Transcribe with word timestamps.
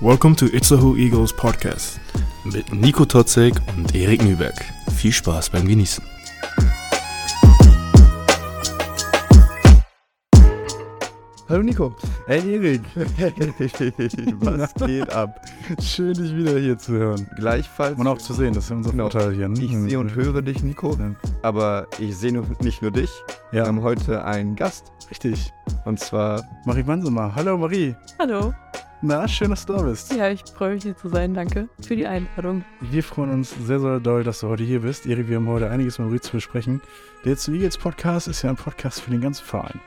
Welcome 0.00 0.36
to 0.36 0.46
Itzehoe 0.46 0.96
Eagles 0.98 1.32
Podcast. 1.32 2.00
Mit 2.44 2.72
Nico 2.72 3.04
Totzek 3.04 3.54
und 3.76 3.94
Erik 3.94 4.22
Nüberg. 4.22 4.54
Viel 4.94 5.12
Spaß 5.12 5.50
beim 5.50 5.66
Genießen. 5.66 6.04
Hallo 11.48 11.62
Nico. 11.62 11.94
Hey 12.26 12.56
Erik, 12.56 12.82
Was 14.40 14.74
geht 14.74 15.08
ab? 15.12 15.40
schön 15.80 16.14
dich 16.14 16.34
wieder 16.36 16.58
hier 16.58 16.78
zu 16.78 16.92
hören. 16.92 17.28
Gleichfalls. 17.36 17.98
Und 17.98 18.06
auch 18.06 18.18
zu 18.18 18.32
sehen, 18.34 18.54
das 18.54 18.64
ist 18.64 18.70
unser 18.70 18.90
Genau. 18.90 19.08
Vorteil 19.10 19.32
hier. 19.34 19.48
Ne? 19.48 19.60
Ich 19.60 19.70
sehe 19.76 19.98
und 19.98 20.14
höre 20.14 20.42
dich, 20.42 20.62
Nico. 20.62 20.92
Ja. 20.94 21.10
Aber 21.42 21.86
ich 21.98 22.16
sehe 22.16 22.32
nicht 22.60 22.82
nur 22.82 22.90
dich. 22.90 23.10
Wir 23.50 23.60
Ja, 23.60 23.66
haben 23.66 23.82
heute 23.82 24.24
einen 24.24 24.54
Gast. 24.56 24.92
richtig. 25.10 25.52
Und 25.84 25.98
zwar, 26.00 26.42
Marie 26.64 26.82
Mansemer. 26.82 27.34
Hallo 27.34 27.56
Marie. 27.58 27.94
Hallo. 28.18 28.52
Na, 29.02 29.28
schön, 29.28 29.50
dass 29.50 29.66
du 29.66 29.74
da 29.74 29.82
bist. 29.82 30.12
Ja, 30.14 30.30
ich 30.30 30.42
freue 30.56 30.74
mich 30.74 30.82
hier 30.82 30.96
zu 30.96 31.08
sein. 31.08 31.34
Danke 31.34 31.68
für 31.80 31.94
die 31.96 32.06
Einladung. 32.06 32.64
Wir 32.80 33.02
freuen 33.04 33.30
uns 33.30 33.54
sehr, 33.66 33.78
sehr 33.78 34.00
doll, 34.00 34.24
dass 34.24 34.40
du 34.40 34.48
heute 34.48 34.64
hier 34.64 34.80
bist. 34.80 35.06
Erik, 35.06 35.28
wir 35.28 35.36
haben 35.36 35.48
heute 35.48 35.70
einiges 35.70 35.98
mit 35.98 36.08
Marie 36.08 36.20
zu 36.20 36.32
besprechen. 36.32 36.80
Der 37.24 37.32
Jetzt 37.32 37.46
Eagles 37.48 37.76
Podcast 37.76 38.26
ist 38.26 38.42
ja 38.42 38.50
ein 38.50 38.56
Podcast 38.56 39.00
für 39.02 39.10
den 39.10 39.20
ganzen 39.20 39.44
Verein. 39.44 39.80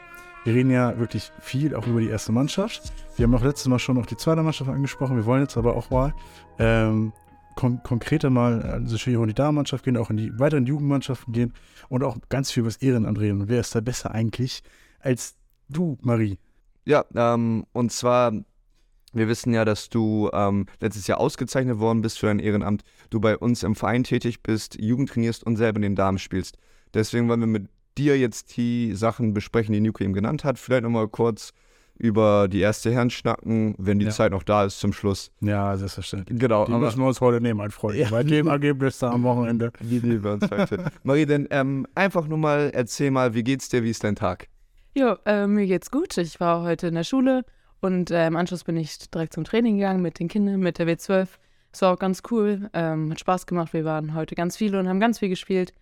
Wir 0.45 0.53
reden 0.53 0.71
ja 0.71 0.97
wirklich 0.97 1.31
viel 1.39 1.75
auch 1.75 1.85
über 1.87 1.99
die 1.99 2.07
erste 2.07 2.31
Mannschaft. 2.31 2.93
Wir 3.17 3.23
haben 3.25 3.35
auch 3.35 3.43
letztes 3.43 3.67
Mal 3.67 3.79
schon 3.79 3.95
noch 3.95 4.05
die 4.05 4.17
zweite 4.17 4.41
Mannschaft 4.41 4.69
angesprochen. 4.69 5.17
Wir 5.17 5.25
wollen 5.25 5.41
jetzt 5.41 5.57
aber 5.57 5.75
auch 5.75 5.89
mal 5.89 6.13
ähm, 6.57 7.13
kon 7.55 7.83
konkreter 7.83 8.29
mal 8.29 8.61
also 8.61 8.95
in 9.09 9.27
die 9.27 9.33
Damenmannschaft 9.33 9.83
gehen, 9.83 9.97
auch 9.97 10.09
in 10.09 10.17
die 10.17 10.39
weiteren 10.39 10.65
Jugendmannschaften 10.65 11.33
gehen 11.33 11.53
und 11.89 12.03
auch 12.03 12.17
ganz 12.29 12.51
viel 12.51 12.61
über 12.61 12.69
das 12.69 12.77
Ehrenamt 12.77 13.19
reden. 13.19 13.41
Und 13.41 13.49
wer 13.49 13.59
ist 13.59 13.75
da 13.75 13.81
besser 13.81 14.11
eigentlich 14.11 14.63
als 15.01 15.35
du, 15.67 15.97
Marie? 16.01 16.37
ja, 16.89 17.05
ähm, 17.15 17.65
und 17.71 17.91
zwar, 17.91 18.33
wir 19.13 19.27
wissen 19.27 19.53
ja, 19.53 19.63
dass 19.63 19.89
du 19.89 20.29
ähm, 20.33 20.65
letztes 20.79 21.05
Jahr 21.05 21.19
ausgezeichnet 21.19 21.77
worden 21.77 22.01
bist 22.01 22.17
für 22.17 22.25
dein 22.25 22.39
Ehrenamt. 22.39 22.83
Du 23.11 23.19
bei 23.19 23.37
uns 23.37 23.61
im 23.61 23.75
Verein 23.75 24.03
tätig 24.03 24.41
bist, 24.41 24.81
Jugend 24.81 25.09
trainierst 25.09 25.43
und 25.43 25.57
selber 25.57 25.77
in 25.77 25.83
den 25.83 25.95
Damen 25.95 26.17
spielst. 26.17 26.57
Deswegen 26.95 27.29
wollen 27.29 27.41
wir 27.41 27.47
mit 27.47 27.69
dir 27.99 28.17
jetzt 28.17 28.55
die 28.57 28.93
Sachen 28.95 29.33
besprechen, 29.33 29.73
die 29.73 29.79
Nico 29.81 30.03
eben 30.03 30.13
genannt 30.13 30.43
hat. 30.43 30.57
Vielleicht 30.57 30.83
nochmal 30.83 31.07
kurz 31.07 31.51
über 31.97 32.47
die 32.47 32.61
erste 32.61 32.91
Herren 32.93 33.09
schnacken, 33.09 33.75
wenn 33.77 33.99
die 33.99 34.05
Ja. 34.05 34.11
Zeit 34.11 34.31
noch 34.31 34.43
da 34.43 34.63
ist 34.63 34.79
zum 34.79 34.93
Schluss. 34.93 35.31
Ja, 35.41 35.75
selbstverständlich. 35.75 36.39
Genau, 36.39 36.65
Die 36.65 36.71
müssen 36.71 36.99
wir 36.99 37.07
uns 37.07 37.19
heute 37.19 37.41
nehmen, 37.41 37.57
mein 37.57 37.71
Freund. 37.71 37.97
Ja. 37.97 38.09
Bei 38.09 38.23
dem 38.23 38.47
Ergebnis 38.47 38.99
da 38.99 39.11
am 39.11 39.23
Wochenende. 39.23 39.71
Wie 39.81 39.99
nehmen 39.99 40.23
wir 40.23 40.31
uns 40.31 40.49
heute? 40.49 40.85
Marie, 41.03 41.25
denn 41.25 41.47
ähm, 41.51 41.85
einfach 41.95 42.25
nur 42.27 42.37
mal, 42.37 42.71
erzähl 42.73 43.11
mal, 43.11 43.33
wie 43.33 43.43
geht's 43.43 43.67
dir, 43.67 43.83
wie 43.83 43.89
ist 43.89 44.03
dein 44.05 44.15
Tag? 44.15 44.47
Jo, 44.95 45.15
äh, 45.25 45.45
mir 45.45 45.67
geht's 45.67 45.91
gut. 45.91 46.17
Ich 46.17 46.39
war 46.39 46.63
heute 46.63 46.87
in 46.87 46.95
der 46.95 47.03
Schule 47.03 47.43
und 47.81 48.11
äh, 48.11 48.27
im 48.27 48.37
Anschluss 48.37 48.63
bin 48.63 48.77
ich 48.77 48.97
direkt 49.11 49.33
zum 49.33 49.43
Training 49.43 49.75
gegangen 49.77 50.01
mit 50.01 50.19
den 50.19 50.29
Kindern, 50.29 50.61
mit 50.61 50.79
der 50.79 50.87
W12. 50.87 51.27
Es 51.73 51.81
war 51.81 51.93
auch 51.93 51.99
ganz 51.99 52.23
cool, 52.31 52.69
ähm, 52.73 53.11
hat 53.11 53.19
Spaß 53.19 53.45
gemacht. 53.45 53.73
Wir 53.73 53.83
waren 53.83 54.13
heute 54.15 54.35
ganz 54.35 54.55
viele 54.55 54.79
und 54.79 54.87
haben 54.87 55.01
ganz 55.01 55.19
viel 55.19 55.29
gespielt. 55.29 55.73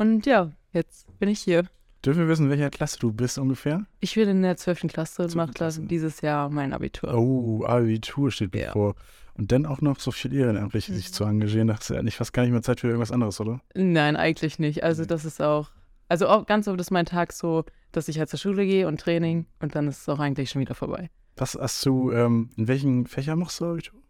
Und 0.00 0.24
ja, 0.24 0.50
jetzt 0.72 1.06
bin 1.18 1.28
ich 1.28 1.40
hier. 1.40 1.64
Dürfen 2.06 2.20
wir 2.22 2.28
wissen, 2.28 2.48
welcher 2.48 2.70
Klasse 2.70 2.98
du 2.98 3.12
bist 3.12 3.36
ungefähr? 3.38 3.84
Ich 4.00 4.14
bin 4.14 4.26
in 4.30 4.40
der 4.40 4.56
12. 4.56 4.88
Klasse 4.88 5.22
und 5.24 5.28
12. 5.30 5.34
mache 5.36 5.52
Klasse. 5.52 5.82
dieses 5.82 6.22
Jahr 6.22 6.48
mein 6.48 6.72
Abitur. 6.72 7.12
Oh, 7.14 7.64
Abitur 7.66 8.30
steht 8.30 8.54
Ja. 8.56 8.68
bevor. 8.68 8.94
Und 9.34 9.52
dann 9.52 9.66
auch 9.66 9.82
noch 9.82 10.00
so 10.00 10.10
viel 10.10 10.32
ehrenamtlich 10.32 10.88
Mhm. 10.88 10.94
sich 10.94 11.12
zu 11.12 11.24
engagieren. 11.24 11.68
Da 11.68 11.76
hast 11.76 11.90
du 11.90 12.02
nicht 12.02 12.16
fast 12.16 12.32
gar 12.32 12.44
nicht 12.44 12.52
mehr 12.52 12.62
Zeit 12.62 12.80
für 12.80 12.86
irgendwas 12.86 13.12
anderes, 13.12 13.38
oder? 13.42 13.60
Nein, 13.74 14.16
eigentlich 14.16 14.58
nicht. 14.58 14.82
Also 14.82 15.02
Nee. 15.02 15.08
das 15.08 15.26
ist 15.26 15.42
auch, 15.42 15.70
also 16.08 16.28
auch 16.28 16.46
ganz 16.46 16.66
oft 16.66 16.80
ist 16.80 16.90
mein 16.90 17.04
Tag 17.04 17.34
so, 17.34 17.64
dass 17.92 18.08
ich 18.08 18.18
halt 18.18 18.30
zur 18.30 18.38
Schule 18.38 18.64
gehe 18.64 18.88
und 18.88 18.98
Training 19.00 19.44
und 19.60 19.74
dann 19.74 19.86
ist 19.86 20.00
es 20.00 20.08
auch 20.08 20.18
eigentlich 20.18 20.48
schon 20.48 20.60
wieder 20.62 20.74
vorbei. 20.74 21.10
Was 21.36 21.54
hast 21.60 21.84
du, 21.84 22.10
ähm, 22.12 22.48
in 22.56 22.68
welchen 22.68 23.06
Fächern 23.06 23.38
machst 23.38 23.60
du 23.60 23.66
Abitur? 23.66 24.00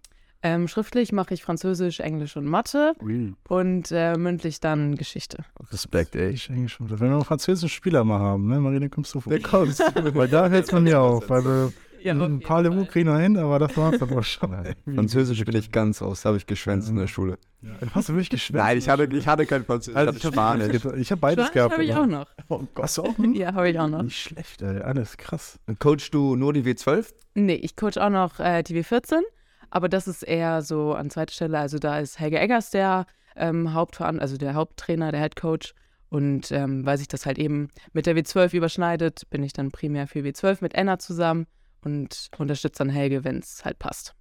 Ähm, 0.43 0.69
schriftlich 0.69 1.13
mache 1.13 1.35
ich 1.35 1.43
Französisch, 1.43 2.01
Englisch 2.01 2.37
und 2.37 2.47
Mathe 2.47 2.95
Really? 3.03 3.35
und 3.49 3.91
äh, 3.93 4.17
mündlich 4.17 4.59
dann 4.61 4.95
Geschichte. 4.97 5.45
Respekt, 5.71 6.17
ey. 6.17 6.31
Ich 6.31 6.47
denke 6.47 6.69
schon. 6.71 6.89
Wenn 6.91 6.99
wir 7.09 7.15
einen 7.17 7.25
französischen 7.25 7.69
Spieler 7.69 8.05
mal 8.05 8.19
haben, 8.21 8.49
ne, 8.49 8.59
Marie, 8.59 8.81
dann 8.81 8.91
kommst 8.91 9.15
du 9.15 9.21
vor. 9.21 9.31
Der 9.31 9.43
kommt. 9.43 9.79
Weil 10.15 10.29
da 10.29 10.49
hältst 10.49 10.71
es 10.71 10.73
man 10.73 10.85
mir 10.85 10.99
auf. 11.01 11.31
Also, 11.31 11.73
Ja, 12.03 12.15
ein 12.15 12.41
paar 12.41 12.63
Levu 12.63 12.87
kriegen 12.87 13.11
wir 13.11 13.19
hin, 13.19 13.37
aber 13.37 13.59
das 13.59 13.77
war's 13.77 13.99
dann 13.99 14.11
auch 14.17 14.23
schon. 14.25 14.51
Französisch 14.95 15.45
bin 15.45 15.55
ich 15.57 15.71
ganz 15.71 16.01
aus, 16.01 16.25
habe 16.25 16.39
ich 16.39 16.47
geschwänzt 16.47 16.89
in 16.89 16.97
der 16.97 17.07
Schule. 17.07 17.37
Hast 17.95 18.09
du 18.09 18.15
wirklich 18.15 18.31
geschwärmt? 18.31 18.65
Nein, 18.67 18.79
ich 18.79 18.89
hatte, 18.89 19.05
ich 19.15 19.27
hatte 19.29 19.45
kein 19.45 19.67
Französisch, 19.67 19.97
Also, 19.99 20.13
ich 20.17 20.25
hatte 20.25 20.33
Spanisch. 20.33 20.85
habe 20.85 20.99
ich 20.99 21.13
hab 21.13 21.21
beides 21.21 21.49
Spanisch 21.49 21.53
gehabt. 21.53 21.73
habe 21.75 21.85
ich 21.85 21.95
auch 21.95 22.07
noch. 22.07 22.27
Oh, 22.49 22.63
hast 22.81 22.97
du 22.97 23.03
auch? 23.03 23.19
Hm? 23.19 23.35
Ja, 23.35 23.53
habe 23.53 23.69
ich 23.69 23.79
auch 23.79 23.89
noch. 23.89 24.01
Nicht 24.03 24.17
schlecht, 24.19 24.63
ey. 24.63 24.81
Alles 24.81 25.19
krass. 25.19 25.59
Coachst 25.79 26.15
du 26.15 26.37
nur 26.37 26.55
die 26.55 26.63
W12? 26.63 27.05
Nee, 27.35 27.57
ich 27.57 27.77
coach 27.77 27.99
auch 27.99 28.09
noch 28.09 28.41
äh, 28.41 28.63
die 28.63 28.75
W14, 28.83 29.19
aber 29.71 29.89
das 29.89 30.09
ist 30.09 30.23
eher 30.23 30.63
so 30.63 30.95
an 30.95 31.11
zweiter 31.11 31.33
Stelle. 31.33 31.59
Also 31.59 31.79
da 31.79 31.99
ist 31.99 32.19
Helge 32.19 32.39
Eggers 32.39 32.71
der 32.71 33.07
ähm, 33.37 33.73
Hauptveran 33.73 34.21
also 34.21 34.37
der 34.37 34.55
Haupttrainer, 34.55 35.13
der 35.13 35.21
Head 35.21 35.37
Coach. 35.37 35.75
Und 36.09 36.51
ähm, 36.51 36.85
weil 36.85 36.99
sich 36.99 37.07
das 37.07 37.25
halt 37.25 37.39
eben 37.39 37.69
mit 37.93 38.07
der 38.07 38.17
W12 38.17 38.57
überschneidet, 38.57 39.31
bin 39.31 39.45
ich 39.45 39.53
dann 39.53 39.71
primär 39.71 40.09
für 40.09 40.21
W12 40.21 40.59
mit 40.61 40.75
Enna 40.75 40.99
zusammen 40.99 41.47
und 41.85 42.31
unterstütze 42.37 42.79
dann 42.79 42.89
Helge, 42.91 43.23
wenn 43.23 43.39
es 43.39 43.65
halt 43.65 43.79
passt. 43.79 44.15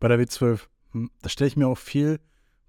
Bei 0.00 0.08
der 0.08 0.18
W12, 0.18 0.60
hm, 0.92 1.10
da 1.22 1.30
stelle 1.30 1.48
ich 1.48 1.56
mir 1.56 1.66
auch 1.66 1.78
viel 1.78 2.20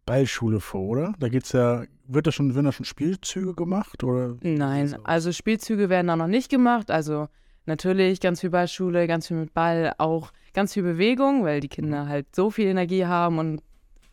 Ballschule 0.05 0.61
vor, 0.61 0.87
oder? 0.87 1.13
Da 1.19 1.27
geht's 1.27 1.51
ja, 1.51 1.83
wird 2.07 2.27
da 2.27 2.31
schon, 2.31 2.55
werden 2.55 2.65
da 2.65 2.71
schon 2.71 2.85
Spielzüge 2.85 3.53
gemacht? 3.53 4.03
Oder? 4.03 4.37
Nein, 4.41 4.97
also 5.03 5.31
Spielzüge 5.31 5.89
werden 5.89 6.07
da 6.07 6.15
noch 6.15 6.27
nicht 6.27 6.49
gemacht. 6.49 6.89
Also 6.91 7.27
natürlich 7.69 8.19
ganz 8.19 8.41
viel 8.41 8.49
Ballschule, 8.49 9.07
ganz 9.07 9.27
viel 9.27 9.37
mit 9.37 9.53
Ball, 9.53 9.93
auch 9.97 10.33
ganz 10.53 10.73
viel 10.73 10.83
Bewegung, 10.83 11.45
weil 11.45 11.61
die 11.61 11.69
Kinder 11.69 12.07
halt 12.07 12.35
so 12.35 12.51
viel 12.51 12.67
Energie 12.67 13.05
haben 13.05 13.39
und 13.39 13.61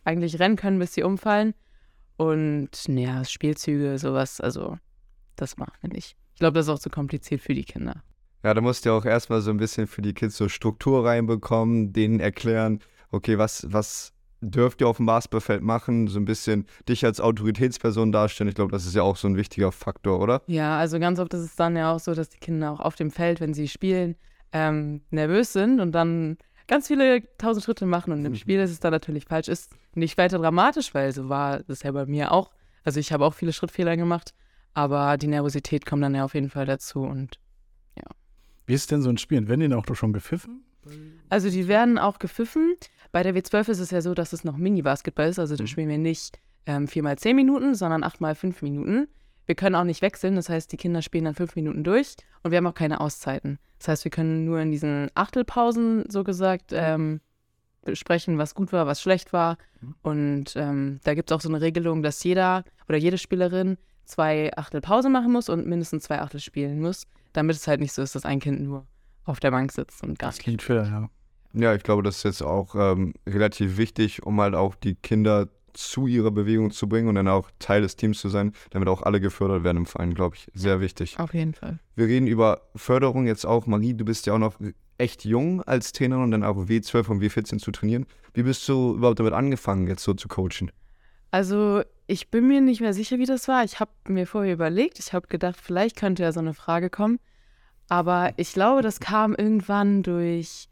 eigentlich 0.05 0.39
rennen 0.39 0.55
können, 0.55 0.79
bis 0.79 0.93
sie 0.93 1.03
umfallen. 1.03 1.53
Und 2.15 2.69
naja, 2.87 3.25
Spielzüge, 3.25 3.97
sowas, 3.99 4.39
also 4.39 4.77
das 5.35 5.57
machen 5.57 5.73
wir 5.81 5.89
nicht. 5.89 6.15
Ich 6.33 6.39
glaube, 6.39 6.53
das 6.53 6.67
ist 6.67 6.73
auch 6.73 6.79
zu 6.79 6.89
kompliziert 6.89 7.41
für 7.41 7.53
die 7.53 7.65
Kinder. 7.65 8.03
Ja, 8.43 8.53
da 8.53 8.61
musst 8.61 8.85
du 8.85 8.89
ja 8.89 8.95
auch 8.95 9.05
erstmal 9.05 9.41
so 9.41 9.51
ein 9.51 9.57
bisschen 9.57 9.87
für 9.87 10.01
die 10.01 10.13
Kids 10.13 10.37
so 10.37 10.47
Struktur 10.47 11.05
reinbekommen, 11.05 11.91
denen 11.91 12.19
erklären, 12.19 12.79
okay, 13.11 13.37
was, 13.37 13.65
was 13.69 14.13
dürft 14.41 14.81
ihr 14.81 14.87
auf 14.87 14.97
dem 14.97 15.05
Basketballfeld 15.05 15.61
machen, 15.63 16.07
so 16.07 16.19
ein 16.19 16.25
bisschen 16.25 16.65
dich 16.87 17.03
als 17.05 17.19
Autoritätsperson 17.19 18.11
darstellen. 18.11 18.49
Ich 18.49 18.55
glaube, 18.55 18.71
das 18.71 18.85
ist 18.85 18.95
ja 18.95 19.01
auch 19.01 19.17
so 19.17 19.27
ein 19.27 19.35
wichtiger 19.35 19.71
Faktor, 19.71 20.19
oder? 20.19 20.41
Ja, 20.47 20.77
also 20.77 20.99
ganz 20.99 21.19
oft 21.19 21.33
ist 21.33 21.41
es 21.41 21.55
dann 21.55 21.75
ja 21.75 21.93
auch 21.93 21.99
so, 21.99 22.13
dass 22.13 22.29
die 22.29 22.37
Kinder 22.37 22.71
auch 22.71 22.79
auf 22.79 22.95
dem 22.95 23.11
Feld, 23.11 23.39
wenn 23.39 23.53
sie 23.53 23.67
spielen, 23.67 24.15
ähm, 24.51 25.01
nervös 25.09 25.53
sind 25.53 25.79
und 25.79 25.91
dann 25.91 26.37
ganz 26.67 26.87
viele 26.87 27.23
tausend 27.37 27.63
Schritte 27.65 27.85
machen. 27.85 28.13
Und 28.13 28.25
im 28.25 28.35
Spiel 28.35 28.59
ist 28.59 28.71
es 28.71 28.79
dann 28.79 28.91
natürlich 28.91 29.25
falsch. 29.25 29.47
Ist 29.47 29.71
nicht 29.95 30.17
weiter 30.17 30.37
dramatisch, 30.37 30.93
weil 30.93 31.11
so 31.13 31.29
war 31.29 31.63
das 31.63 31.83
ja 31.83 31.91
bei 31.91 32.05
mir 32.05 32.31
auch. 32.31 32.51
Also 32.83 32.99
ich 32.99 33.11
habe 33.11 33.25
auch 33.25 33.33
viele 33.33 33.53
Schrittfehler 33.53 33.97
gemacht, 33.97 34.33
aber 34.73 35.17
die 35.17 35.27
Nervosität 35.27 35.85
kommt 35.85 36.03
dann 36.03 36.15
ja 36.15 36.23
auf 36.23 36.35
jeden 36.35 36.49
Fall 36.49 36.65
dazu. 36.65 37.01
Und 37.01 37.39
Wie 38.65 38.73
ist 38.73 38.91
denn 38.91 39.01
so 39.01 39.09
ein 39.09 39.17
Spielen? 39.17 39.47
Werden 39.47 39.61
die 39.61 39.67
denn 39.67 39.77
auch 39.77 39.95
schon 39.95 40.13
gepfiffen? 40.13 40.63
also 41.29 41.49
die 41.49 41.67
werden 41.67 41.97
auch 41.97 42.19
gepfiffen. 42.19 42.75
Bei 43.17 43.23
der 43.23 43.33
W12 43.33 43.69
ist 43.69 43.79
es 43.79 43.89
ja 43.89 43.99
so, 43.99 44.13
dass 44.13 44.31
es 44.31 44.43
noch 44.43 44.57
Mini-Basketball 44.57 45.27
ist. 45.27 45.39
Also 45.39 45.55
da 45.55 45.63
Mhm. 45.63 45.67
spielen 45.67 45.89
wir 45.89 45.97
nicht 45.97 46.37
ähm, 46.67 46.87
4 46.87 47.01
mal 47.01 47.17
10 47.17 47.35
Minuten, 47.35 47.73
sondern 47.73 48.03
8 48.03 48.21
mal 48.21 48.35
5 48.35 48.61
Minuten. 48.61 49.07
Wir 49.47 49.55
können 49.55 49.73
auch 49.73 49.85
nicht 49.85 50.03
wechseln, 50.03 50.35
das 50.35 50.49
heißt, 50.49 50.71
die 50.71 50.77
Kinder 50.77 51.01
spielen 51.01 51.25
dann 51.25 51.33
5 51.33 51.55
Minuten 51.55 51.83
durch 51.83 52.15
und 52.43 52.51
wir 52.51 52.59
haben 52.59 52.67
auch 52.67 52.75
keine 52.75 52.99
Auszeiten. 53.01 53.57
Das 53.79 53.87
heißt, 53.87 54.03
wir 54.03 54.11
können 54.11 54.45
nur 54.45 54.59
in 54.59 54.69
diesen 54.71 55.09
Achtelpausen, 55.15 56.03
so 56.11 56.23
gesagt, 56.23 56.73
ähm, 56.73 57.19
besprechen, 57.83 58.37
was 58.37 58.53
gut 58.53 58.71
war, 58.71 58.85
was 58.85 59.01
schlecht 59.01 59.33
war. 59.33 59.57
Mhm. 59.81 59.95
Und 60.03 60.53
ähm, 60.55 60.99
da 61.03 61.15
gibt 61.15 61.31
es 61.31 61.35
auch 61.35 61.41
so 61.41 61.49
eine 61.49 61.59
Regelung, 61.59 62.03
dass 62.03 62.23
jeder 62.23 62.65
oder 62.87 62.99
jede 62.99 63.17
Spielerin 63.17 63.79
zwei 64.05 64.51
Achtel 64.55 64.79
Pause 64.79 65.09
machen 65.09 65.31
muss 65.31 65.49
und 65.49 65.65
mindestens 65.65 66.03
zwei 66.03 66.19
Achtel 66.21 66.39
spielen 66.39 66.81
muss, 66.81 67.07
damit 67.33 67.55
es 67.55 67.67
halt 67.67 67.79
nicht 67.79 67.93
so 67.93 68.03
ist, 68.03 68.13
dass 68.13 68.25
ein 68.25 68.39
Kind 68.39 68.61
nur 68.61 68.85
auf 69.25 69.39
der 69.39 69.49
Bank 69.49 69.71
sitzt 69.71 70.03
und 70.03 70.19
gar 70.19 70.27
Das 70.29 70.35
nicht 70.37 70.43
klingt 70.43 70.61
fair, 70.61 70.83
ja. 70.83 71.09
Ja, 71.53 71.73
ich 71.73 71.83
glaube, 71.83 72.03
das 72.03 72.17
ist 72.17 72.23
jetzt 72.23 72.43
auch 72.43 72.75
ähm, 72.75 73.13
relativ 73.27 73.77
wichtig, 73.77 74.23
um 74.23 74.39
halt 74.39 74.55
auch 74.55 74.75
die 74.75 74.95
Kinder 74.95 75.47
zu 75.73 76.07
ihrer 76.07 76.31
Bewegung 76.31 76.71
zu 76.71 76.89
bringen 76.89 77.07
und 77.07 77.15
dann 77.15 77.27
auch 77.27 77.49
Teil 77.59 77.81
des 77.81 77.95
Teams 77.95 78.19
zu 78.19 78.29
sein, 78.29 78.51
damit 78.71 78.89
auch 78.89 79.03
alle 79.03 79.21
gefördert 79.21 79.63
werden 79.63 79.77
im 79.77 79.85
Verein, 79.85 80.13
glaube 80.13 80.35
ich. 80.35 80.47
Sehr 80.53 80.81
wichtig. 80.81 81.19
Auf 81.19 81.33
jeden 81.33 81.53
Fall. 81.53 81.79
Wir 81.95 82.07
reden 82.07 82.27
über 82.27 82.61
Förderung 82.75 83.27
jetzt 83.27 83.45
auch. 83.45 83.67
Marie, 83.67 83.93
du 83.93 84.03
bist 84.03 84.25
ja 84.25 84.33
auch 84.33 84.39
noch 84.39 84.55
echt 84.97 85.23
jung 85.25 85.61
als 85.63 85.91
Trainerin 85.91 86.23
und 86.23 86.31
dann 86.31 86.43
auch 86.43 86.57
W12 86.57 87.07
und 87.09 87.21
W14 87.21 87.59
zu 87.59 87.71
trainieren. 87.71 88.07
Wie 88.33 88.43
bist 88.43 88.67
du 88.67 88.95
überhaupt 88.95 89.19
damit 89.19 89.33
angefangen, 89.33 89.87
jetzt 89.87 90.03
so 90.03 90.13
zu 90.13 90.27
coachen? 90.27 90.71
Also, 91.29 91.83
ich 92.07 92.31
bin 92.31 92.47
mir 92.47 92.61
nicht 92.61 92.81
mehr 92.81 92.93
sicher, 92.93 93.19
wie 93.19 93.25
das 93.25 93.47
war. 93.47 93.63
Ich 93.63 93.79
habe 93.79 93.91
mir 94.07 94.25
vorher 94.25 94.53
überlegt, 94.53 94.97
ich 94.97 95.13
habe 95.13 95.27
gedacht, 95.27 95.57
vielleicht 95.61 95.97
könnte 95.97 96.23
ja 96.23 96.31
so 96.31 96.39
eine 96.39 96.53
Frage 96.53 96.89
kommen. 96.89 97.19
Aber 97.89 98.33
ich 98.37 98.53
glaube, 98.53 98.81
das 98.81 98.99
kam 98.99 99.35
irgendwann 99.35 100.03
durch 100.03 100.69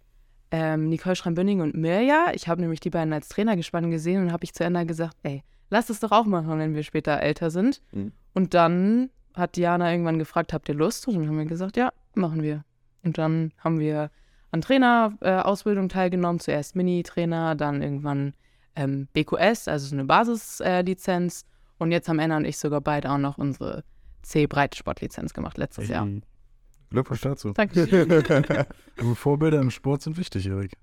ähm, 0.52 0.90
Nicole 0.90 1.16
Schreimbünning 1.16 1.62
und 1.62 1.76
Mirja. 1.76 2.32
Ich 2.34 2.48
habe 2.48 2.62
nämlich 2.62 2.80
die 2.80 2.90
beiden 2.90 3.14
als 3.14 3.30
Trainer 3.30 3.56
gespannt 3.56 3.90
gesehen 3.90 4.24
und 4.24 4.32
habe 4.32 4.44
ich 4.44 4.54
zu 4.54 4.64
Ende 4.64 4.86
gesagt, 4.86 5.18
ey, 5.24 5.44
lass 5.70 5.90
es 5.90 6.00
doch 6.00 6.12
auch 6.12 6.26
machen, 6.26 6.60
wenn 6.60 6.76
wir 6.76 6.84
später 6.84 7.20
älter 7.20 7.50
sind. 7.50 7.82
Mhm. 7.92 8.12
Und 8.34 8.54
dann 8.54 9.10
hat 9.34 9.56
Diana 9.56 9.92
irgendwann 9.92 10.20
gefragt, 10.20 10.54
habt 10.54 10.70
ihr 10.70 10.76
Lust? 10.76 11.08
Und 11.08 11.16
dann 11.16 11.28
haben 11.28 11.38
wir 11.38 11.46
gesagt, 11.46 11.78
ja, 11.78 11.92
machen 12.16 12.42
wir. 12.42 12.64
Und 13.04 13.18
dann 13.18 13.52
haben 13.60 13.80
wir 13.80 14.10
an 14.52 14.62
Trainerausbildung 14.62 15.90
teilgenommen, 15.90 16.40
zuerst 16.40 16.76
Mini-Trainer, 16.76 17.56
dann 17.56 17.82
irgendwann 17.82 18.34
ähm, 18.76 19.08
BQS, 19.14 19.68
also 19.68 19.88
so 19.88 19.96
eine 19.96 20.06
Basislizenz. 20.06 21.42
Äh, 21.42 21.84
und 21.84 21.92
jetzt 21.92 22.08
haben 22.08 22.20
Anna 22.20 22.38
und 22.38 22.46
ich 22.46 22.58
sogar 22.58 22.82
beide 22.82 23.12
auch 23.12 23.18
noch 23.18 23.38
unsere 23.38 23.84
C-Breitensportlizenz 24.22 25.34
gemacht 25.34 25.58
letztes 25.58 25.90
Jahr. 25.90 26.08
Glückwunsch 26.90 27.22
dazu. 27.22 27.52
Danke. 27.54 27.88
Aber 29.00 29.16
Vorbilder 29.16 29.62
im 29.62 29.72
Sport 29.72 30.02
sind 30.02 30.18
wichtig, 30.18 30.48
Erik. 30.48 30.74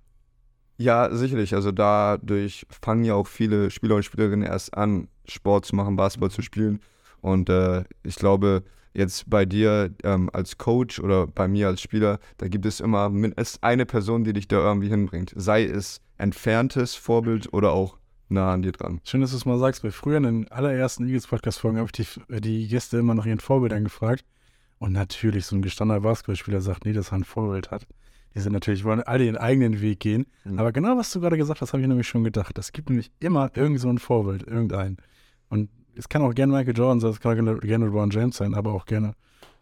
Ja, 0.78 1.14
sicherlich. 1.14 1.54
Also 1.54 1.70
dadurch 1.70 2.66
fangen 2.68 3.04
ja 3.04 3.14
auch 3.14 3.26
viele 3.26 3.70
Spieler 3.70 3.96
und 3.96 4.04
Spielerinnen 4.04 4.46
erst 4.46 4.74
an, 4.74 5.08
Sport 5.26 5.66
zu 5.66 5.76
machen, 5.76 5.96
Basketball 5.96 6.30
zu 6.30 6.42
spielen. 6.42 6.80
Und 7.20 7.48
äh, 7.48 7.84
ich 8.02 8.16
glaube, 8.16 8.64
jetzt 8.94 9.30
bei 9.30 9.44
dir 9.44 9.94
ähm, 10.02 10.28
als 10.32 10.58
Coach 10.58 10.98
oder 10.98 11.26
bei 11.26 11.48
mir 11.48 11.68
als 11.68 11.80
Spieler, 11.80 12.18
da 12.38 12.48
gibt 12.48 12.66
es 12.66 12.80
immer 12.80 13.08
mindestens 13.10 13.62
eine 13.62 13.86
Person, 13.86 14.24
die 14.24 14.32
dich 14.32 14.48
da 14.48 14.56
irgendwie 14.56 14.88
hinbringt. 14.88 15.32
Sei 15.36 15.64
es 15.64 16.00
entferntes 16.18 16.94
Vorbild 16.94 17.52
oder 17.52 17.72
auch 17.72 17.96
nah 18.28 18.52
an 18.52 18.62
dir 18.62 18.72
dran. 18.72 19.00
Schön, 19.04 19.20
dass 19.20 19.30
du 19.30 19.36
es 19.36 19.44
mal 19.44 19.58
sagst, 19.58 19.84
weil 19.84 19.92
früher 19.92 20.16
in 20.16 20.22
den 20.24 20.48
allerersten 20.48 21.06
Eagles-Podcast-Folgen 21.06 21.78
habe 21.78 21.90
ich 21.94 22.06
die, 22.06 22.40
die 22.40 22.68
Gäste 22.68 22.98
immer 22.98 23.14
nach 23.14 23.26
ihren 23.26 23.40
Vorbildern 23.40 23.84
gefragt. 23.84 24.24
Und 24.82 24.90
natürlich, 24.90 25.46
so 25.46 25.54
ein 25.54 25.62
gestandener 25.62 26.00
Basketballspieler 26.00 26.60
sagt, 26.60 26.84
nee, 26.84 26.92
dass 26.92 27.12
er 27.12 27.18
ein 27.18 27.22
Vorbild 27.22 27.70
hat. 27.70 27.86
Die 28.34 28.40
sind 28.40 28.52
natürlich, 28.52 28.82
wollen 28.82 29.00
alle 29.00 29.24
ihren 29.26 29.36
eigenen 29.36 29.80
Weg 29.80 30.00
gehen. 30.00 30.26
Mhm. 30.42 30.58
Aber 30.58 30.72
genau, 30.72 30.96
was 30.96 31.12
du 31.12 31.20
gerade 31.20 31.36
gesagt 31.36 31.60
hast, 31.60 31.72
habe 31.72 31.82
ich 31.82 31.88
nämlich 31.88 32.08
schon 32.08 32.24
gedacht. 32.24 32.58
Es 32.58 32.72
gibt 32.72 32.90
nämlich 32.90 33.12
immer 33.20 33.52
irgend 33.54 33.78
so 33.78 33.88
ein 33.88 33.98
Vorbild, 33.98 34.42
irgendein. 34.42 34.96
Und 35.48 35.70
es 35.94 36.08
kann 36.08 36.22
auch 36.22 36.34
gerne 36.34 36.52
Michael 36.52 36.76
Jordan 36.76 36.98
sein, 36.98 37.10
es 37.12 37.20
kann 37.20 37.38
auch 37.38 37.60
gerne 37.60 37.84
LeBron 37.84 38.10
James 38.10 38.36
sein, 38.36 38.54
aber 38.54 38.72
auch 38.72 38.84
gerne 38.84 39.14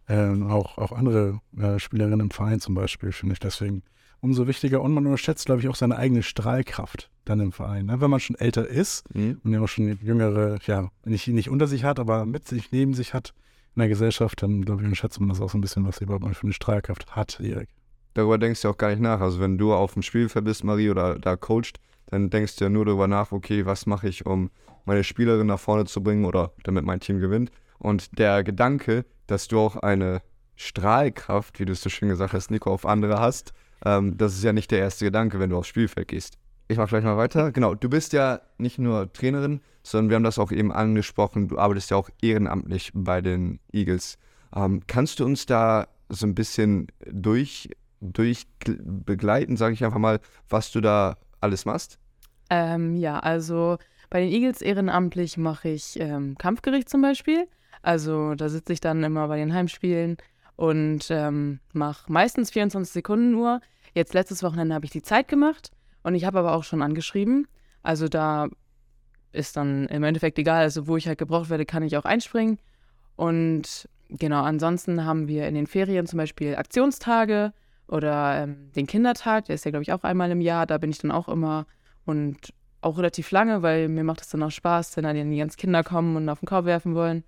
ähm, 0.08 0.46
auch, 0.50 0.78
auch 0.78 0.92
andere 0.92 1.42
äh, 1.54 1.78
Spielerinnen 1.78 2.20
im 2.20 2.30
Verein 2.30 2.60
zum 2.60 2.74
Beispiel, 2.74 3.12
finde 3.12 3.34
ich. 3.34 3.40
Deswegen 3.40 3.82
umso 4.20 4.46
wichtiger. 4.46 4.80
Und 4.80 4.94
man 4.94 5.04
unterschätzt, 5.04 5.44
glaube 5.44 5.60
ich, 5.60 5.68
auch 5.68 5.76
seine 5.76 5.98
eigene 5.98 6.22
Strahlkraft 6.22 7.10
dann 7.26 7.40
im 7.40 7.52
Verein. 7.52 7.84
Ne? 7.84 8.00
Wenn 8.00 8.08
man 8.08 8.20
schon 8.20 8.36
älter 8.36 8.66
ist 8.66 9.04
mhm. 9.14 9.38
und 9.44 9.52
ja 9.52 9.60
auch 9.60 9.68
schon 9.68 9.98
jüngere, 10.02 10.56
ja, 10.66 10.88
nicht, 11.04 11.28
nicht 11.28 11.50
unter 11.50 11.66
sich 11.66 11.84
hat, 11.84 12.00
aber 12.00 12.24
mit 12.24 12.48
sich, 12.48 12.72
neben 12.72 12.94
sich 12.94 13.12
hat 13.12 13.34
in 13.76 13.80
der 13.80 13.88
Gesellschaft, 13.88 14.42
dann 14.42 14.62
glaube 14.62 14.82
ich, 14.82 14.86
unterschätzt 14.86 15.20
man 15.20 15.28
das 15.28 15.40
auch 15.40 15.50
so 15.50 15.58
ein 15.58 15.60
bisschen, 15.60 15.86
was 15.86 16.00
überhaupt 16.00 16.24
für 16.36 16.44
eine 16.44 16.52
Strahlkraft 16.52 17.14
hat, 17.14 17.40
Erik 17.40 17.68
darüber 18.14 18.38
denkst 18.38 18.62
du 18.62 18.68
auch 18.68 18.76
gar 18.76 18.90
nicht 18.90 19.00
nach. 19.00 19.20
Also 19.20 19.40
wenn 19.40 19.58
du 19.58 19.72
auf 19.72 19.94
dem 19.94 20.02
Spielfeld 20.02 20.44
bist, 20.44 20.64
Marie, 20.64 20.90
oder 20.90 21.18
da 21.18 21.36
coacht, 21.36 21.80
dann 22.06 22.30
denkst 22.30 22.56
du 22.56 22.64
ja 22.64 22.70
nur 22.70 22.84
darüber 22.84 23.06
nach, 23.06 23.32
okay, 23.32 23.66
was 23.66 23.86
mache 23.86 24.08
ich, 24.08 24.26
um 24.26 24.50
meine 24.84 25.04
Spielerin 25.04 25.46
nach 25.46 25.60
vorne 25.60 25.84
zu 25.84 26.02
bringen 26.02 26.24
oder 26.24 26.52
damit 26.64 26.84
mein 26.84 27.00
Team 27.00 27.20
gewinnt. 27.20 27.50
Und 27.78 28.18
der 28.18 28.42
Gedanke, 28.42 29.04
dass 29.26 29.48
du 29.48 29.58
auch 29.58 29.76
eine 29.76 30.22
Strahlkraft, 30.56 31.60
wie 31.60 31.64
du 31.64 31.72
es 31.72 31.82
so 31.82 31.88
schön 31.88 32.08
gesagt 32.08 32.32
hast, 32.32 32.50
Nico, 32.50 32.70
auf 32.70 32.84
andere 32.84 33.18
hast, 33.20 33.52
ähm, 33.84 34.16
das 34.18 34.34
ist 34.34 34.44
ja 34.44 34.52
nicht 34.52 34.70
der 34.70 34.80
erste 34.80 35.04
Gedanke, 35.04 35.38
wenn 35.38 35.50
du 35.50 35.56
aufs 35.56 35.68
Spielfeld 35.68 36.08
gehst. 36.08 36.36
Ich 36.70 36.76
mache 36.76 36.90
gleich 36.90 37.02
mal 37.02 37.16
weiter. 37.16 37.50
Genau, 37.50 37.74
du 37.74 37.90
bist 37.90 38.12
ja 38.12 38.42
nicht 38.56 38.78
nur 38.78 39.12
Trainerin, 39.12 39.60
sondern 39.82 40.08
wir 40.08 40.14
haben 40.14 40.22
das 40.22 40.38
auch 40.38 40.52
eben 40.52 40.70
angesprochen, 40.70 41.48
du 41.48 41.58
arbeitest 41.58 41.90
ja 41.90 41.96
auch 41.96 42.08
ehrenamtlich 42.22 42.92
bei 42.94 43.20
den 43.20 43.58
Eagles. 43.72 44.18
Ähm, 44.54 44.82
kannst 44.86 45.18
du 45.18 45.24
uns 45.24 45.46
da 45.46 45.88
so 46.08 46.28
ein 46.28 46.36
bisschen 46.36 46.86
durch 47.10 47.70
durchbegleiten, 48.00 49.56
sage 49.56 49.74
ich 49.74 49.84
einfach 49.84 49.98
mal, 49.98 50.20
was 50.48 50.70
du 50.70 50.80
da 50.80 51.16
alles 51.40 51.64
machst? 51.64 51.98
Ähm, 52.50 52.94
ja, 52.94 53.18
also 53.18 53.78
bei 54.08 54.20
den 54.20 54.30
Eagles 54.30 54.62
ehrenamtlich 54.62 55.38
mache 55.38 55.70
ich 55.70 55.98
ähm, 55.98 56.38
Kampfgericht 56.38 56.88
zum 56.88 57.02
Beispiel. 57.02 57.48
Also 57.82 58.36
da 58.36 58.48
sitze 58.48 58.74
ich 58.74 58.80
dann 58.80 59.02
immer 59.02 59.26
bei 59.26 59.38
den 59.38 59.52
Heimspielen 59.52 60.18
und 60.54 61.08
ähm, 61.10 61.58
mache 61.72 62.12
meistens 62.12 62.52
24 62.52 62.92
Sekunden 62.92 63.32
nur. 63.32 63.60
Jetzt 63.92 64.14
letztes 64.14 64.44
Wochenende 64.44 64.76
habe 64.76 64.84
ich 64.84 64.92
die 64.92 65.02
Zeit 65.02 65.26
gemacht 65.26 65.72
und 66.02 66.14
ich 66.14 66.24
habe 66.24 66.38
aber 66.38 66.54
auch 66.54 66.64
schon 66.64 66.82
angeschrieben. 66.82 67.46
Also 67.82 68.08
da 68.08 68.48
ist 69.32 69.56
dann 69.56 69.86
im 69.86 70.02
Endeffekt 70.02 70.38
egal, 70.38 70.62
also 70.62 70.86
wo 70.86 70.96
ich 70.96 71.06
halt 71.06 71.18
gebraucht 71.18 71.50
werde, 71.50 71.66
kann 71.66 71.82
ich 71.82 71.96
auch 71.96 72.04
einspringen. 72.04 72.58
Und 73.16 73.88
genau, 74.08 74.42
ansonsten 74.42 75.04
haben 75.04 75.28
wir 75.28 75.46
in 75.46 75.54
den 75.54 75.66
Ferien 75.66 76.06
zum 76.06 76.18
Beispiel 76.18 76.56
Aktionstage 76.56 77.52
oder 77.86 78.42
ähm, 78.42 78.72
den 78.74 78.86
Kindertag, 78.86 79.46
der 79.46 79.54
ist 79.54 79.64
ja, 79.64 79.70
glaube 79.70 79.82
ich, 79.82 79.92
auch 79.92 80.04
einmal 80.04 80.30
im 80.30 80.40
Jahr. 80.40 80.66
Da 80.66 80.78
bin 80.78 80.90
ich 80.90 80.98
dann 80.98 81.10
auch 81.10 81.28
immer 81.28 81.66
und 82.04 82.52
auch 82.80 82.98
relativ 82.98 83.30
lange, 83.30 83.62
weil 83.62 83.88
mir 83.88 84.04
macht 84.04 84.22
es 84.22 84.28
dann 84.28 84.42
auch 84.42 84.50
Spaß, 84.50 84.96
wenn 84.96 85.04
dann 85.04 85.30
die 85.30 85.38
ganzen 85.38 85.58
Kinder 85.58 85.84
kommen 85.84 86.16
und 86.16 86.28
auf 86.28 86.40
den 86.40 86.46
Korb 86.46 86.64
werfen 86.64 86.94
wollen. 86.94 87.24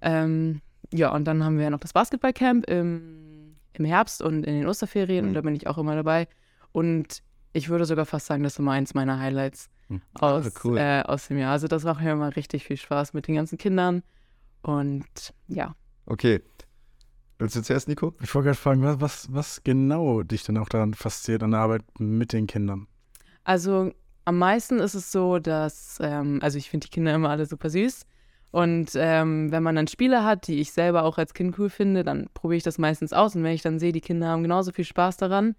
Ähm, 0.00 0.60
ja, 0.92 1.14
und 1.14 1.24
dann 1.24 1.44
haben 1.44 1.58
wir 1.58 1.70
noch 1.70 1.78
das 1.78 1.92
Basketballcamp 1.92 2.68
im, 2.68 3.56
im 3.74 3.84
Herbst 3.84 4.22
und 4.22 4.44
in 4.44 4.54
den 4.54 4.66
Osterferien 4.66 5.24
mhm. 5.24 5.28
und 5.28 5.34
da 5.34 5.40
bin 5.40 5.54
ich 5.54 5.66
auch 5.66 5.78
immer 5.78 5.94
dabei. 5.94 6.26
Und 6.72 7.22
ich 7.52 7.68
würde 7.68 7.84
sogar 7.84 8.06
fast 8.06 8.26
sagen, 8.26 8.42
das 8.42 8.54
ist 8.54 8.58
immer 8.58 8.72
eins 8.72 8.94
meiner 8.94 9.18
Highlights 9.18 9.68
mhm. 9.88 10.02
aus, 10.14 10.46
ah, 10.46 10.60
cool. 10.64 10.78
äh, 10.78 11.02
aus 11.02 11.28
dem 11.28 11.38
Jahr. 11.38 11.52
Also 11.52 11.68
das 11.68 11.84
macht 11.84 12.02
mir 12.02 12.12
immer 12.12 12.34
richtig 12.34 12.64
viel 12.64 12.76
Spaß 12.76 13.12
mit 13.12 13.28
den 13.28 13.34
ganzen 13.34 13.58
Kindern. 13.58 14.02
Und 14.62 15.34
ja. 15.48 15.74
Okay, 16.06 16.40
Willst 17.42 17.56
du 17.56 17.62
zuerst, 17.62 17.88
Nico? 17.88 18.14
Ich 18.22 18.32
wollte 18.36 18.50
gerade 18.50 18.58
fragen, 18.58 18.84
was, 18.84 19.00
was, 19.00 19.34
was 19.34 19.64
genau 19.64 20.22
dich 20.22 20.44
denn 20.44 20.56
auch 20.58 20.68
daran 20.68 20.94
fasziniert 20.94 21.42
an 21.42 21.50
der 21.50 21.58
Arbeit 21.58 21.82
mit 21.98 22.32
den 22.32 22.46
Kindern? 22.46 22.86
Also 23.42 23.90
am 24.24 24.38
meisten 24.38 24.78
ist 24.78 24.94
es 24.94 25.10
so, 25.10 25.40
dass, 25.40 25.98
ähm, 26.00 26.38
also 26.40 26.56
ich 26.56 26.70
finde 26.70 26.86
die 26.86 26.92
Kinder 26.92 27.12
immer 27.12 27.30
alle 27.30 27.46
super 27.46 27.68
süß. 27.68 28.06
Und 28.52 28.92
ähm, 28.94 29.50
wenn 29.50 29.64
man 29.64 29.74
dann 29.74 29.88
Spiele 29.88 30.22
hat, 30.22 30.46
die 30.46 30.60
ich 30.60 30.70
selber 30.70 31.02
auch 31.02 31.18
als 31.18 31.34
Kind 31.34 31.58
cool 31.58 31.68
finde, 31.68 32.04
dann 32.04 32.28
probiere 32.32 32.58
ich 32.58 32.62
das 32.62 32.78
meistens 32.78 33.12
aus. 33.12 33.34
Und 33.34 33.42
wenn 33.42 33.54
ich 33.54 33.62
dann 33.62 33.80
sehe, 33.80 33.90
die 33.90 34.00
Kinder 34.00 34.28
haben 34.28 34.44
genauso 34.44 34.70
viel 34.70 34.84
Spaß 34.84 35.16
daran 35.16 35.56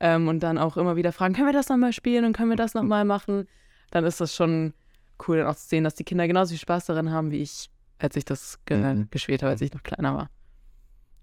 ähm, 0.00 0.28
und 0.28 0.40
dann 0.40 0.58
auch 0.58 0.76
immer 0.76 0.96
wieder 0.96 1.12
fragen, 1.12 1.34
können 1.34 1.48
wir 1.48 1.52
das 1.52 1.68
nochmal 1.68 1.92
spielen 1.92 2.24
und 2.24 2.36
können 2.36 2.50
wir 2.50 2.56
das 2.56 2.74
nochmal 2.74 3.04
machen, 3.04 3.48
dann 3.90 4.04
ist 4.04 4.20
das 4.20 4.34
schon 4.34 4.74
cool, 5.26 5.38
dann 5.38 5.46
auch 5.46 5.56
zu 5.56 5.68
sehen, 5.68 5.84
dass 5.84 5.94
die 5.94 6.04
Kinder 6.04 6.26
genauso 6.26 6.50
viel 6.50 6.58
Spaß 6.58 6.86
daran 6.86 7.10
haben 7.10 7.30
wie 7.30 7.42
ich, 7.42 7.70
als 7.98 8.16
ich 8.16 8.24
das 8.24 8.58
ge 8.66 8.76
mhm. 8.76 9.08
gespielt 9.10 9.42
habe, 9.42 9.52
als 9.52 9.60
ich 9.60 9.72
noch 9.72 9.82
kleiner 9.82 10.14
war. 10.14 10.30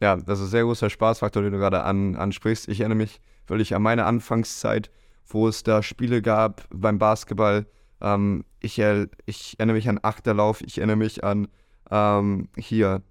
Ja, 0.01 0.17
das 0.17 0.39
ist 0.39 0.47
ein 0.47 0.51
sehr 0.51 0.63
großer 0.63 0.89
Spaßfaktor, 0.89 1.43
den 1.43 1.53
du 1.53 1.59
gerade 1.59 1.83
an, 1.83 2.15
ansprichst. 2.15 2.67
Ich 2.67 2.79
erinnere 2.81 2.97
mich 2.97 3.21
wirklich 3.47 3.75
an 3.75 3.81
meine 3.81 4.05
Anfangszeit, 4.05 4.89
wo 5.27 5.47
es 5.47 5.63
da 5.63 5.81
Spiele 5.81 6.21
gab 6.21 6.67
beim 6.71 6.99
Basketball. 6.99 7.65
Ähm, 8.01 8.43
ich, 8.59 8.79
ich, 9.25 9.59
erinnere 9.59 9.75
mich 9.75 9.87
an 9.87 9.99
Achterlauf, 10.01 10.61
ich 10.61 10.79
erinnere 10.79 10.97
mich 10.97 11.23
an 11.23 11.47
ähm, 11.89 12.49
hier. 12.57 13.01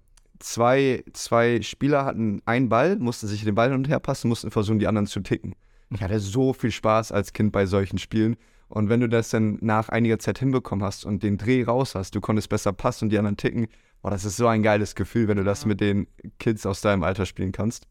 Zwei, 0.43 1.05
zwei 1.13 1.61
Spieler 1.61 2.03
hatten 2.03 2.41
einen 2.45 2.67
Ball, 2.67 2.97
mussten 2.97 3.27
sich 3.27 3.45
den 3.45 3.55
Ball 3.55 3.69
hin 3.69 3.77
und 3.77 3.87
her 3.87 3.99
passen, 3.99 4.27
mussten 4.27 4.51
versuchen, 4.51 4.77
die 4.77 4.87
anderen 4.87 5.07
zu 5.07 5.21
ticken. 5.21 5.55
Ich 5.89 6.01
hatte 6.01 6.19
so 6.19 6.51
viel 6.51 6.71
Spaß 6.71 7.13
als 7.13 7.31
Kind 7.31 7.53
bei 7.53 7.65
solchen 7.65 7.97
Spielen. 7.97 8.35
Und 8.67 8.89
wenn 8.89 8.99
du 8.99 9.07
das 9.07 9.29
dann 9.29 9.57
nach 9.61 9.87
einiger 9.87 10.19
Zeit 10.19 10.39
hinbekommen 10.39 10.83
hast 10.83 11.05
und 11.05 11.23
den 11.23 11.37
Dreh 11.37 11.63
raus 11.63 11.95
hast, 11.95 12.15
du 12.15 12.19
konntest 12.19 12.49
besser 12.49 12.73
passen 12.73 13.05
und 13.05 13.09
die 13.11 13.17
anderen 13.17 13.37
ticken, 13.37 13.67
Boah, 14.01 14.11
das 14.11 14.25
ist 14.25 14.35
so 14.35 14.47
ein 14.47 14.63
geiles 14.63 14.95
Gefühl, 14.95 15.29
wenn 15.29 15.37
du 15.37 15.45
das 15.45 15.65
mit 15.65 15.79
den 15.79 16.07
Kids 16.37 16.65
aus 16.65 16.81
deinem 16.81 17.03
Alter 17.03 17.25
spielen 17.25 17.53
kannst. 17.53 17.87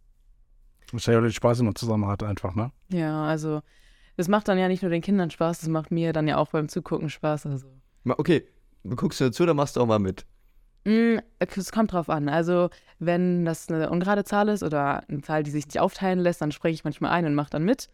Wahrscheinlich 0.92 1.20
auch 1.20 1.26
den 1.26 1.32
Spaß 1.32 1.60
immer 1.60 1.74
zusammen 1.74 2.06
hat, 2.06 2.22
einfach, 2.22 2.54
ne? 2.54 2.70
Ja, 2.90 3.24
also 3.24 3.62
das 4.18 4.28
macht 4.28 4.46
dann 4.48 4.58
ja 4.58 4.68
nicht 4.68 4.82
nur 4.82 4.90
den 4.90 5.00
Kindern 5.00 5.30
Spaß, 5.30 5.60
das 5.60 5.70
macht 5.70 5.90
mir 5.90 6.12
dann 6.12 6.28
ja 6.28 6.36
auch 6.36 6.50
beim 6.50 6.68
Zugucken 6.68 7.08
Spaß. 7.08 7.46
Also. 7.46 7.66
Okay, 8.04 8.46
du 8.84 8.94
guckst 8.94 9.20
dir 9.20 9.32
zu, 9.32 9.46
dann 9.46 9.56
machst 9.56 9.76
du 9.76 9.80
auch 9.80 9.86
mal 9.86 9.98
mit. 9.98 10.26
Mm, 10.84 11.18
es 11.38 11.72
kommt 11.72 11.92
drauf 11.92 12.08
an. 12.08 12.28
Also, 12.28 12.70
wenn 12.98 13.44
das 13.44 13.68
eine 13.68 13.90
ungerade 13.90 14.24
Zahl 14.24 14.48
ist 14.48 14.62
oder 14.62 15.02
eine 15.08 15.22
Zahl, 15.22 15.42
die 15.42 15.50
sich 15.50 15.66
nicht 15.66 15.80
aufteilen 15.80 16.18
lässt, 16.18 16.40
dann 16.40 16.52
spreche 16.52 16.74
ich 16.74 16.84
manchmal 16.84 17.12
ein 17.12 17.26
und 17.26 17.34
mache 17.34 17.50
dann 17.50 17.64
mit. 17.64 17.88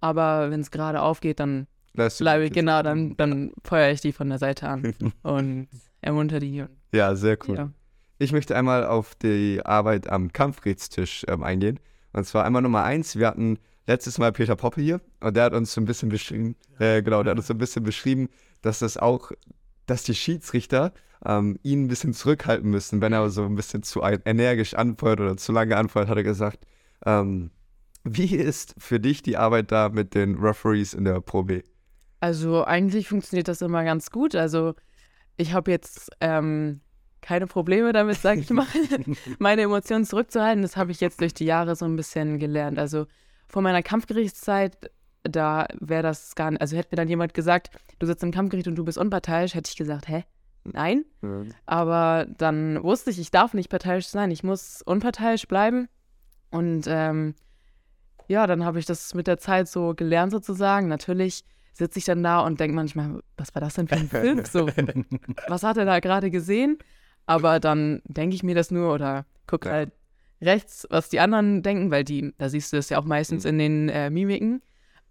Aber 0.00 0.50
wenn 0.50 0.60
es 0.60 0.70
gerade 0.70 1.00
aufgeht, 1.00 1.40
dann 1.40 1.66
bleibe 1.94 2.44
ich, 2.44 2.52
genau, 2.52 2.82
dann, 2.82 3.16
dann 3.16 3.52
feuere 3.62 3.92
ich 3.92 4.00
die 4.00 4.12
von 4.12 4.28
der 4.28 4.38
Seite 4.38 4.68
an 4.68 4.94
und 5.22 5.68
ermunter 6.00 6.40
die. 6.40 6.64
Ja, 6.92 7.14
sehr 7.14 7.38
cool. 7.48 7.56
Ja. 7.56 7.70
Ich 8.18 8.32
möchte 8.32 8.56
einmal 8.56 8.86
auf 8.86 9.14
die 9.14 9.60
Arbeit 9.64 10.08
am 10.08 10.32
Kampfgerätstisch 10.32 11.24
ähm, 11.28 11.42
eingehen. 11.42 11.80
Und 12.12 12.24
zwar 12.24 12.44
einmal 12.44 12.62
Nummer 12.62 12.84
eins. 12.84 13.16
Wir 13.16 13.26
hatten 13.26 13.58
letztes 13.86 14.18
Mal 14.18 14.32
Peter 14.32 14.56
Poppe 14.56 14.80
hier 14.80 15.00
und 15.20 15.36
der 15.36 15.44
hat 15.44 15.52
uns 15.52 15.74
so 15.74 15.80
ein 15.80 15.84
bisschen 15.84 16.08
beschrieben, 16.08 16.56
äh, 16.78 17.02
genau, 17.02 17.22
der 17.22 17.32
hat 17.32 17.38
uns 17.38 17.48
so 17.48 17.54
ein 17.54 17.58
bisschen 17.58 17.82
beschrieben, 17.82 18.28
dass 18.62 18.78
das 18.78 18.96
auch, 18.96 19.32
dass 19.86 20.02
die 20.02 20.14
Schiedsrichter 20.14 20.92
ähm, 21.24 21.58
ihn 21.62 21.84
ein 21.84 21.88
bisschen 21.88 22.12
zurückhalten 22.12 22.70
müssen, 22.70 23.00
wenn 23.00 23.12
er 23.12 23.28
so 23.30 23.44
ein 23.44 23.54
bisschen 23.54 23.82
zu 23.82 24.02
energisch 24.02 24.74
anfeuert 24.74 25.20
oder 25.20 25.36
zu 25.36 25.52
lange 25.52 25.76
anfeuert, 25.76 26.08
hat 26.08 26.16
er 26.16 26.22
gesagt. 26.22 26.66
Ähm, 27.06 27.50
wie 28.04 28.36
ist 28.36 28.74
für 28.78 29.00
dich 29.00 29.22
die 29.22 29.36
Arbeit 29.36 29.72
da 29.72 29.88
mit 29.88 30.14
den 30.14 30.36
Referees 30.38 30.92
in 30.92 31.04
der 31.04 31.20
Pro 31.20 31.42
B? 31.42 31.62
Also 32.20 32.64
eigentlich 32.64 33.08
funktioniert 33.08 33.48
das 33.48 33.62
immer 33.62 33.84
ganz 33.84 34.10
gut. 34.10 34.34
Also 34.34 34.74
ich 35.36 35.52
habe 35.52 35.70
jetzt 35.70 36.10
ähm, 36.20 36.80
keine 37.22 37.46
Probleme 37.46 37.92
damit, 37.92 38.18
sage 38.18 38.40
ich 38.40 38.50
mal, 38.50 38.66
meine 39.38 39.62
Emotionen 39.62 40.04
zurückzuhalten. 40.04 40.62
Das 40.62 40.76
habe 40.76 40.92
ich 40.92 41.00
jetzt 41.00 41.20
durch 41.20 41.32
die 41.32 41.46
Jahre 41.46 41.74
so 41.76 41.86
ein 41.86 41.96
bisschen 41.96 42.38
gelernt. 42.38 42.78
Also 42.78 43.06
vor 43.48 43.62
meiner 43.62 43.82
Kampfgerichtszeit, 43.82 44.90
da 45.24 45.66
wäre 45.80 46.02
das 46.02 46.34
gar 46.34 46.50
nicht, 46.50 46.60
also 46.60 46.76
hätte 46.76 46.90
mir 46.92 46.96
dann 46.96 47.08
jemand 47.08 47.34
gesagt, 47.34 47.70
du 47.98 48.06
sitzt 48.06 48.22
im 48.22 48.30
Kampfgericht 48.30 48.68
und 48.68 48.76
du 48.76 48.84
bist 48.84 48.98
unparteiisch, 48.98 49.54
hätte 49.54 49.68
ich 49.70 49.76
gesagt, 49.76 50.08
hä? 50.08 50.24
Nein. 50.64 51.04
Mhm. 51.20 51.50
Aber 51.66 52.26
dann 52.38 52.82
wusste 52.82 53.10
ich, 53.10 53.18
ich 53.18 53.30
darf 53.30 53.52
nicht 53.54 53.68
parteiisch 53.68 54.06
sein, 54.06 54.30
ich 54.30 54.42
muss 54.44 54.80
unparteiisch 54.82 55.46
bleiben. 55.46 55.88
Und 56.50 56.84
ähm, 56.86 57.34
ja, 58.28 58.46
dann 58.46 58.64
habe 58.64 58.78
ich 58.78 58.86
das 58.86 59.12
mit 59.14 59.26
der 59.26 59.38
Zeit 59.38 59.68
so 59.68 59.94
gelernt 59.94 60.32
sozusagen. 60.32 60.88
Natürlich 60.88 61.44
sitze 61.72 61.98
ich 61.98 62.04
dann 62.04 62.22
da 62.22 62.40
und 62.40 62.60
denke 62.60 62.74
manchmal, 62.74 63.20
was 63.36 63.54
war 63.54 63.60
das 63.60 63.74
denn 63.74 63.88
für 63.88 63.96
ein 63.96 64.08
Film? 64.08 64.44
So, 64.44 64.68
was 65.48 65.62
hat 65.64 65.76
er 65.76 65.84
da 65.84 66.00
gerade 66.00 66.30
gesehen? 66.30 66.78
Aber 67.26 67.58
dann 67.60 68.00
denke 68.04 68.36
ich 68.36 68.42
mir 68.42 68.54
das 68.54 68.70
nur 68.70 68.92
oder 68.94 69.26
gucke 69.46 69.68
Ja. 69.68 69.74
halt 69.74 69.92
rechts, 70.40 70.86
was 70.90 71.08
die 71.08 71.20
anderen 71.20 71.62
denken, 71.62 71.90
weil 71.90 72.04
die, 72.04 72.32
da 72.38 72.48
siehst 72.48 72.72
du 72.72 72.76
das 72.76 72.88
ja 72.90 72.98
auch 72.98 73.04
meistens 73.04 73.44
Mhm. 73.44 73.50
in 73.50 73.58
den 73.58 73.88
äh, 73.88 74.10
Mimiken. 74.10 74.62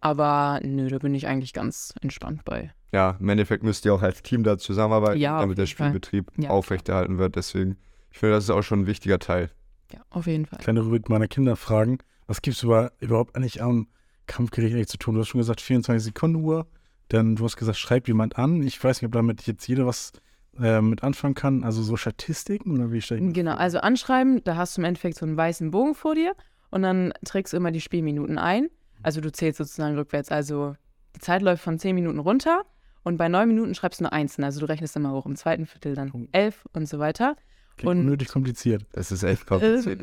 Aber 0.04 0.60
nö, 0.64 0.90
da 0.90 0.98
bin 0.98 1.16
ich 1.16 1.28
eigentlich 1.28 1.54
ganz 1.54 1.94
entspannt 2.02 2.44
bei. 2.44 2.74
Ja, 2.92 3.16
im 3.22 3.30
Endeffekt 3.30 3.64
müsst 3.64 3.86
ihr 3.86 3.94
auch 3.94 4.02
als 4.02 4.22
Team 4.22 4.44
da 4.44 4.58
zusammenarbeiten, 4.58 5.20
Ja, 5.20 5.40
damit 5.40 5.58
der. 5.58 5.66
Spielbetrieb 5.66 6.30
Ja. 6.38 6.50
aufrechterhalten 6.50 7.18
wird. 7.18 7.38
Deswegen, 7.38 7.78
ich 8.12 8.20
finde, 8.20 8.36
das 8.36 8.44
ist 8.44 8.50
auch 8.50 8.62
schon 8.64 8.82
ein 8.82 8.88
wichtiger 8.88 9.18
Teil. 9.18 9.50
Ja, 9.94 10.02
auf 10.10 10.28
jeden 10.28 10.46
Fall. 10.46 10.60
Kleine 10.60 10.82
Rubrik 10.82 11.08
meiner 11.08 11.28
Kinder 11.28 11.56
fragen. 11.56 12.00
Was 12.28 12.42
gibt 12.42 12.58
es 12.58 12.64
über, 12.64 12.92
überhaupt 13.00 13.36
eigentlich 13.38 13.64
am 13.64 13.88
Kampfgericht 14.28 14.76
eigentlich 14.76 14.88
zu 14.90 14.98
tun? 14.98 15.16
Du 15.16 15.22
hast 15.22 15.30
schon 15.30 15.40
gesagt, 15.40 15.62
24 15.62 16.04
Sekunden 16.04 16.44
Uhr. 16.44 16.68
Dann, 17.08 17.36
du 17.38 17.44
hast 17.46 17.56
gesagt, 17.56 17.78
schreibt 17.78 18.08
jemand 18.10 18.38
an. 18.38 18.62
Ich 18.62 18.84
weiß 18.84 19.02
nicht, 19.02 19.08
ob 19.08 19.14
damit 19.14 19.48
jetzt 19.48 19.66
jeder 19.68 19.86
was 19.86 20.12
äh, 20.60 20.82
mit 20.82 21.02
anfangen 21.04 21.34
kann. 21.36 21.64
Also 21.64 21.82
so 21.82 21.96
Statistiken 21.96 22.72
oder 22.74 22.92
wie 22.92 23.02
stelle 23.02 23.26
ich 23.26 23.34
Genau, 23.34 23.52
vor? 23.52 23.60
also 23.62 23.80
anschreiben, 23.80 24.44
da 24.44 24.58
hast 24.58 24.76
du 24.78 24.82
im 24.82 24.86
Endeffekt 24.86 25.18
so 25.18 25.26
einen 25.26 25.38
weißen 25.38 25.72
Bogen 25.72 25.96
vor 25.96 26.14
dir 26.16 26.34
und 26.72 26.82
dann 26.82 27.14
trägst 27.24 27.54
du 27.54 27.58
immer 27.58 27.72
die 27.72 27.82
Spielminuten 27.82 28.38
ein. 28.38 28.68
Also 29.04 29.22
du 29.22 29.32
zählst 29.32 29.58
sozusagen 29.58 29.96
rückwärts. 29.96 30.32
Also 30.32 30.76
die 31.16 31.20
Zeit 31.20 31.42
läuft 31.42 31.64
von 31.64 31.78
10 31.78 31.94
Minuten 31.96 32.20
runter 32.20 32.64
und 33.04 33.18
bei 33.18 33.28
9 33.30 33.48
Minuten 33.48 33.76
schreibst 33.76 34.00
du 34.00 34.06
eine 34.06 34.14
Einsen. 34.14 34.44
Also 34.44 34.60
du 34.62 34.66
rechnest 34.68 34.96
immer 34.96 35.12
hoch. 35.12 35.26
Im 35.26 35.36
zweiten 35.36 35.66
Viertel 35.66 35.94
dann 35.96 36.28
11 36.32 36.66
und 36.74 36.88
so 36.88 37.00
weiter. 37.00 37.36
Klingt 37.78 37.92
und- 37.92 38.00
unnötig 38.02 38.30
kompliziert. 38.30 38.86
Das 38.94 39.12
ist 39.12 39.24
echt 39.24 39.46
kompliziert. 39.46 40.02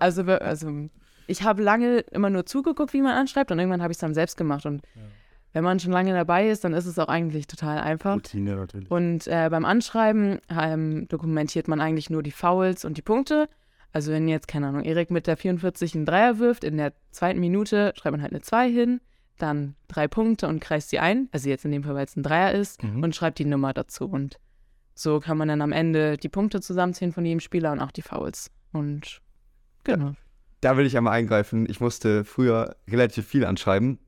Also, 0.00 0.22
also 0.22 0.88
ich 1.26 1.42
habe 1.42 1.62
lange 1.62 1.98
immer 2.10 2.30
nur 2.30 2.46
zugeguckt, 2.46 2.92
wie 2.92 3.02
man 3.02 3.12
anschreibt 3.16 3.50
und 3.50 3.58
irgendwann 3.58 3.82
habe 3.82 3.92
ich 3.92 3.96
es 3.96 4.00
dann 4.00 4.12
selbst 4.14 4.36
gemacht. 4.36 4.66
Und 4.66 4.82
wenn 5.52 5.62
man 5.64 5.78
schon 5.80 5.92
lange 5.92 6.12
dabei 6.12 6.48
ist, 6.48 6.64
dann 6.64 6.72
ist 6.72 6.86
es 6.86 6.98
auch 6.98 7.08
eigentlich 7.08 7.46
total 7.46 7.78
einfach. 7.78 8.14
Routine 8.16 8.56
natürlich. 8.56 8.90
Und 8.90 9.26
äh, 9.28 9.48
beim 9.50 9.64
Anschreiben 9.64 10.38
ähm, 10.48 11.06
dokumentiert 11.08 11.68
man 11.68 11.80
eigentlich 11.80 12.10
nur 12.10 12.22
die 12.22 12.30
Fouls 12.32 12.84
und 12.84 12.96
die 12.96 13.02
Punkte. 13.02 13.48
Also 13.92 14.10
wenn 14.12 14.26
jetzt, 14.28 14.48
keine 14.48 14.68
Ahnung, 14.68 14.84
Erik 14.84 15.10
mit 15.10 15.26
der 15.26 15.36
44 15.36 15.94
einen 15.94 16.06
Dreier 16.06 16.38
wirft, 16.38 16.64
in 16.64 16.76
der 16.78 16.92
zweiten 17.10 17.40
Minute 17.40 17.92
schreibt 17.96 18.12
man 18.12 18.22
halt 18.22 18.32
eine 18.32 18.40
2 18.40 18.70
hin, 18.70 19.00
dann 19.38 19.74
drei 19.88 20.08
Punkte 20.08 20.46
und 20.48 20.60
kreist 20.60 20.90
sie 20.90 20.98
ein. 20.98 21.28
Also 21.32 21.48
jetzt 21.48 21.64
in 21.64 21.72
dem 21.72 21.82
Fall, 21.82 21.94
weil 21.94 22.04
es 22.06 22.16
ein 22.16 22.22
Dreier 22.22 22.52
ist, 22.52 22.82
Mhm. 22.82 23.02
und 23.02 23.14
schreibt 23.14 23.38
die 23.38 23.44
Nummer 23.44 23.72
dazu. 23.74 24.06
Und 24.06 24.38
so 24.94 25.20
kann 25.20 25.36
man 25.36 25.48
dann 25.48 25.60
am 25.62 25.72
Ende 25.72 26.16
die 26.16 26.28
Punkte 26.28 26.60
zusammenzählen 26.60 27.12
von 27.12 27.24
jedem 27.24 27.40
Spieler 27.40 27.72
und 27.72 27.80
auch 27.80 27.90
die 27.92 28.02
Fouls. 28.02 28.50
Und 28.72 29.20
genau. 29.84 30.12
Da 30.60 30.76
will 30.76 30.86
ich 30.86 30.96
einmal 30.96 31.14
eingreifen. 31.14 31.66
Ich 31.68 31.80
musste 31.80 32.24
früher 32.24 32.76
relativ 32.88 33.26
viel 33.26 33.44
anschreiben. 33.44 33.98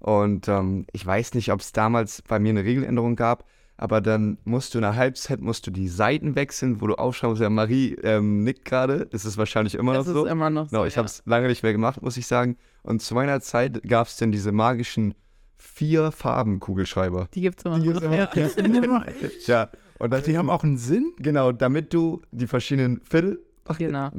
Und 0.00 0.48
ähm, 0.48 0.86
ich 0.92 1.04
weiß 1.06 1.34
nicht, 1.34 1.52
ob 1.52 1.60
es 1.60 1.72
damals 1.72 2.22
bei 2.22 2.38
mir 2.38 2.50
eine 2.50 2.64
Regeländerung 2.64 3.16
gab, 3.16 3.44
aber 3.80 4.02
dann 4.02 4.36
musst 4.44 4.74
du 4.74 4.78
in 4.78 4.82
der 4.82 4.94
Halbzeit 4.94 5.40
musst 5.40 5.66
du 5.66 5.70
die 5.70 5.88
Seiten 5.88 6.34
wechseln, 6.34 6.82
wo 6.82 6.86
du 6.86 6.96
aufschreibst, 6.96 7.40
ja, 7.40 7.48
Marie 7.48 7.94
ähm, 8.02 8.44
nickt 8.44 8.66
gerade. 8.66 9.06
Das 9.06 9.24
ist 9.24 9.38
wahrscheinlich 9.38 9.74
immer 9.74 9.92
noch 9.94 10.00
Das 10.00 10.08
ist 10.08 10.12
so. 10.12 10.26
immer 10.26 10.50
noch 10.50 10.66
so. 10.66 10.72
Genau, 10.72 10.84
ich 10.84 10.94
ja. 10.94 10.98
habe 10.98 11.06
es 11.06 11.22
lange 11.24 11.48
nicht 11.48 11.62
mehr 11.62 11.72
gemacht, 11.72 12.02
muss 12.02 12.18
ich 12.18 12.26
sagen. 12.26 12.58
Und 12.82 13.00
zu 13.00 13.14
meiner 13.14 13.40
Zeit 13.40 13.82
gab 13.88 14.06
es 14.06 14.18
dann 14.18 14.32
diese 14.32 14.52
magischen 14.52 15.14
vier 15.56 16.12
Farben 16.12 16.60
Kugelschreiber. 16.60 17.28
Die 17.32 17.40
gibt 17.40 17.60
es 17.60 17.64
immer 17.64 17.78
Die 17.78 17.86
gibt's 17.86 18.02
noch. 18.02 18.12
immer 18.12 19.06
Ja. 19.06 19.12
Ja, 19.46 19.70
und 19.98 20.12
das, 20.12 20.24
Die 20.24 20.36
haben 20.36 20.50
auch 20.50 20.62
einen 20.62 20.76
Sinn? 20.76 21.14
genau, 21.18 21.50
damit 21.52 21.94
du 21.94 22.20
die 22.32 22.46
verschiedenen 22.48 23.00
Viertel. 23.00 23.40
Ach, 23.66 23.78
Genau. 23.78 24.10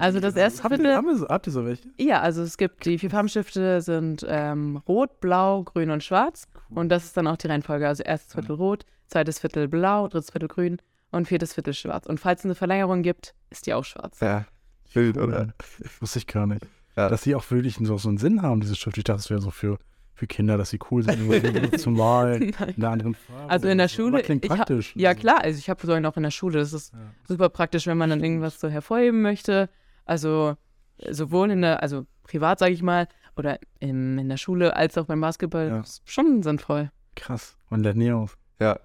Also 0.00 0.18
das 0.18 0.34
erste 0.34 0.64
Habt 0.64 0.72
ihr, 0.74 0.78
Viertel, 0.78 1.26
habt 1.28 1.46
ihr 1.46 1.52
so 1.52 1.64
welche? 1.64 1.88
ja, 1.98 2.20
also 2.20 2.42
es 2.42 2.56
gibt, 2.56 2.84
die 2.84 2.98
vier 2.98 3.10
Farbenstifte 3.10 3.80
sind 3.80 4.26
ähm, 4.28 4.78
rot, 4.88 5.20
blau, 5.20 5.62
grün 5.62 5.90
und 5.90 6.02
schwarz. 6.02 6.48
Und 6.70 6.88
das 6.88 7.04
ist 7.04 7.16
dann 7.16 7.28
auch 7.28 7.36
die 7.36 7.46
Reihenfolge. 7.46 7.86
Also 7.86 8.02
erstes 8.02 8.32
Viertel 8.32 8.56
rot, 8.56 8.84
zweites 9.08 9.38
Viertel 9.38 9.68
blau, 9.68 10.08
drittes 10.08 10.30
Viertel 10.30 10.48
grün 10.48 10.78
und 11.10 11.28
viertes 11.28 11.54
Viertel 11.54 11.74
schwarz. 11.74 12.06
Und 12.06 12.18
falls 12.20 12.40
es 12.40 12.44
eine 12.46 12.54
Verlängerung 12.54 13.02
gibt, 13.02 13.34
ist 13.50 13.66
die 13.66 13.74
auch 13.74 13.84
schwarz. 13.84 14.20
Ja, 14.20 14.46
wild, 14.92 15.16
oder? 15.18 15.54
Wusste 16.00 16.18
ich 16.18 16.26
gar 16.26 16.46
nicht. 16.46 16.66
Ja. 16.96 17.08
Dass 17.08 17.22
die 17.22 17.34
auch 17.34 17.48
wirklich 17.50 17.76
so, 17.80 17.98
so 17.98 18.08
einen 18.08 18.18
Sinn 18.18 18.42
haben, 18.42 18.60
diese 18.60 18.76
Schrift. 18.76 18.98
Ich 18.98 19.04
dachte, 19.04 19.18
das 19.18 19.30
wäre 19.30 19.40
so 19.40 19.50
für, 19.50 19.78
für 20.14 20.26
Kinder, 20.28 20.56
dass 20.56 20.70
sie 20.70 20.78
cool 20.90 21.02
sind, 21.02 21.28
irgendwie 21.28 21.70
zu 21.78 21.90
malen, 21.90 22.42
in 22.42 22.54
einer 22.76 22.90
anderen 22.90 23.14
Farbe. 23.14 23.50
Also 23.50 23.68
in 23.68 23.78
der 23.78 23.88
so. 23.88 23.96
Schule, 23.96 24.18
Aber 24.18 24.22
klingt 24.22 24.44
ich 24.44 24.50
hab- 24.50 24.58
praktisch. 24.58 24.92
Ja, 24.96 25.14
klar, 25.14 25.42
also 25.42 25.58
ich 25.58 25.68
habe 25.68 25.80
sogar 25.80 25.98
noch 26.00 26.16
in 26.16 26.22
der 26.22 26.30
Schule, 26.30 26.58
das 26.60 26.72
ist 26.72 26.92
Ja. 26.92 26.98
super 27.26 27.48
praktisch, 27.48 27.86
wenn 27.88 27.98
man 27.98 28.10
dann 28.10 28.22
irgendwas 28.22 28.60
so 28.60 28.68
hervorheben 28.68 29.22
möchte. 29.22 29.68
Also 30.04 30.56
sowohl 31.10 31.50
in 31.50 31.62
der, 31.62 31.82
also 31.82 32.06
privat, 32.22 32.60
sage 32.60 32.72
ich 32.72 32.82
mal, 32.82 33.08
oder 33.36 33.58
im, 33.80 34.18
in 34.18 34.28
der 34.28 34.36
Schule 34.36 34.76
als 34.76 34.96
auch 34.96 35.06
beim 35.06 35.20
Basketball, 35.20 35.68
Ja. 35.68 35.80
ist 35.80 36.02
schon 36.08 36.42
sinnvoll. 36.44 36.90
Krass. 37.16 37.56
Und 37.70 37.82
lernt 37.82 37.98
nie 37.98 38.12
aus. 38.12 38.36
Ja, 38.60 38.78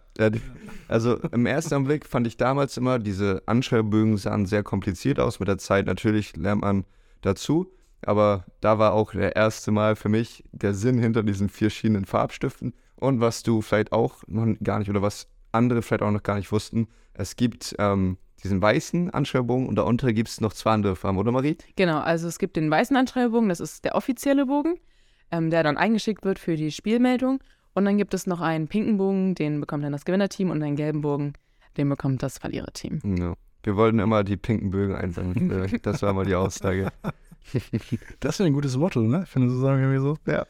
also 0.87 1.17
im 1.31 1.45
ersten 1.45 1.73
Anblick 1.75 2.05
fand 2.05 2.27
ich 2.27 2.37
damals 2.37 2.77
immer, 2.77 2.99
diese 2.99 3.43
Anschreibbögen 3.45 4.17
sahen 4.17 4.45
sehr 4.45 4.63
kompliziert 4.63 5.19
aus. 5.19 5.39
Mit 5.39 5.47
der 5.47 5.57
Zeit 5.57 5.85
natürlich 5.85 6.35
lernt 6.35 6.61
man 6.61 6.85
dazu. 7.21 7.71
Aber 8.01 8.45
da 8.61 8.79
war 8.79 8.93
auch 8.93 9.11
der 9.11 9.35
erste 9.35 9.71
Mal 9.71 9.95
für 9.95 10.09
mich 10.09 10.43
der 10.51 10.73
Sinn 10.73 10.99
hinter 10.99 11.23
diesen 11.23 11.49
vier 11.49 11.69
verschiedenen 11.69 12.05
Farbstiften. 12.05 12.73
Und 12.95 13.19
was 13.19 13.43
du 13.43 13.61
vielleicht 13.61 13.91
auch 13.91 14.23
noch 14.27 14.47
gar 14.63 14.79
nicht 14.79 14.89
oder 14.89 15.01
was 15.01 15.27
andere 15.51 15.81
vielleicht 15.81 16.03
auch 16.03 16.11
noch 16.11 16.23
gar 16.23 16.35
nicht 16.35 16.51
wussten, 16.51 16.87
es 17.13 17.35
gibt 17.35 17.75
ähm, 17.79 18.17
diesen 18.43 18.61
weißen 18.61 19.09
Anschreibbogen 19.09 19.67
und 19.67 19.75
darunter 19.75 20.13
gibt 20.13 20.29
es 20.29 20.41
noch 20.41 20.53
zwei 20.53 20.71
andere 20.71 20.95
Farben, 20.95 21.17
oder 21.17 21.31
Marie? 21.31 21.57
Genau, 21.75 21.99
also 21.99 22.27
es 22.27 22.39
gibt 22.39 22.55
den 22.55 22.71
weißen 22.71 22.95
Anschreibbogen, 22.95 23.49
das 23.49 23.59
ist 23.59 23.83
der 23.83 23.95
offizielle 23.95 24.45
Bogen, 24.45 24.79
ähm, 25.31 25.49
der 25.49 25.63
dann 25.63 25.77
eingeschickt 25.77 26.23
wird 26.23 26.39
für 26.39 26.55
die 26.55 26.71
Spielmeldung. 26.71 27.41
Und 27.73 27.85
dann 27.85 27.97
gibt 27.97 28.13
es 28.13 28.27
noch 28.27 28.41
einen 28.41 28.67
pinken 28.67 28.97
Bogen, 28.97 29.35
den 29.35 29.59
bekommt 29.61 29.83
dann 29.83 29.91
das 29.91 30.05
Gewinnerteam 30.05 30.49
und 30.49 30.61
einen 30.63 30.75
gelben 30.75 31.01
Bogen, 31.01 31.33
den 31.77 31.87
bekommt 31.89 32.23
das 32.23 32.37
Verliererteam. 32.37 32.99
Ja. 33.17 33.33
Wir 33.63 33.75
wollten 33.75 33.99
immer 33.99 34.23
die 34.23 34.37
pinken 34.37 34.71
Bögen 34.71 34.95
einsammeln. 34.95 35.69
Das 35.81 36.01
war 36.01 36.13
mal 36.13 36.25
die 36.25 36.35
Aussage. 36.35 36.89
Das 38.19 38.37
wäre 38.37 38.47
ein 38.47 38.53
gutes 38.53 38.77
Motto, 38.77 39.01
ne? 39.01 39.21
Ich 39.23 39.29
finde 39.29 39.49
so 39.49 39.59
sagen 39.59 39.81
irgendwie 39.81 39.99
so. 40.01 40.17
Ja. 40.31 40.45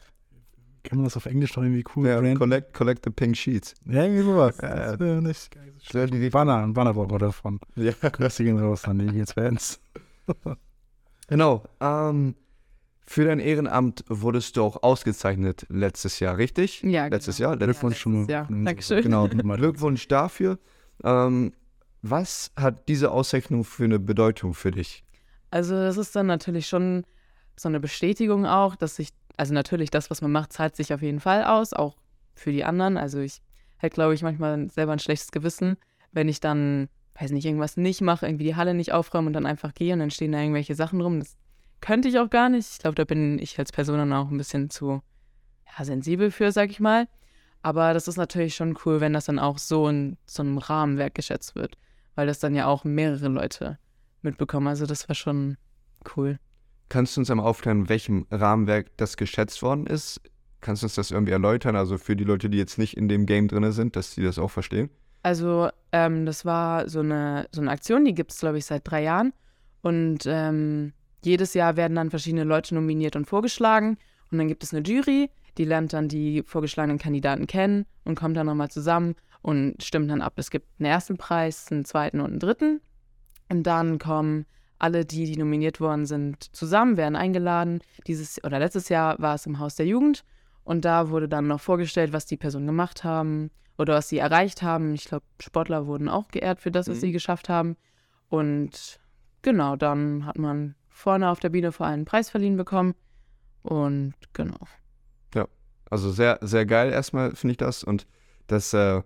Kann 0.82 0.98
man 0.98 1.04
das 1.04 1.16
auf 1.16 1.26
Englisch 1.26 1.52
doch 1.52 1.62
irgendwie 1.62 1.84
cool 1.94 2.06
Ja, 2.06 2.34
collect, 2.34 2.74
collect 2.74 3.04
the 3.04 3.10
pink 3.10 3.36
sheets. 3.36 3.74
Ja, 3.86 4.02
irgendwie 4.04 4.22
sowas. 4.22 4.58
Ja, 4.60 4.68
ja. 4.68 4.74
Das 4.92 5.00
wäre 5.00 5.22
nicht 5.22 5.50
geil. 5.50 5.72
Dir 5.92 6.06
die- 6.20 6.30
Banner, 6.30 6.56
ein 6.58 6.72
Banner 6.74 6.92
brauchen 6.94 7.10
wir 7.10 7.18
davon. 7.18 7.58
Ja. 7.76 7.92
Grüße 7.92 8.44
gehen 8.44 8.58
raus 8.58 8.84
an 8.86 8.98
die 8.98 9.24
Fans. 9.26 9.80
Genau. 11.28 11.64
Ähm, 11.80 12.34
für 13.10 13.24
dein 13.24 13.40
Ehrenamt 13.40 14.04
wurdest 14.06 14.56
du 14.56 14.62
auch 14.62 14.84
ausgezeichnet 14.84 15.66
letztes 15.68 16.20
Jahr, 16.20 16.36
richtig? 16.36 16.80
Ja, 16.82 17.08
Letztes 17.08 17.38
genau. 17.38 17.48
Jahr? 17.48 17.56
Letztes 17.56 17.80
Glückwunsch 17.80 17.98
schon 17.98 18.26
mal. 18.26 18.44
Von 18.44 18.64
Dankeschön. 18.64 19.02
Genau. 19.02 19.26
Glückwunsch 19.26 20.06
dafür. 20.06 20.60
Ähm, 21.02 21.52
was 22.02 22.52
hat 22.54 22.88
diese 22.88 23.10
Auszeichnung 23.10 23.64
für 23.64 23.82
eine 23.82 23.98
Bedeutung 23.98 24.54
für 24.54 24.70
dich? 24.70 25.02
Also 25.50 25.74
das 25.74 25.96
ist 25.96 26.14
dann 26.14 26.28
natürlich 26.28 26.68
schon 26.68 27.02
so 27.56 27.68
eine 27.68 27.80
Bestätigung 27.80 28.46
auch, 28.46 28.76
dass 28.76 28.94
sich, 28.94 29.08
also 29.36 29.54
natürlich 29.54 29.90
das, 29.90 30.08
was 30.08 30.22
man 30.22 30.30
macht, 30.30 30.52
zahlt 30.52 30.76
sich 30.76 30.94
auf 30.94 31.02
jeden 31.02 31.18
Fall 31.18 31.42
aus, 31.42 31.72
auch 31.72 31.96
für 32.34 32.52
die 32.52 32.62
anderen. 32.62 32.96
Also 32.96 33.18
ich 33.18 33.42
hätte, 33.78 33.94
glaube 33.94 34.14
ich, 34.14 34.22
manchmal 34.22 34.70
selber 34.70 34.92
ein 34.92 35.00
schlechtes 35.00 35.32
Gewissen, 35.32 35.78
wenn 36.12 36.28
ich 36.28 36.38
dann, 36.38 36.88
weiß 37.18 37.32
nicht, 37.32 37.44
irgendwas 37.44 37.76
nicht 37.76 38.02
mache, 38.02 38.26
irgendwie 38.26 38.44
die 38.44 38.54
Halle 38.54 38.72
nicht 38.72 38.92
aufräume 38.92 39.26
und 39.26 39.32
dann 39.32 39.46
einfach 39.46 39.74
gehe 39.74 39.94
und 39.94 39.98
dann 39.98 40.12
stehen 40.12 40.30
da 40.30 40.38
irgendwelche 40.38 40.76
Sachen 40.76 41.00
rum. 41.00 41.18
Das 41.18 41.36
könnte 41.80 42.08
ich 42.08 42.18
auch 42.18 42.30
gar 42.30 42.48
nicht. 42.48 42.68
Ich 42.72 42.78
glaube, 42.78 42.94
da 42.94 43.04
bin 43.04 43.38
ich 43.38 43.58
als 43.58 43.72
Person 43.72 43.98
dann 43.98 44.12
auch 44.12 44.30
ein 44.30 44.38
bisschen 44.38 44.70
zu 44.70 45.02
ja, 45.66 45.84
sensibel 45.84 46.30
für, 46.30 46.52
sag 46.52 46.70
ich 46.70 46.80
mal. 46.80 47.08
Aber 47.62 47.92
das 47.92 48.08
ist 48.08 48.16
natürlich 48.16 48.54
schon 48.54 48.76
cool, 48.84 49.00
wenn 49.00 49.12
das 49.12 49.26
dann 49.26 49.38
auch 49.38 49.58
so 49.58 49.88
in 49.88 50.16
so 50.26 50.42
einem 50.42 50.58
Rahmenwerk 50.58 51.14
geschätzt 51.14 51.54
wird, 51.54 51.76
weil 52.14 52.26
das 52.26 52.38
dann 52.38 52.54
ja 52.54 52.66
auch 52.66 52.84
mehrere 52.84 53.28
Leute 53.28 53.78
mitbekommen. 54.22 54.66
Also 54.66 54.86
das 54.86 55.08
war 55.08 55.14
schon 55.14 55.56
cool. 56.16 56.38
Kannst 56.88 57.16
du 57.16 57.20
uns 57.20 57.30
einmal 57.30 57.46
aufklären, 57.46 57.82
in 57.82 57.88
welchem 57.88 58.26
Rahmenwerk 58.30 58.96
das 58.96 59.16
geschätzt 59.16 59.62
worden 59.62 59.86
ist? 59.86 60.20
Kannst 60.60 60.82
du 60.82 60.86
uns 60.86 60.94
das 60.94 61.10
irgendwie 61.10 61.32
erläutern? 61.32 61.76
Also 61.76 61.98
für 61.98 62.16
die 62.16 62.24
Leute, 62.24 62.50
die 62.50 62.58
jetzt 62.58 62.78
nicht 62.78 62.96
in 62.96 63.08
dem 63.08 63.26
Game 63.26 63.48
drin 63.48 63.70
sind, 63.72 63.96
dass 63.96 64.14
sie 64.14 64.22
das 64.22 64.38
auch 64.38 64.50
verstehen? 64.50 64.90
Also 65.22 65.68
ähm, 65.92 66.26
das 66.26 66.44
war 66.44 66.88
so 66.88 67.00
eine, 67.00 67.46
so 67.52 67.60
eine 67.60 67.70
Aktion, 67.70 68.04
die 68.04 68.14
gibt 68.14 68.32
es, 68.32 68.40
glaube 68.40 68.58
ich, 68.58 68.64
seit 68.64 68.90
drei 68.90 69.02
Jahren. 69.02 69.32
Und 69.82 70.20
ähm, 70.26 70.92
jedes 71.22 71.54
Jahr 71.54 71.76
werden 71.76 71.94
dann 71.96 72.10
verschiedene 72.10 72.44
Leute 72.44 72.74
nominiert 72.74 73.16
und 73.16 73.26
vorgeschlagen. 73.26 73.98
Und 74.30 74.38
dann 74.38 74.48
gibt 74.48 74.62
es 74.62 74.72
eine 74.72 74.86
Jury, 74.86 75.30
die 75.58 75.64
lernt 75.64 75.92
dann 75.92 76.08
die 76.08 76.42
vorgeschlagenen 76.46 76.98
Kandidaten 76.98 77.46
kennen 77.46 77.86
und 78.04 78.14
kommt 78.14 78.36
dann 78.36 78.46
nochmal 78.46 78.70
zusammen 78.70 79.14
und 79.42 79.82
stimmt 79.82 80.10
dann 80.10 80.22
ab. 80.22 80.34
Es 80.36 80.50
gibt 80.50 80.66
einen 80.78 80.86
ersten 80.86 81.16
Preis, 81.16 81.70
einen 81.70 81.84
zweiten 81.84 82.20
und 82.20 82.30
einen 82.30 82.38
dritten. 82.38 82.80
Und 83.48 83.64
dann 83.64 83.98
kommen 83.98 84.46
alle, 84.78 85.04
die, 85.04 85.24
die 85.26 85.36
nominiert 85.36 85.80
worden 85.80 86.06
sind, 86.06 86.54
zusammen, 86.54 86.96
werden 86.96 87.16
eingeladen. 87.16 87.80
Dieses 88.06 88.42
oder 88.44 88.58
letztes 88.58 88.88
Jahr 88.88 89.18
war 89.18 89.34
es 89.34 89.46
im 89.46 89.58
Haus 89.58 89.74
der 89.74 89.86
Jugend. 89.86 90.24
Und 90.64 90.84
da 90.84 91.10
wurde 91.10 91.28
dann 91.28 91.48
noch 91.48 91.60
vorgestellt, 91.60 92.12
was 92.12 92.26
die 92.26 92.36
Personen 92.36 92.66
gemacht 92.66 93.02
haben 93.02 93.50
oder 93.76 93.94
was 93.94 94.08
sie 94.08 94.18
erreicht 94.18 94.62
haben. 94.62 94.94
Ich 94.94 95.06
glaube, 95.06 95.24
Sportler 95.40 95.86
wurden 95.86 96.08
auch 96.08 96.28
geehrt 96.28 96.60
für 96.60 96.70
das, 96.70 96.88
was 96.88 96.96
Mhm. 96.96 97.00
sie 97.00 97.12
geschafft 97.12 97.48
haben. 97.48 97.76
Und 98.28 99.00
genau, 99.42 99.74
dann 99.76 100.24
hat 100.26 100.38
man 100.38 100.76
vorne 101.00 101.28
auf 101.30 101.40
der 101.40 101.48
Bühne 101.48 101.72
vor 101.72 101.86
allem 101.86 101.94
einen 101.94 102.04
Preis 102.04 102.30
verliehen 102.30 102.56
bekommen. 102.56 102.94
Und 103.62 104.14
genau. 104.32 104.58
Also 105.92 106.12
sehr, 106.12 106.38
sehr 106.40 106.66
geil 106.66 106.92
erstmal 106.92 107.34
finde 107.34 107.50
ich 107.50 107.56
das 107.56 107.82
und 107.82 108.06
das 108.46 108.72
äh, 108.74 109.02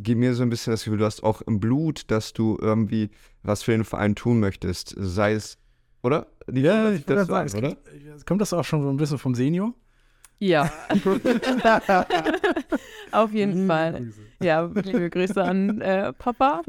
gibt 0.00 0.18
mir 0.18 0.34
so 0.34 0.42
ein 0.42 0.50
bisschen 0.50 0.72
das 0.72 0.82
Gefühl, 0.82 0.98
du 0.98 1.04
hast 1.04 1.22
auch 1.22 1.42
im 1.42 1.60
Blut, 1.60 2.10
dass 2.10 2.32
du 2.32 2.58
irgendwie 2.60 3.10
was 3.44 3.62
für 3.62 3.70
den 3.70 3.84
Verein 3.84 4.16
tun 4.16 4.40
möchtest, 4.40 4.96
sei 4.98 5.34
es, 5.34 5.58
oder? 6.02 6.26
Die- 6.48 6.62
Ja, 6.62 6.90
ich 6.90 7.04
das 7.04 7.28
sagen, 7.28 7.54
oder? 7.56 7.76
kommt 8.26 8.40
das 8.40 8.52
auch 8.52 8.64
schon 8.64 8.82
so 8.82 8.90
ein 8.90 8.96
bisschen 8.96 9.18
vom 9.18 9.36
Senior? 9.36 9.74
Ja, 10.40 10.70
auf 13.12 13.32
jeden 13.32 13.66
Fall. 13.66 14.12
Ja, 14.42 14.64
liebe 14.74 15.08
Grüße 15.10 15.42
an 15.42 15.80
äh, 15.80 16.12
Papa. 16.12 16.62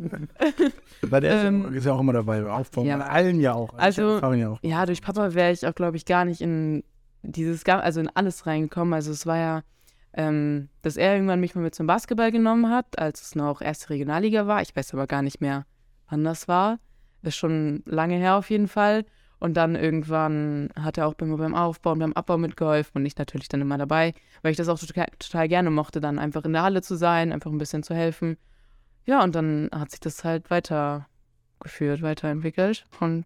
Weil 1.01 1.21
der 1.21 1.43
Ähm, 1.43 1.73
ist 1.73 1.85
ja 1.85 1.93
auch 1.93 1.99
immer 1.99 2.13
dabei, 2.13 2.45
Aufbauen, 2.45 2.85
ja. 2.85 2.97
bei 2.97 3.05
allen 3.05 3.39
ja 3.41 3.53
auch. 3.53 3.73
Also- 3.73 4.19
ja 4.33 4.49
auch. 4.49 4.59
Ja, 4.61 4.85
durch 4.85 5.01
Papa 5.01 5.33
wäre 5.33 5.51
ich 5.51 5.65
auch, 5.67 5.75
glaube 5.75 5.97
ich, 5.97 6.05
gar 6.05 6.25
nicht 6.25 6.41
in 6.41 6.83
dieses, 7.23 7.65
also 7.65 7.99
in 7.99 8.09
alles 8.13 8.45
reingekommen. 8.45 8.93
Also 8.93 9.11
es 9.11 9.25
war 9.25 9.37
ja, 9.37 9.61
ähm, 10.13 10.69
dass 10.81 10.95
er 10.95 11.13
irgendwann 11.13 11.39
mich 11.39 11.55
mal 11.55 11.61
mit 11.61 11.75
zum 11.75 11.87
Basketball 11.87 12.31
genommen 12.31 12.69
hat, 12.69 12.97
als 12.99 13.21
es 13.21 13.35
noch 13.35 13.61
erste 13.61 13.89
Regionalliga 13.89 14.47
war. 14.47 14.61
Ich 14.61 14.75
weiß 14.75 14.93
aber 14.93 15.07
gar 15.07 15.21
nicht 15.21 15.41
mehr, 15.41 15.65
wann 16.09 16.23
das 16.23 16.47
war. 16.47 16.79
Ist 17.23 17.35
schon 17.37 17.81
lange 17.85 18.15
her 18.17 18.35
auf 18.35 18.49
jeden 18.51 18.67
Fall. 18.67 19.05
Und 19.39 19.55
dann 19.55 19.75
irgendwann 19.75 20.69
hat 20.79 20.97
er 20.97 21.07
auch 21.07 21.15
immer 21.19 21.37
beim 21.37 21.53
Aufbau 21.53 21.91
und 21.91 21.99
beim 21.99 22.13
Abbau 22.13 22.37
mitgeholfen 22.37 23.01
und 23.01 23.05
ich 23.05 23.17
natürlich 23.17 23.49
dann 23.49 23.61
immer 23.61 23.77
dabei, 23.77 24.13
weil 24.41 24.51
ich 24.51 24.57
das 24.57 24.69
auch 24.69 24.79
total, 24.79 25.07
total 25.19 25.47
gerne 25.47 25.69
mochte, 25.69 25.99
dann 25.99 26.19
einfach 26.19 26.45
in 26.45 26.53
der 26.53 26.63
Halle 26.63 26.81
zu 26.81 26.95
sein, 26.95 27.31
einfach 27.31 27.51
ein 27.51 27.57
bisschen 27.57 27.83
zu 27.83 27.93
helfen. 27.93 28.37
Ja, 29.05 29.23
und 29.23 29.35
dann 29.35 29.69
hat 29.73 29.91
sich 29.91 29.99
das 29.99 30.23
halt 30.23 30.49
weitergeführt, 30.49 32.01
weiterentwickelt. 32.01 32.85
Und 32.99 33.25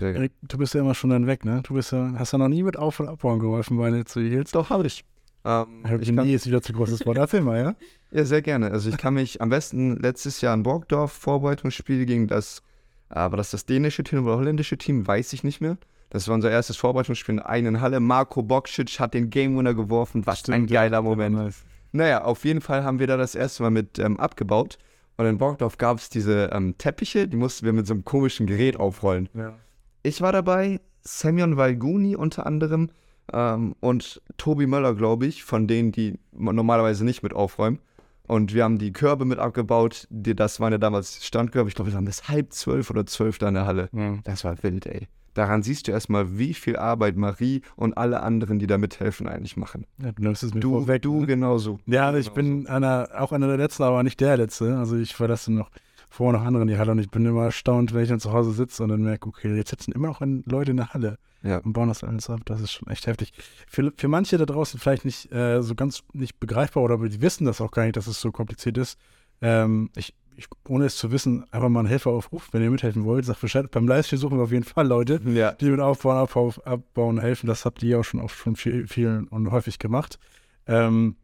geil. 0.00 0.16
Erik, 0.16 0.32
du 0.42 0.58
bist 0.58 0.74
ja 0.74 0.80
immer 0.80 0.94
schon 0.94 1.10
dann 1.10 1.26
weg, 1.26 1.44
ne? 1.44 1.60
Du 1.62 1.74
bist 1.74 1.92
ja, 1.92 2.12
hast 2.16 2.32
ja 2.32 2.38
noch 2.38 2.48
nie 2.48 2.62
mit 2.62 2.76
Auf- 2.76 3.00
und 3.00 3.08
Abbauen 3.08 3.38
geholfen, 3.38 3.78
weil 3.78 4.04
zu 4.04 4.20
Heels. 4.20 4.50
Doch, 4.50 4.70
habe 4.70 4.86
ich. 4.86 5.04
Ähm, 5.44 5.84
Ich 6.00 6.14
kann, 6.14 6.26
nie 6.26 6.34
ist 6.34 6.46
wieder 6.46 6.62
zu 6.62 6.72
großes 6.72 7.06
Wort. 7.06 7.16
Erzähl 7.16 7.40
mal, 7.40 7.58
ja? 7.58 7.74
ja, 8.10 8.24
sehr 8.24 8.42
gerne. 8.42 8.70
Also 8.70 8.90
ich 8.90 8.98
kann 8.98 9.14
mich 9.14 9.40
am 9.40 9.48
besten 9.48 9.96
letztes 9.96 10.40
Jahr 10.40 10.54
in 10.54 10.62
Borgdorf 10.62 11.12
Vorbereitungsspiel 11.12 12.04
gegen 12.06 12.26
das, 12.26 12.62
aber 13.10 13.36
das 13.36 13.50
das 13.50 13.66
dänische 13.66 14.04
Team 14.04 14.24
oder 14.24 14.36
holländische 14.36 14.78
Team, 14.78 15.06
weiß 15.06 15.32
ich 15.32 15.44
nicht 15.44 15.60
mehr. 15.60 15.76
Das 16.10 16.26
war 16.26 16.34
unser 16.34 16.50
erstes 16.50 16.76
Vorbereitungsspiel 16.76 17.34
in 17.34 17.36
der 17.36 17.48
eigenen 17.48 17.80
Halle. 17.80 18.00
Marco 18.00 18.42
Bokcic 18.42 18.98
hat 18.98 19.14
den 19.14 19.30
Game 19.30 19.56
Winner 19.56 19.74
geworfen. 19.74 20.26
Was 20.26 20.48
ein 20.48 20.66
geiler 20.66 21.02
Moment. 21.02 21.36
Nice. 21.36 21.64
Naja, 21.92 22.24
auf 22.24 22.44
jeden 22.44 22.60
Fall 22.60 22.84
haben 22.84 22.98
wir 22.98 23.06
da 23.06 23.16
das 23.16 23.34
erste 23.34 23.62
Mal 23.62 23.70
mit 23.70 23.98
ähm, 23.98 24.18
abgebaut. 24.18 24.78
Und 25.16 25.26
in 25.26 25.38
Borgdorf 25.38 25.76
gab 25.76 25.98
es 25.98 26.08
diese 26.08 26.50
ähm, 26.52 26.78
Teppiche, 26.78 27.28
die 27.28 27.36
mussten 27.36 27.66
wir 27.66 27.72
mit 27.72 27.86
so 27.86 27.94
einem 27.94 28.04
komischen 28.04 28.46
Gerät 28.46 28.78
aufrollen. 28.78 29.28
Ja. 29.34 29.54
Ich 30.02 30.20
war 30.22 30.32
dabei, 30.32 30.80
Semyon 31.02 31.56
Valguni 31.56 32.16
unter 32.16 32.46
anderem 32.46 32.90
ähm, 33.32 33.74
und 33.80 34.22
Tobi 34.38 34.66
Möller, 34.66 34.94
glaube 34.94 35.26
ich, 35.26 35.44
von 35.44 35.66
denen, 35.66 35.92
die 35.92 36.18
normalerweise 36.32 37.04
nicht 37.04 37.22
mit 37.22 37.34
aufräumen. 37.34 37.80
Und 38.30 38.54
wir 38.54 38.62
haben 38.62 38.78
die 38.78 38.92
Körbe 38.92 39.24
mit 39.24 39.40
abgebaut. 39.40 40.06
Die, 40.08 40.36
das 40.36 40.60
waren 40.60 40.70
ja 40.70 40.78
damals 40.78 41.26
Standkörbe. 41.26 41.68
Ich 41.68 41.74
glaube, 41.74 41.90
wir 41.90 41.96
waren 41.96 42.04
bis 42.04 42.28
halb 42.28 42.52
zwölf 42.52 42.88
oder 42.88 43.04
zwölf 43.04 43.38
da 43.38 43.48
in 43.48 43.54
der 43.54 43.66
Halle. 43.66 43.88
Ja. 43.92 44.18
Das 44.22 44.44
war 44.44 44.62
wild, 44.62 44.86
ey. 44.86 45.08
Daran 45.34 45.64
siehst 45.64 45.88
du 45.88 45.92
erstmal, 45.92 46.38
wie 46.38 46.54
viel 46.54 46.76
Arbeit 46.76 47.16
Marie 47.16 47.62
und 47.74 47.96
alle 47.98 48.20
anderen, 48.20 48.60
die 48.60 48.68
da 48.68 48.78
mithelfen, 48.78 49.28
eigentlich 49.28 49.56
machen. 49.56 49.84
Ja, 49.98 50.12
du 50.12 50.22
nimmst 50.22 50.44
es 50.44 50.54
mir 50.54 50.60
Du, 50.60 50.72
vorweg. 50.78 51.02
du 51.02 51.20
ne? 51.20 51.26
genauso. 51.26 51.80
Ja, 51.86 52.14
ich 52.16 52.30
bin 52.30 52.68
einer, 52.68 53.08
auch 53.16 53.32
einer 53.32 53.48
der 53.48 53.56
Letzten, 53.56 53.82
aber 53.82 54.02
nicht 54.04 54.20
der 54.20 54.36
Letzte. 54.36 54.76
Also 54.78 54.96
ich 54.96 55.14
verlasse 55.14 55.52
noch 55.52 55.70
vor 56.10 56.32
noch 56.32 56.42
andere 56.42 56.62
in 56.62 56.68
die 56.68 56.76
Halle 56.76 56.90
und 56.92 56.98
ich 56.98 57.08
bin 57.10 57.24
immer 57.24 57.44
erstaunt, 57.44 57.94
wenn 57.94 58.02
ich 58.02 58.08
dann 58.08 58.20
zu 58.20 58.32
Hause 58.32 58.50
sitze 58.52 58.82
und 58.82 58.88
dann 58.90 59.00
merke, 59.02 59.28
okay, 59.28 59.54
jetzt 59.56 59.70
sitzen 59.70 59.92
immer 59.92 60.08
noch 60.08 60.20
Leute 60.44 60.72
in 60.72 60.76
der 60.76 60.92
Halle 60.92 61.16
Ja. 61.42 61.58
und 61.58 61.72
bauen 61.72 61.88
das 61.88 62.02
alles 62.04 62.28
ab. 62.28 62.40
Das 62.46 62.60
ist 62.60 62.72
schon 62.72 62.88
echt 62.88 63.06
heftig. 63.06 63.32
Für, 63.68 63.92
für 63.96 64.08
manche 64.08 64.36
da 64.36 64.44
draußen 64.44 64.78
vielleicht 64.80 65.04
nicht 65.04 65.32
äh, 65.32 65.62
so 65.62 65.74
ganz 65.74 66.02
nicht 66.12 66.38
begreifbar 66.40 66.82
oder 66.82 66.98
die 67.08 67.22
wissen 67.22 67.44
das 67.46 67.60
auch 67.60 67.70
gar 67.70 67.84
nicht, 67.84 67.96
dass 67.96 68.08
es 68.08 68.20
so 68.20 68.32
kompliziert 68.32 68.76
ist. 68.76 68.98
Ähm, 69.40 69.88
ich, 69.96 70.14
ich, 70.36 70.46
ohne 70.68 70.86
es 70.86 70.96
zu 70.96 71.12
wissen, 71.12 71.44
einfach 71.52 71.68
mal 71.68 71.80
einen 71.80 71.88
Helfer 71.88 72.10
aufruft, 72.10 72.52
wenn 72.52 72.62
ihr 72.62 72.70
mithelfen 72.70 73.04
wollt, 73.04 73.24
sagt 73.24 73.40
Bescheid. 73.40 73.70
Beim 73.70 73.86
Livestream 73.86 74.18
suchen 74.18 74.38
wir 74.38 74.44
auf 74.44 74.52
jeden 74.52 74.64
Fall 74.64 74.86
Leute, 74.88 75.20
Ja. 75.26 75.52
die 75.52 75.66
mit 75.70 75.80
Aufbauen, 75.80 76.16
Abbau, 76.16 76.52
Abbauen 76.64 77.20
helfen. 77.20 77.46
Das 77.46 77.64
habt 77.64 77.82
ihr 77.84 78.00
auch 78.00 78.04
schon 78.04 78.20
oft 78.20 78.36
schon 78.36 78.56
viel, 78.56 78.86
viel 78.88 79.26
und 79.30 79.50
häufig 79.52 79.78
gemacht. 79.78 80.18
Ähm, 80.66 81.16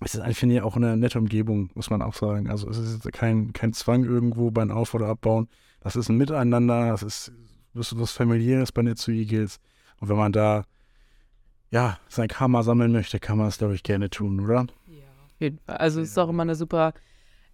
es 0.00 0.14
ist 0.14 0.38
finde 0.38 0.56
ich, 0.56 0.62
auch 0.62 0.76
eine 0.76 0.96
nette 0.96 1.18
Umgebung, 1.18 1.70
muss 1.74 1.90
man 1.90 2.02
auch 2.02 2.14
sagen. 2.14 2.48
Also 2.48 2.68
es 2.68 2.78
ist 2.78 3.12
kein, 3.12 3.52
kein 3.52 3.72
Zwang 3.72 4.04
irgendwo 4.04 4.50
beim 4.50 4.70
Auf- 4.70 4.94
oder 4.94 5.06
Abbauen. 5.06 5.48
Das 5.80 5.96
ist 5.96 6.08
ein 6.08 6.16
Miteinander, 6.16 6.90
das 6.90 7.02
ist 7.02 7.32
was, 7.74 7.98
was 7.98 8.12
familiäres 8.12 8.72
bei 8.72 8.82
Netzu 8.82 9.10
Eagles. 9.10 9.58
Und 10.00 10.08
wenn 10.08 10.16
man 10.16 10.32
da 10.32 10.64
ja, 11.70 11.98
sein 12.08 12.28
Karma 12.28 12.62
sammeln 12.62 12.92
möchte, 12.92 13.20
kann 13.20 13.38
man 13.38 13.48
es, 13.48 13.58
glaube 13.58 13.74
ich, 13.74 13.82
gerne 13.82 14.08
tun, 14.10 14.40
oder? 14.40 14.60
Auf 14.60 15.40
jeden 15.40 15.58
Fall. 15.58 15.76
Also 15.76 16.00
es 16.00 16.10
ist 16.10 16.18
auch 16.18 16.28
immer 16.28 16.42
eine 16.42 16.54
super 16.54 16.94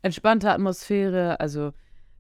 entspannte 0.03 0.51
Atmosphäre. 0.51 1.41
Also 1.41 1.73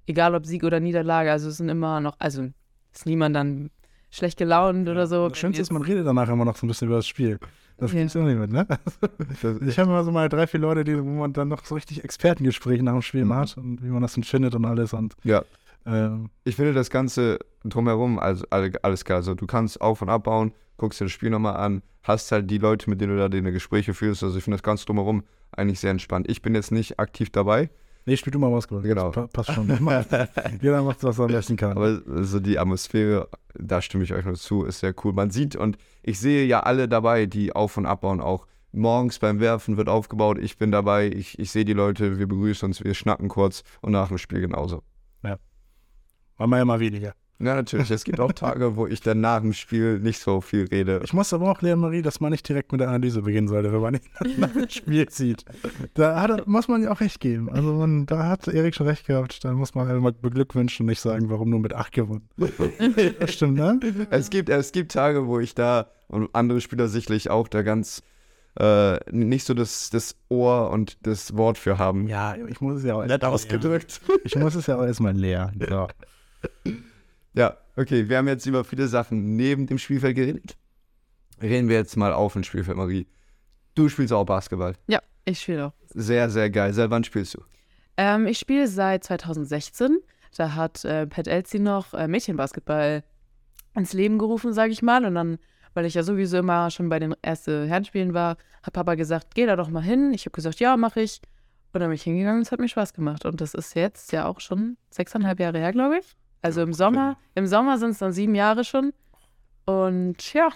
egal 0.06 0.34
ob 0.34 0.46
Sieg 0.46 0.64
oder 0.64 0.80
Niederlage, 0.80 1.30
also 1.30 1.48
es 1.48 1.58
sind 1.58 1.68
immer 1.68 2.00
noch, 2.00 2.16
also 2.18 2.48
ist 2.92 3.06
niemand 3.06 3.36
dann 3.36 3.70
schlecht 4.10 4.38
gelaunt 4.38 4.88
oder 4.88 5.06
so. 5.06 5.28
Das 5.28 5.38
Schönste 5.38 5.62
ist, 5.62 5.72
man 5.72 5.82
redet 5.82 6.06
danach 6.06 6.28
immer 6.28 6.44
noch 6.44 6.56
so 6.56 6.66
ein 6.66 6.68
bisschen 6.68 6.88
über 6.88 6.96
das 6.96 7.06
Spiel. 7.06 7.38
Das 7.76 7.92
Ja. 7.92 7.98
kriegst 8.00 8.14
du 8.14 8.20
auch 8.20 8.24
nicht 8.24 8.38
mit, 8.38 8.50
ne? 8.52 8.66
Ich 9.66 9.78
habe 9.78 9.90
immer 9.90 10.04
so 10.04 10.12
mal 10.12 10.28
drei, 10.28 10.46
vier 10.46 10.60
Leute, 10.60 10.84
die, 10.84 10.96
wo 10.98 11.02
man 11.08 11.32
dann 11.32 11.48
noch 11.48 11.64
so 11.64 11.74
richtig 11.74 12.04
Expertengespräche 12.04 12.82
nach 12.82 12.92
dem 12.92 13.02
Spiel 13.02 13.24
Mhm. 13.24 13.34
hat 13.34 13.56
und 13.56 13.82
wie 13.82 13.88
man 13.88 14.02
das 14.02 14.14
dann 14.14 14.24
findet 14.24 14.54
und 14.54 14.64
alles. 14.64 14.92
Und 14.92 15.14
Ja. 15.24 15.42
ähm, 15.86 16.30
Ich 16.44 16.56
finde 16.56 16.72
das 16.72 16.90
Ganze 16.90 17.38
drumherum, 17.64 18.18
also 18.18 18.44
alle- 18.50 18.72
alles 18.82 19.04
klar. 19.04 19.16
Also 19.16 19.34
du 19.34 19.46
kannst 19.46 19.80
auf- 19.80 20.02
und 20.02 20.08
abbauen, 20.08 20.52
guckst 20.76 21.00
dir 21.00 21.06
das 21.06 21.12
Spiel 21.12 21.30
nochmal 21.30 21.56
an, 21.56 21.82
hast 22.04 22.30
halt 22.32 22.50
die 22.50 22.58
Leute, 22.58 22.88
mit 22.90 23.00
denen 23.00 23.12
du 23.16 23.18
da 23.18 23.28
deine 23.28 23.50
Gespräche 23.52 23.92
führst. 23.94 24.22
Also 24.22 24.36
ich 24.38 24.44
finde 24.44 24.56
das 24.56 24.62
Ganze 24.62 24.86
drumherum 24.86 25.24
eigentlich 25.52 25.80
sehr 25.80 25.90
entspannt. 25.90 26.28
Ich 26.30 26.42
bin 26.42 26.54
jetzt 26.54 26.70
nicht 26.72 26.98
aktiv 27.00 27.30
dabei, 27.30 27.70
nee, 28.06 28.16
spiel 28.16 28.32
du 28.32 28.38
mal 28.38 28.50
Basketball. 28.50 28.82
Genau. 28.82 29.10
Das 29.10 29.14
pa 29.14 29.26
passt 29.28 29.52
schon. 29.52 29.68
Jeder 30.60 30.82
macht, 30.82 31.02
was 31.02 31.18
er 31.18 31.24
am 31.24 31.30
besten 31.32 31.56
kann. 31.56 31.72
aber 31.72 32.00
so 32.24 32.40
die 32.40 32.58
Atmosphäre, 32.58 33.28
da 33.54 33.80
stimme 33.82 34.04
ich 34.04 34.12
euch 34.12 34.24
nur 34.24 34.34
zu, 34.34 34.64
ist 34.64 34.80
sehr 34.80 34.94
cool. 35.04 35.12
Man 35.12 35.30
sieht 35.30 35.56
und 35.56 35.78
ich 36.02 36.18
sehe 36.18 36.46
ja 36.46 36.60
alle 36.60 36.88
dabei, 36.88 37.26
die 37.26 37.54
auf- 37.54 37.76
und 37.76 37.86
abbauen 37.86 38.20
auch. 38.20 38.46
Morgens 38.72 39.20
beim 39.20 39.38
Werfen 39.38 39.76
wird 39.76 39.88
aufgebaut, 39.88 40.36
ich 40.38 40.58
bin 40.58 40.72
dabei, 40.72 41.06
ich, 41.06 41.38
ich 41.38 41.52
sehe 41.52 41.64
die 41.64 41.74
Leute, 41.74 42.18
wir 42.18 42.26
begrüßen 42.26 42.66
uns, 42.66 42.82
wir 42.82 42.94
schnacken 42.94 43.28
kurz 43.28 43.62
und 43.82 43.92
nach 43.92 44.08
dem 44.08 44.18
Spiel 44.18 44.40
genauso. 44.40 44.82
War 46.36 46.48
mal 46.48 46.58
ja 46.58 46.64
mal 46.64 46.80
weniger. 46.80 47.14
Ja, 47.44 47.54
natürlich. 47.56 47.90
Es 47.90 48.04
gibt 48.04 48.20
auch 48.20 48.32
Tage, 48.32 48.76
wo 48.76 48.86
ich 48.86 49.00
dann 49.00 49.20
nach 49.20 49.40
dem 49.40 49.52
Spiel 49.52 49.98
nicht 49.98 50.18
so 50.18 50.40
viel 50.40 50.64
rede. 50.64 51.00
Ich 51.04 51.12
muss 51.12 51.32
aber 51.34 51.50
auch 51.50 51.60
lernen, 51.60 51.82
Marie, 51.82 52.00
dass 52.00 52.20
man 52.20 52.32
nicht 52.32 52.48
direkt 52.48 52.72
mit 52.72 52.80
der 52.80 52.88
Analyse 52.88 53.22
beginnen 53.22 53.48
sollte, 53.48 53.72
wenn 53.72 53.80
man 53.80 53.92
nicht 53.92 54.06
nach 54.38 54.50
dem 54.50 54.68
Spiel 54.68 55.10
sieht. 55.10 55.44
Da 55.92 56.20
hat, 56.20 56.46
muss 56.46 56.68
man 56.68 56.82
ja 56.82 56.90
auch 56.90 57.00
recht 57.00 57.20
geben. 57.20 57.50
Also 57.50 57.74
man, 57.74 58.06
da 58.06 58.28
hat 58.28 58.48
Erik 58.48 58.74
schon 58.74 58.86
recht 58.86 59.06
gehabt. 59.06 59.44
Da 59.44 59.52
muss 59.52 59.74
man 59.74 59.88
halt 59.88 60.00
mal 60.00 60.12
beglückwünschen 60.12 60.84
und 60.84 60.88
nicht 60.88 61.00
sagen, 61.00 61.28
warum 61.28 61.50
nur 61.50 61.60
mit 61.60 61.74
8 61.74 61.92
gewonnen. 61.92 62.28
Das 63.20 63.32
stimmt, 63.32 63.56
ne? 63.56 63.78
Es 64.10 64.30
gibt, 64.30 64.48
es 64.48 64.72
gibt 64.72 64.92
Tage, 64.92 65.26
wo 65.26 65.38
ich 65.38 65.54
da 65.54 65.90
und 66.08 66.30
andere 66.32 66.60
Spieler 66.60 66.88
sicherlich 66.88 67.30
auch 67.30 67.48
da 67.48 67.62
ganz 67.62 68.02
äh, 68.58 68.98
nicht 69.10 69.44
so 69.46 69.54
das, 69.54 69.90
das 69.90 70.16
Ohr 70.28 70.70
und 70.70 71.06
das 71.06 71.36
Wort 71.36 71.58
für 71.58 71.78
haben. 71.78 72.06
Ja, 72.08 72.36
ich 72.36 72.60
muss 72.60 72.78
es 72.78 72.84
ja 72.84 72.94
auch 72.94 73.04
Nett 73.04 73.24
ausgedrückt. 73.24 74.00
Ich 74.24 74.36
muss 74.36 74.54
es 74.54 74.66
ja 74.66 74.76
auch 74.76 74.84
erstmal 74.84 75.16
lernen. 75.16 75.64
So. 75.68 75.88
Ja, 77.34 77.56
okay, 77.76 78.08
wir 78.08 78.18
haben 78.18 78.28
jetzt 78.28 78.46
über 78.46 78.64
viele 78.64 78.86
Sachen 78.86 79.36
neben 79.36 79.66
dem 79.66 79.78
Spielfeld 79.78 80.16
geredet. 80.16 80.56
Reden 81.42 81.68
wir 81.68 81.76
jetzt 81.76 81.96
mal 81.96 82.12
auf 82.12 82.32
dem 82.32 82.44
Spielfeld, 82.44 82.76
Marie. 82.76 83.08
Du 83.74 83.88
spielst 83.88 84.12
auch 84.12 84.24
Basketball. 84.24 84.74
Ja, 84.86 85.00
ich 85.24 85.40
spiele 85.40 85.66
auch. 85.66 85.72
Sehr, 85.88 86.30
sehr 86.30 86.48
geil. 86.48 86.72
Seit 86.72 86.90
wann 86.90 87.02
spielst 87.02 87.34
du? 87.34 87.42
Ähm, 87.96 88.26
ich 88.26 88.38
spiele 88.38 88.68
seit 88.68 89.02
2016. 89.02 89.98
Da 90.36 90.54
hat 90.54 90.84
äh, 90.84 91.08
Pat 91.08 91.26
Elsie 91.26 91.58
noch 91.58 91.92
äh, 91.92 92.06
Mädchenbasketball 92.06 93.02
ins 93.74 93.92
Leben 93.92 94.18
gerufen, 94.18 94.52
sage 94.52 94.72
ich 94.72 94.82
mal. 94.82 95.04
Und 95.04 95.16
dann, 95.16 95.38
weil 95.74 95.86
ich 95.86 95.94
ja 95.94 96.04
sowieso 96.04 96.38
immer 96.38 96.70
schon 96.70 96.88
bei 96.88 97.00
den 97.00 97.16
ersten 97.20 97.66
Herrenspielen 97.66 98.14
war, 98.14 98.36
hat 98.62 98.74
Papa 98.74 98.94
gesagt, 98.94 99.34
geh 99.34 99.46
da 99.46 99.56
doch 99.56 99.70
mal 99.70 99.82
hin. 99.82 100.12
Ich 100.14 100.24
habe 100.26 100.34
gesagt, 100.34 100.60
ja, 100.60 100.76
mache 100.76 101.00
ich. 101.00 101.20
Und 101.72 101.80
dann 101.80 101.88
bin 101.88 101.96
ich 101.96 102.04
hingegangen 102.04 102.38
und 102.38 102.42
es 102.42 102.52
hat 102.52 102.60
mir 102.60 102.68
Spaß 102.68 102.92
gemacht. 102.94 103.24
Und 103.24 103.40
das 103.40 103.54
ist 103.54 103.74
jetzt 103.74 104.12
ja 104.12 104.26
auch 104.26 104.38
schon 104.38 104.76
sechseinhalb 104.90 105.40
Jahre 105.40 105.58
her, 105.58 105.72
glaube 105.72 105.98
ich. 105.98 106.16
Also 106.44 106.60
im 106.60 106.74
Sommer, 106.74 107.16
im 107.34 107.46
Sommer 107.46 107.78
sind 107.78 107.90
es 107.90 107.98
dann 107.98 108.12
sieben 108.12 108.34
Jahre 108.34 108.64
schon. 108.64 108.92
Und 109.64 110.34
ja, 110.34 110.50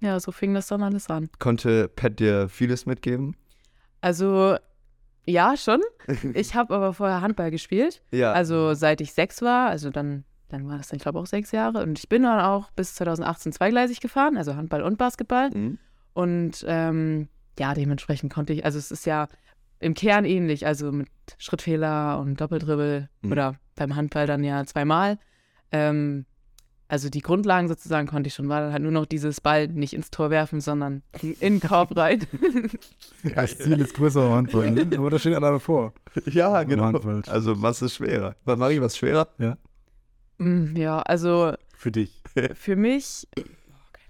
ja, 0.00 0.20
so 0.20 0.32
fing 0.32 0.52
das 0.52 0.66
dann 0.66 0.82
alles 0.82 1.08
an. 1.08 1.30
Konnte 1.38 1.88
Pat 1.88 2.20
dir 2.20 2.50
vieles 2.50 2.84
mitgeben? 2.84 3.34
Also 4.02 4.58
ja, 5.24 5.56
schon. 5.56 5.80
Ich 6.34 6.54
habe 6.54 6.74
aber 6.74 6.92
vorher 6.92 7.22
Handball 7.22 7.50
gespielt. 7.50 8.02
ja. 8.10 8.32
Also 8.32 8.74
seit 8.74 9.00
ich 9.00 9.14
sechs 9.14 9.40
war, 9.40 9.70
also 9.70 9.88
dann, 9.88 10.24
dann 10.50 10.68
war 10.68 10.76
das, 10.76 10.88
dann, 10.88 10.98
ich 10.98 11.02
glaube, 11.02 11.18
auch 11.18 11.26
sechs 11.26 11.52
Jahre. 11.52 11.82
Und 11.82 11.98
ich 11.98 12.10
bin 12.10 12.24
dann 12.24 12.40
auch 12.40 12.70
bis 12.72 12.94
2018 12.96 13.52
zweigleisig 13.52 14.00
gefahren, 14.00 14.36
also 14.36 14.56
Handball 14.56 14.82
und 14.82 14.98
Basketball. 14.98 15.48
Mhm. 15.48 15.78
Und 16.12 16.66
ähm, 16.68 17.28
ja, 17.58 17.72
dementsprechend 17.72 18.30
konnte 18.30 18.52
ich, 18.52 18.66
also 18.66 18.78
es 18.78 18.90
ist 18.90 19.06
ja 19.06 19.28
im 19.80 19.94
Kern 19.94 20.24
ähnlich, 20.24 20.66
also 20.66 20.90
mit 20.92 21.08
Schrittfehler 21.38 22.18
und 22.20 22.40
Doppeldribbel 22.40 23.08
Mhm. 23.22 23.32
oder 23.32 23.54
beim 23.76 23.94
Handball 23.96 24.26
dann 24.26 24.42
ja 24.44 24.64
zweimal. 24.64 25.18
Ähm, 25.72 26.24
also 26.90 27.10
die 27.10 27.20
Grundlagen 27.20 27.68
sozusagen 27.68 28.06
konnte 28.08 28.28
ich 28.28 28.34
schon, 28.34 28.48
war 28.48 28.62
dann 28.62 28.72
halt 28.72 28.82
nur 28.82 28.92
noch 28.92 29.04
dieses 29.04 29.42
Ball 29.42 29.68
nicht 29.68 29.92
ins 29.92 30.10
Tor 30.10 30.30
werfen, 30.30 30.62
sondern 30.62 31.02
in 31.20 31.34
den 31.40 31.60
Korb 31.60 31.94
rein. 31.96 32.26
Das 33.34 33.58
Ziel 33.58 33.78
ist 33.80 33.94
größer 33.94 34.30
Handball, 34.30 34.70
ne? 34.70 34.86
aber 34.96 35.10
da 35.10 35.18
steht 35.18 35.34
einer 35.34 35.50
davor. 35.50 35.92
Ja, 36.26 36.62
genau. 36.62 36.92
Also 37.26 37.60
was 37.60 37.82
ist 37.82 37.96
schwerer? 37.96 38.36
Was 38.44 38.58
mache 38.58 38.72
ich 38.74 38.80
was 38.80 38.96
schwerer? 38.96 39.28
Mm, 40.38 40.76
ja, 40.76 41.00
also 41.02 41.52
Für 41.74 41.90
dich. 41.92 42.22
für 42.54 42.76
mich, 42.76 43.26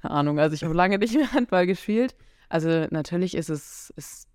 keine 0.02 0.14
Ahnung, 0.14 0.38
also 0.38 0.54
ich 0.54 0.62
habe 0.62 0.74
lange 0.74 0.98
nicht 0.98 1.14
mehr 1.14 1.32
Handball 1.32 1.66
gespielt. 1.66 2.14
Also 2.48 2.86
natürlich 2.90 3.34
ist 3.34 3.48
es, 3.50 3.92
ist 3.96 4.27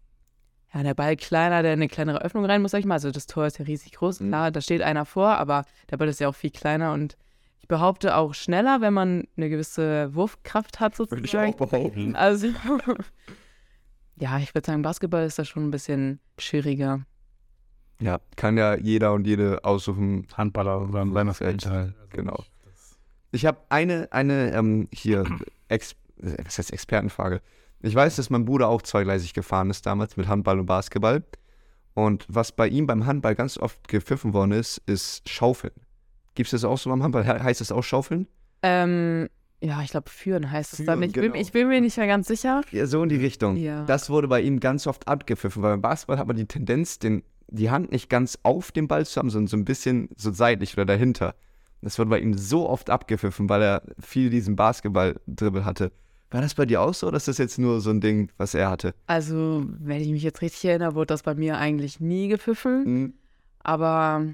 ja 0.73 0.83
der 0.83 0.93
Ball 0.93 1.15
kleiner, 1.15 1.61
der 1.63 1.73
in 1.73 1.79
eine 1.79 1.87
kleinere 1.89 2.21
Öffnung 2.21 2.45
rein 2.45 2.61
muss, 2.61 2.71
sag 2.71 2.79
ich 2.79 2.85
mal. 2.85 2.95
Also 2.95 3.11
das 3.11 3.27
Tor 3.27 3.45
ist 3.45 3.59
ja 3.59 3.65
riesig 3.65 3.91
groß, 3.93 4.19
Mhm. 4.21 4.29
klar, 4.29 4.51
da 4.51 4.61
steht 4.61 4.81
einer 4.81 5.05
vor, 5.05 5.29
aber 5.37 5.63
der 5.91 5.97
Ball 5.97 6.07
ist 6.07 6.19
ja 6.19 6.27
auch 6.29 6.35
viel 6.35 6.51
kleiner 6.51 6.93
und 6.93 7.17
ich 7.59 7.67
behaupte 7.67 8.17
auch 8.17 8.33
schneller, 8.33 8.81
wenn 8.81 8.93
man 8.93 9.27
eine 9.37 9.49
gewisse 9.49 10.13
Wurfkraft 10.13 10.79
hat 10.79 10.95
sozusagen. 10.95 11.55
behaupten. 11.55 12.15
Also 12.15 12.47
ja, 14.17 14.37
ich 14.39 14.53
würde 14.53 14.65
sagen, 14.65 14.81
Basketball 14.81 15.25
ist 15.25 15.39
da 15.39 15.45
schon 15.45 15.67
ein 15.67 15.71
bisschen 15.71 16.19
schwieriger. 16.37 17.05
Ja, 17.99 18.19
kann 18.35 18.57
ja 18.57 18.75
jeder 18.75 19.13
und 19.13 19.25
jede 19.25 19.63
aussuchen. 19.63 20.27
Handballer 20.35 20.89
seiner 21.13 21.33
Feld. 21.33 21.61
Teil. 21.61 21.93
Genau. 22.09 22.43
Ich 23.31 23.45
habe 23.45 23.59
eine, 23.69 24.07
eine 24.11 24.51
ähm, 24.53 24.87
hier, 24.93 25.23
Ex 25.69 25.93
äh, 26.21 26.35
was 26.43 26.57
heißt 26.57 26.73
Expertenfrage. 26.73 27.41
Ich 27.83 27.93
weiß, 27.93 28.15
dass 28.15 28.29
mein 28.29 28.45
Bruder 28.45 28.69
auch 28.69 28.81
zweigleisig 28.81 29.33
gefahren 29.33 29.69
ist 29.69 29.85
damals 29.85 30.17
mit 30.17 30.27
Handball 30.27 30.59
und 30.59 30.65
Basketball. 30.65 31.23
Und 31.93 32.25
was 32.27 32.51
bei 32.53 32.67
ihm 32.67 32.87
beim 32.87 33.05
Handball 33.05 33.35
ganz 33.35 33.57
oft 33.57 33.87
gepfiffen 33.87 34.33
worden 34.33 34.51
ist, 34.53 34.81
ist 34.87 35.29
Schaufeln. 35.29 35.73
Gibt 36.33 36.47
es 36.47 36.51
das 36.51 36.63
auch 36.63 36.77
so 36.77 36.89
beim 36.89 37.03
Handball? 37.03 37.23
He- 37.23 37.43
Heißt 37.43 37.61
das 37.61 37.71
auch 37.71 37.83
Schaufeln? 37.83 38.27
Ähm, 38.63 39.27
ja, 39.61 39.81
ich 39.83 39.91
glaube, 39.91 40.09
führen 40.09 40.49
heißt 40.49 40.79
es 40.79 40.85
dann. 40.85 41.03
Ich, 41.03 41.11
bin, 41.11 41.21
genau. 41.23 41.35
ich 41.35 41.51
bin 41.51 41.67
mir 41.67 41.81
nicht 41.81 41.97
mehr 41.97 42.07
ganz 42.07 42.27
sicher. 42.27 42.61
Ja, 42.71 42.85
so 42.87 43.03
in 43.03 43.09
die 43.09 43.17
Richtung. 43.17 43.57
Ja. 43.57 43.83
Das 43.85 44.09
wurde 44.09 44.27
bei 44.27 44.41
ihm 44.41 44.59
ganz 44.59 44.87
oft 44.87 45.07
abgepfiffen, 45.07 45.61
weil 45.61 45.71
beim 45.73 45.81
Basketball 45.81 46.17
hat 46.17 46.25
man 46.27 46.35
die 46.37 46.45
Tendenz, 46.47 46.97
den, 46.99 47.21
die 47.49 47.69
Hand 47.69 47.91
nicht 47.91 48.09
ganz 48.09 48.39
auf 48.43 48.71
dem 48.71 48.87
Ball 48.87 49.05
zu 49.05 49.19
haben, 49.19 49.29
sondern 49.29 49.47
so 49.47 49.57
ein 49.57 49.65
bisschen 49.65 50.09
so 50.17 50.31
seitlich 50.31 50.73
oder 50.73 50.85
dahinter. 50.85 51.35
Das 51.81 51.99
wurde 51.99 52.09
bei 52.09 52.19
ihm 52.19 52.35
so 52.37 52.67
oft 52.69 52.89
abgepfiffen, 52.89 53.49
weil 53.49 53.61
er 53.61 53.83
viel 53.99 54.29
diesen 54.29 54.55
Basketball-Dribbel 54.55 55.65
hatte. 55.65 55.91
War 56.33 56.41
das 56.41 56.55
bei 56.55 56.65
dir 56.65 56.81
auch 56.81 56.93
so 56.93 57.07
oder 57.07 57.17
ist 57.17 57.27
das 57.29 57.37
jetzt 57.37 57.57
nur 57.59 57.79
so 57.79 57.91
ein 57.91 58.01
Ding, 58.01 58.29
was 58.37 58.53
er 58.55 58.69
hatte? 58.69 58.93
Also, 59.07 59.63
wenn 59.79 60.01
ich 60.01 60.09
mich 60.09 60.23
jetzt 60.23 60.41
richtig 60.41 60.65
erinnere, 60.65 60.95
wurde 60.95 61.07
das 61.07 61.23
bei 61.23 61.35
mir 61.35 61.57
eigentlich 61.57 61.99
nie 61.99 62.27
gepfiffen. 62.27 62.83
Hm, 62.85 63.13
Aber 63.59 64.25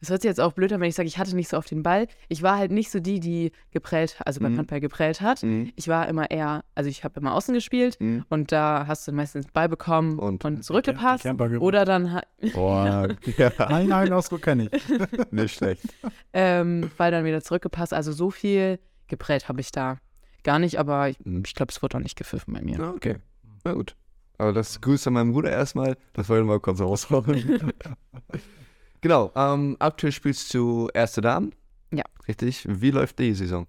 es 0.00 0.10
hört 0.10 0.20
sich 0.22 0.28
jetzt 0.28 0.40
auch 0.40 0.52
blöd 0.52 0.72
an, 0.72 0.80
wenn 0.80 0.88
ich 0.88 0.94
sage, 0.94 1.06
ich 1.08 1.16
hatte 1.18 1.34
nicht 1.34 1.48
so 1.48 1.56
oft 1.56 1.70
den 1.70 1.82
Ball. 1.82 2.06
Ich 2.28 2.42
war 2.42 2.58
halt 2.58 2.70
nicht 2.70 2.90
so 2.90 3.00
die, 3.00 3.18
die 3.20 3.52
geprellt, 3.70 4.16
also 4.26 4.40
beim 4.40 4.52
Mhm. 4.52 4.58
Handball 4.58 4.80
geprellt 4.80 5.20
hat. 5.22 5.40
hm, 5.40 5.72
Ich 5.76 5.88
war 5.88 6.08
immer 6.08 6.30
eher, 6.30 6.62
also 6.74 6.90
ich 6.90 7.02
habe 7.04 7.18
immer 7.20 7.32
außen 7.34 7.54
gespielt 7.54 7.96
hm. 7.98 8.24
und 8.28 8.52
da 8.52 8.84
hast 8.86 9.08
du 9.08 9.12
meistens 9.12 9.46
den 9.46 9.52
Ball 9.52 9.68
bekommen 9.68 10.18
Und- 10.18 10.44
und, 10.44 10.64
zurückgepasst. 10.64 11.24
Oder 11.60 11.84
dann 11.86 12.20
Boah, 12.54 13.08
Ja, 13.38 13.52
nein, 13.68 13.88
nein, 13.88 14.12
Ausdruck 14.12 14.42
kenne 14.42 14.68
ich. 14.70 14.82
nicht 15.32 15.54
schlecht. 15.54 15.82
ähm, 16.32 16.90
Ball 16.98 17.10
dann 17.10 17.24
wieder 17.24 17.40
zurückgepasst. 17.42 17.94
Also 17.94 18.12
so 18.12 18.30
viel 18.30 18.78
geprellt 19.08 19.48
habe 19.48 19.60
ich 19.60 19.70
da 19.70 19.98
gar 20.46 20.58
nicht, 20.58 20.78
aber 20.78 21.10
ich, 21.10 21.18
Mhm. 21.24 21.42
ich 21.44 21.54
glaube, 21.54 21.70
es 21.72 21.82
wurde 21.82 21.98
auch 21.98 22.02
nicht 22.02 22.16
gepfiffen 22.16 22.54
bei 22.54 22.62
mir. 22.62 22.78
Ja, 22.78 22.90
okay. 22.90 23.16
Na 23.64 23.74
gut. 23.74 23.94
Aber 24.38 24.52
das 24.54 24.80
Grüße 24.80 25.08
an 25.10 25.14
meinen 25.14 25.32
Bruder 25.32 25.50
erstmal. 25.50 25.96
Das 26.14 26.28
wollen 26.30 26.46
wir 26.46 26.54
mal 26.54 26.60
kurz 26.60 26.80
raushauen. 26.80 27.26
genau. 29.00 29.30
Ähm, 29.34 29.76
aktuell 29.78 30.12
spielst 30.12 30.52
du 30.54 30.88
Erste 30.94 31.20
Damen. 31.20 31.52
Ja. 31.92 32.04
Richtig. 32.28 32.66
Wie 32.68 32.90
läuft 32.90 33.18
die 33.18 33.32
Saison? 33.34 33.66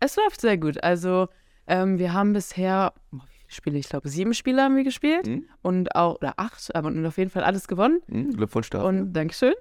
Es 0.00 0.16
läuft 0.16 0.40
sehr 0.40 0.58
gut. 0.58 0.82
Also 0.82 1.28
ähm, 1.66 1.98
wir 1.98 2.12
haben 2.12 2.32
bisher, 2.32 2.92
wie 3.10 3.18
viele 3.18 3.52
Spiele? 3.52 3.78
Ich 3.78 3.88
glaube, 3.88 4.08
sieben 4.08 4.34
Spiele 4.34 4.62
haben 4.62 4.76
wir 4.76 4.84
gespielt 4.84 5.26
Hm? 5.26 5.44
und 5.62 5.94
auch, 5.94 6.16
oder 6.16 6.34
acht, 6.36 6.74
aber 6.74 6.88
und 6.88 7.04
auf 7.06 7.18
jeden 7.18 7.30
Fall 7.30 7.44
alles 7.44 7.68
gewonnen. 7.68 8.00
Hm? 8.08 8.32
Glückwunsch 8.32 8.70
dafür. 8.70 8.88
Und 8.88 9.12
Dankeschön. 9.12 9.54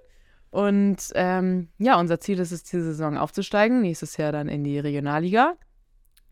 Und 0.49 0.97
ähm, 1.15 1.67
ja, 1.77 1.99
unser 1.99 2.19
Ziel 2.19 2.39
ist 2.39 2.51
es, 2.51 2.63
diese 2.63 2.83
Saison 2.85 3.17
aufzusteigen. 3.17 3.81
Nächstes 3.81 4.15
Jahr 4.17 4.31
dann 4.31 4.47
in 4.47 4.63
die 4.63 4.79
Regionalliga. 4.79 5.55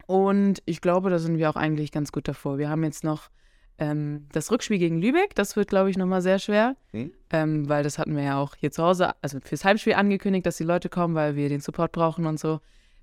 Und 0.08 0.62
ich 0.66 0.82
glaube, 0.82 1.10
da 1.10 1.20
sind 1.20 1.38
wir 1.38 1.50
auch 1.50 1.56
eigentlich 1.56 1.92
ganz 1.92 2.12
gut 2.12 2.28
davor. 2.28 2.58
Wir 2.58 2.70
haben 2.70 2.84
jetzt 2.84 3.04
noch 3.04 3.30
ähm, 3.78 4.28
das 4.32 4.52
Rückspiel 4.52 4.78
gegen 4.78 5.02
Lübeck. 5.02 5.36
Das 5.36 5.56
wird, 5.56 5.70
glaube 5.70 5.90
ich, 5.90 5.98
nochmal 5.98 6.22
sehr 6.22 6.40
schwer. 6.40 6.76
Hm? 6.92 7.12
Ähm, 7.32 7.68
weil 7.70 7.84
das 7.84 7.98
hatten 7.98 8.16
wir 8.16 8.24
ja 8.24 8.38
auch 8.40 8.56
hier 8.56 8.72
zu 8.72 8.84
Hause, 8.84 9.14
also 9.22 9.40
fürs 9.42 9.66
Heimspiel 9.66 9.94
angekündigt, 9.94 10.46
dass 10.46 10.58
die 10.58 10.64
Leute 10.64 10.90
kommen, 10.90 11.16
weil 11.16 11.36
wir 11.36 11.50
den 11.50 11.62
Support 11.62 11.92
brauchen 11.92 12.26
und 12.26 12.40
so. 12.40 12.60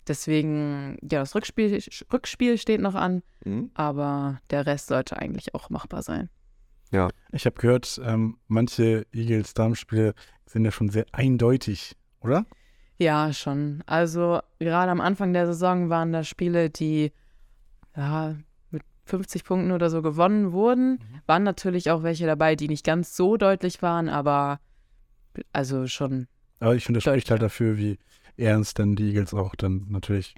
Deswegen, 0.09 0.97
ja, 1.03 1.21
das 1.21 1.35
Rückspiel, 1.35 1.81
Rückspiel 2.13 2.59
steht 2.59 2.81
noch 2.81 2.95
an, 2.95 3.23
Hm? 3.45 3.71
aber 3.75 4.41
der 4.51 4.67
Rest 4.67 4.89
sollte 4.89 5.17
eigentlich 5.17 5.55
auch 5.55 5.71
machbar 5.71 6.03
sein. 6.03 6.29
Ich 7.33 7.47
habe 7.47 7.59
gehört, 7.59 8.01
ähm, 8.05 8.37
manche 8.49 9.07
Eagles 9.13 9.55
Darmspiele 9.55 10.15
sind 10.45 10.65
ja 10.65 10.71
schon 10.71 10.91
sehr 10.91 11.07
eindeutig, 11.13 11.97
oder? 12.21 12.45
Ja, 13.03 13.33
schon. 13.33 13.83
Also 13.87 14.39
gerade 14.61 14.93
am 14.93 15.01
Anfang 15.01 15.33
der 15.33 15.47
Saison 15.47 15.91
waren 15.91 16.13
da 16.13 16.23
Spiele, 16.23 16.71
die 16.71 17.11
ja 17.97 18.37
mit 18.71 18.83
50 19.07 19.43
Punkten 19.43 19.73
oder 19.73 19.91
so 19.91 20.03
gewonnen 20.03 20.53
wurden. 20.53 21.01
Waren 21.27 21.43
natürlich 21.43 21.91
auch 21.91 22.05
welche 22.05 22.27
dabei, 22.27 22.55
die 22.55 22.69
nicht 22.69 22.87
ganz 22.87 23.17
so 23.17 23.37
deutlich 23.37 23.83
waren, 23.83 24.09
aber 24.09 24.61
also 25.53 25.89
schon. 25.89 26.29
Aber 26.61 26.77
ich 26.77 26.85
finde, 26.85 26.99
das 26.99 27.05
spricht 27.05 27.33
halt 27.33 27.43
dafür, 27.43 27.77
wie 27.77 27.99
ernst 28.37 28.79
dann 28.79 28.95
die 28.95 29.09
Eagles 29.09 29.35
auch 29.35 29.57
dann 29.57 29.87
natürlich 29.89 30.37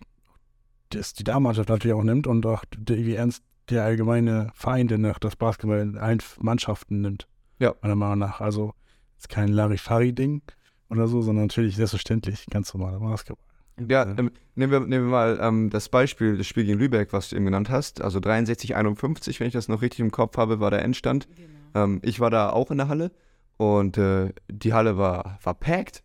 das, 0.89 1.13
die 1.13 1.25
Damenmannschaft 1.25 1.69
natürlich 1.69 1.95
auch 1.95 2.03
nimmt 2.03 2.27
und 2.27 2.47
auch 2.47 2.65
die, 2.75 3.05
wie 3.05 3.15
ernst 3.15 3.45
der 3.69 3.85
allgemeine 3.85 4.53
Verein 4.55 4.89
denn 4.89 5.05
auch 5.05 5.19
das 5.19 5.37
Basketball 5.37 5.81
in 5.81 5.99
allen 5.99 6.23
Mannschaften 6.41 7.03
nimmt. 7.03 7.29
Ja. 7.59 7.75
Meiner 7.83 7.95
Meinung 7.95 8.21
nach. 8.21 8.41
Also 8.41 8.73
ist 9.19 9.29
kein 9.29 9.49
Larifari-Ding 9.49 10.41
oder 10.91 11.09
so, 11.09 11.23
sondern 11.23 11.47
natürlich 11.47 11.77
selbstverständlich 11.77 12.47
ganz 12.51 12.73
normaler 12.75 13.01
Basketball. 13.01 13.45
Ja, 13.89 14.05
ähm, 14.05 14.31
nehmen, 14.55 14.73
wir, 14.73 14.81
nehmen 14.81 15.07
wir 15.07 15.11
mal 15.11 15.39
ähm, 15.41 15.71
das 15.71 15.89
Beispiel, 15.89 16.39
das 16.39 16.47
Spiel 16.47 16.65
gegen 16.65 16.79
Lübeck, 16.79 17.13
was 17.13 17.31
du 17.31 17.37
eben 17.37 17.45
genannt 17.45 17.71
hast. 17.71 18.01
Also 18.01 18.21
63, 18.21 18.77
51, 18.77 19.41
wenn 19.41 19.49
ich 19.49 19.53
das 19.53 19.69
noch 19.69 19.83
richtig 19.83 20.01
im 20.01 20.13
Kopf 20.13 20.37
habe, 20.37 20.61
war 20.61 20.71
der 20.71 20.83
Endstand. 20.83 21.27
Ähm, 21.75 22.01
ich 22.05 22.21
war 22.21 22.31
da 22.31 22.51
auch 22.51 22.71
in 22.71 22.79
der 22.79 22.89
Halle 22.89 23.11
und 23.57 23.99
äh, 23.99 24.33
die 24.49 24.73
Halle 24.73 24.97
war, 24.97 25.39
war 25.43 25.55
packed. 25.55 26.04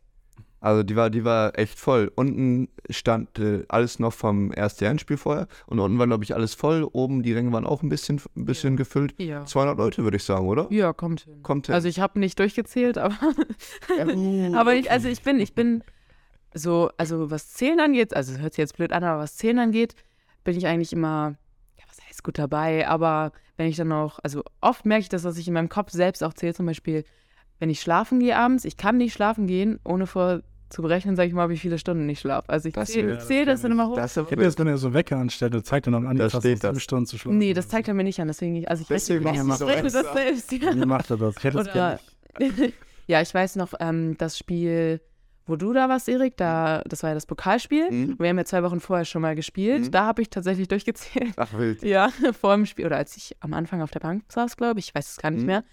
Also 0.61 0.83
die 0.83 0.95
war, 0.95 1.09
die 1.09 1.23
war 1.23 1.57
echt 1.57 1.79
voll. 1.79 2.11
Unten 2.15 2.67
stand 2.89 3.39
äh, 3.39 3.63
alles 3.69 3.99
noch 3.99 4.11
vom 4.13 4.51
ersten 4.51 4.83
Endspiel 4.85 5.15
vorher 5.17 5.47
und 5.67 5.79
unten 5.79 5.97
war, 5.99 6.07
glaube 6.07 6.23
ich, 6.25 6.35
alles 6.35 6.53
voll. 6.53 6.83
Oben 6.91 7.23
die 7.23 7.31
Ränge 7.33 7.51
waren 7.53 7.65
auch 7.65 7.81
ein 7.81 7.87
bisschen, 7.89 8.21
ein 8.35 8.45
bisschen 8.45 8.73
Ja. 8.73 8.77
gefüllt. 8.77 9.13
Ja. 9.19 9.45
200 9.45 9.77
Leute, 9.77 10.03
würde 10.03 10.17
ich 10.17 10.23
sagen, 10.23 10.47
oder? 10.47 10.67
Ja, 10.69 10.91
kommt 10.91 11.21
hin. 11.21 11.41
Kommt 11.43 11.67
hin. 11.67 11.75
Also 11.75 11.87
ich 11.87 11.99
habe 12.01 12.19
nicht 12.19 12.37
durchgezählt, 12.39 12.97
aber 12.97 13.15
aber 14.53 14.75
ich, 14.75 14.91
also 14.91 15.07
ich 15.07 15.21
bin, 15.21 15.39
ich 15.39 15.53
bin 15.53 15.83
so, 16.53 16.89
also 16.97 17.31
was 17.31 17.49
Zählen 17.53 17.79
angeht, 17.79 18.15
also 18.15 18.33
es 18.33 18.39
hört 18.39 18.53
sich 18.53 18.59
jetzt 18.59 18.75
blöd 18.77 18.91
an, 18.91 19.03
aber 19.03 19.21
was 19.21 19.35
Zählen 19.37 19.59
angeht, 19.59 19.95
bin 20.43 20.57
ich 20.57 20.67
eigentlich 20.67 20.93
immer, 20.93 21.35
ja, 21.77 21.83
was 21.87 22.05
heißt 22.07 22.23
gut 22.23 22.37
dabei, 22.37 22.87
aber 22.87 23.31
wenn 23.57 23.67
ich 23.67 23.77
dann 23.77 23.91
auch, 23.91 24.19
also 24.23 24.43
oft 24.61 24.85
merke 24.85 25.01
ich 25.03 25.09
das, 25.09 25.21
dass 25.23 25.37
ich 25.37 25.47
in 25.47 25.53
meinem 25.53 25.69
Kopf 25.69 25.91
selbst 25.91 26.23
auch 26.23 26.33
zähle, 26.33 26.53
zum 26.53 26.65
Beispiel, 26.65 27.03
wenn 27.59 27.69
ich 27.69 27.81
schlafen 27.81 28.19
gehe 28.19 28.37
abends, 28.37 28.65
ich 28.65 28.77
kann 28.77 28.97
nicht 28.97 29.13
schlafen 29.13 29.45
gehen, 29.47 29.79
ohne 29.83 30.07
vor 30.07 30.41
zu 30.69 30.81
berechnen, 30.81 31.15
sage 31.15 31.27
ich 31.29 31.33
mal, 31.33 31.49
wie 31.49 31.57
viele 31.57 31.77
Stunden 31.77 32.07
ich 32.09 32.19
schlafe. 32.19 32.49
Also 32.49 32.67
ich 32.69 32.73
Das- 32.75 32.89
zähle 32.89 33.09
ja, 33.09 33.15
das 33.15 33.27
zähl 33.27 33.45
das 33.45 33.61
dann 33.61 33.71
immer 33.71 33.87
hoch. 33.87 33.95
das 33.95 34.15
Ich 34.15 34.23
hätte 34.31 34.43
das, 34.43 34.57
wenn 34.59 34.67
er 34.67 34.77
so 34.77 34.93
Wecker 34.93 35.17
anstellt, 35.17 35.53
dann 35.53 35.63
zeigt 35.63 35.87
er 35.87 35.91
noch 35.91 36.03
an, 36.03 36.15
Da 36.17 36.25
jetzt 36.25 36.33
hast 36.35 36.43
du 36.45 36.51
das. 36.55 36.61
fünf 36.61 36.79
Stunden 36.81 37.05
zu 37.05 37.17
schlafen. 37.17 37.37
Nee, 37.37 37.53
das 37.53 37.67
zeigt 37.67 37.87
er 37.87 37.93
mir 37.93 38.03
nicht 38.03 38.19
an, 38.19 38.27
deswegen 38.27 38.53
nicht. 38.53 38.69
Also 38.69 38.81
ich 38.83 38.87
Deswegen 38.87 39.23
nicht, 39.23 39.39
du 39.41 39.47
ich 39.47 39.53
so 39.55 39.65
rechne 39.65 39.89
das 39.91 40.13
selbst. 40.13 40.51
Ja. 40.51 40.75
Wie 40.75 40.85
macht 40.85 41.09
er 41.09 41.17
das? 41.17 41.35
Ich 41.37 41.43
hätte 41.43 41.57
das 41.57 41.67
Oder- 41.67 41.73
gerne. 41.73 41.99
ja, 43.07 43.21
ich 43.21 43.33
weiß 43.33 43.55
noch, 43.55 43.73
ähm, 43.79 44.15
das 44.17 44.37
Spiel, 44.37 45.01
wo 45.47 45.55
du 45.55 45.73
da 45.73 45.89
warst, 45.89 46.07
Erik, 46.07 46.37
da, 46.37 46.83
das 46.87 47.01
war 47.01 47.09
ja 47.09 47.13
das 47.15 47.25
Pokalspiel. 47.25 47.89
Mhm. 47.89 48.15
Wir 48.19 48.29
haben 48.29 48.37
ja 48.37 48.45
zwei 48.45 48.61
Wochen 48.61 48.79
vorher 48.79 49.05
schon 49.05 49.23
mal 49.23 49.35
gespielt. 49.35 49.85
Mhm. 49.87 49.91
Da 49.91 50.05
habe 50.05 50.21
ich 50.21 50.29
tatsächlich 50.29 50.67
durchgezählt. 50.67 51.33
Ach, 51.37 51.51
wild. 51.57 51.81
Ja, 51.81 52.09
vor 52.39 52.55
dem 52.55 52.67
Spiel 52.67 52.85
oder 52.85 52.97
als 52.97 53.17
ich 53.17 53.35
am 53.39 53.53
Anfang 53.53 53.81
auf 53.81 53.89
der 53.89 53.99
Bank 54.01 54.23
saß, 54.29 54.57
glaube 54.57 54.79
ich, 54.79 54.89
ich 54.89 54.95
weiß 54.95 55.09
es 55.13 55.17
gar 55.17 55.31
nicht 55.31 55.41
Mhm. 55.41 55.47
mehr. 55.47 55.63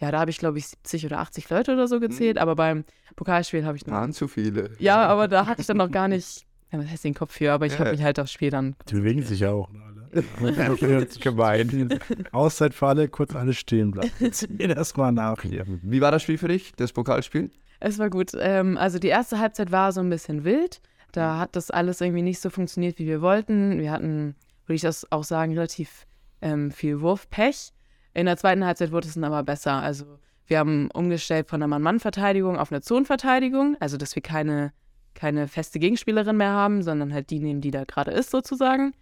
Ja, 0.00 0.10
da 0.12 0.20
habe 0.20 0.30
ich, 0.30 0.38
glaube 0.38 0.58
ich, 0.58 0.66
70 0.68 1.06
oder 1.06 1.18
80 1.18 1.50
Leute 1.50 1.72
oder 1.72 1.88
so 1.88 1.98
gezählt, 2.00 2.36
Mhm. 2.36 2.42
aber 2.42 2.54
beim 2.56 2.84
Pokalspiel 3.16 3.64
habe 3.64 3.76
ich 3.76 3.86
noch. 3.86 3.94
Waren 3.94 4.12
zu 4.12 4.28
viele. 4.28 4.70
Ja, 4.78 5.06
aber 5.06 5.26
da 5.28 5.46
hatte 5.46 5.60
ich 5.60 5.66
dann 5.66 5.76
noch 5.78 5.90
gar 5.90 6.06
nicht, 6.08 6.46
ja, 6.70 6.78
was 6.78 6.86
heißt 6.88 7.04
den 7.04 7.14
Kopf 7.14 7.32
für, 7.34 7.52
aber 7.52 7.66
ich 7.66 7.72
Ja. 7.74 7.80
habe 7.80 7.90
mich 7.92 8.02
halt 8.02 8.18
aufs 8.20 8.32
Spiel 8.32 8.50
dann. 8.50 8.76
Die 8.88 8.94
bewegen 8.94 9.22
sich 9.22 9.40
ja 9.40 9.50
auch. 9.52 9.68
Gemein. 11.20 11.98
Auszeit 12.32 12.74
für 12.74 12.86
alle, 12.86 13.08
kurz 13.08 13.34
alle 13.34 13.52
stehen 13.54 13.90
bleiben. 13.90 14.10
Mir 14.58 14.68
das 14.68 14.96
mal 14.96 15.12
nach 15.12 15.42
hier. 15.42 15.64
Wie 15.82 16.00
war 16.00 16.10
das 16.10 16.22
Spiel 16.22 16.38
für 16.38 16.48
dich, 16.48 16.72
das 16.76 16.92
Pokalspiel? 16.92 17.50
Es 17.80 17.98
war 17.98 18.10
gut. 18.10 18.32
Ähm, 18.38 18.76
also 18.76 18.98
die 18.98 19.08
erste 19.08 19.38
Halbzeit 19.38 19.70
war 19.70 19.92
so 19.92 20.00
ein 20.00 20.10
bisschen 20.10 20.44
wild. 20.44 20.80
Da 21.12 21.38
hat 21.38 21.56
das 21.56 21.70
alles 21.70 22.00
irgendwie 22.00 22.22
nicht 22.22 22.40
so 22.40 22.50
funktioniert, 22.50 22.98
wie 22.98 23.06
wir 23.06 23.22
wollten. 23.22 23.78
Wir 23.78 23.90
hatten, 23.92 24.34
würde 24.66 24.74
ich 24.76 24.82
das 24.82 25.10
auch 25.12 25.24
sagen, 25.24 25.52
relativ 25.52 26.06
ähm, 26.42 26.70
viel 26.70 27.00
Wurfpech. 27.00 27.72
In 28.18 28.26
der 28.26 28.36
zweiten 28.36 28.64
Halbzeit 28.64 28.90
wurde 28.90 29.06
es 29.06 29.14
dann 29.14 29.22
aber 29.22 29.44
besser. 29.44 29.74
Also 29.74 30.18
wir 30.48 30.58
haben 30.58 30.90
umgestellt 30.90 31.48
von 31.48 31.62
einer 31.62 31.68
Mann-Mann-Verteidigung 31.68 32.58
auf 32.58 32.72
eine 32.72 32.80
Zonenverteidigung, 32.80 33.76
also 33.78 33.96
dass 33.96 34.16
wir 34.16 34.22
keine, 34.22 34.72
keine 35.14 35.46
feste 35.46 35.78
Gegenspielerin 35.78 36.36
mehr 36.36 36.50
haben, 36.50 36.82
sondern 36.82 37.14
halt 37.14 37.30
die 37.30 37.38
nehmen, 37.38 37.60
die 37.60 37.70
da 37.70 37.84
gerade 37.84 38.10
ist, 38.10 38.30
sozusagen. 38.30 38.92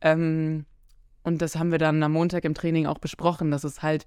Ähm, 0.00 0.66
und 1.24 1.42
das 1.42 1.56
haben 1.56 1.72
wir 1.72 1.78
dann 1.78 2.00
am 2.00 2.12
Montag 2.12 2.44
im 2.44 2.54
Training 2.54 2.86
auch 2.86 2.98
besprochen, 2.98 3.50
dass 3.50 3.64
es 3.64 3.82
halt 3.82 4.06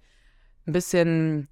ein 0.66 0.72
bisschen 0.72 1.50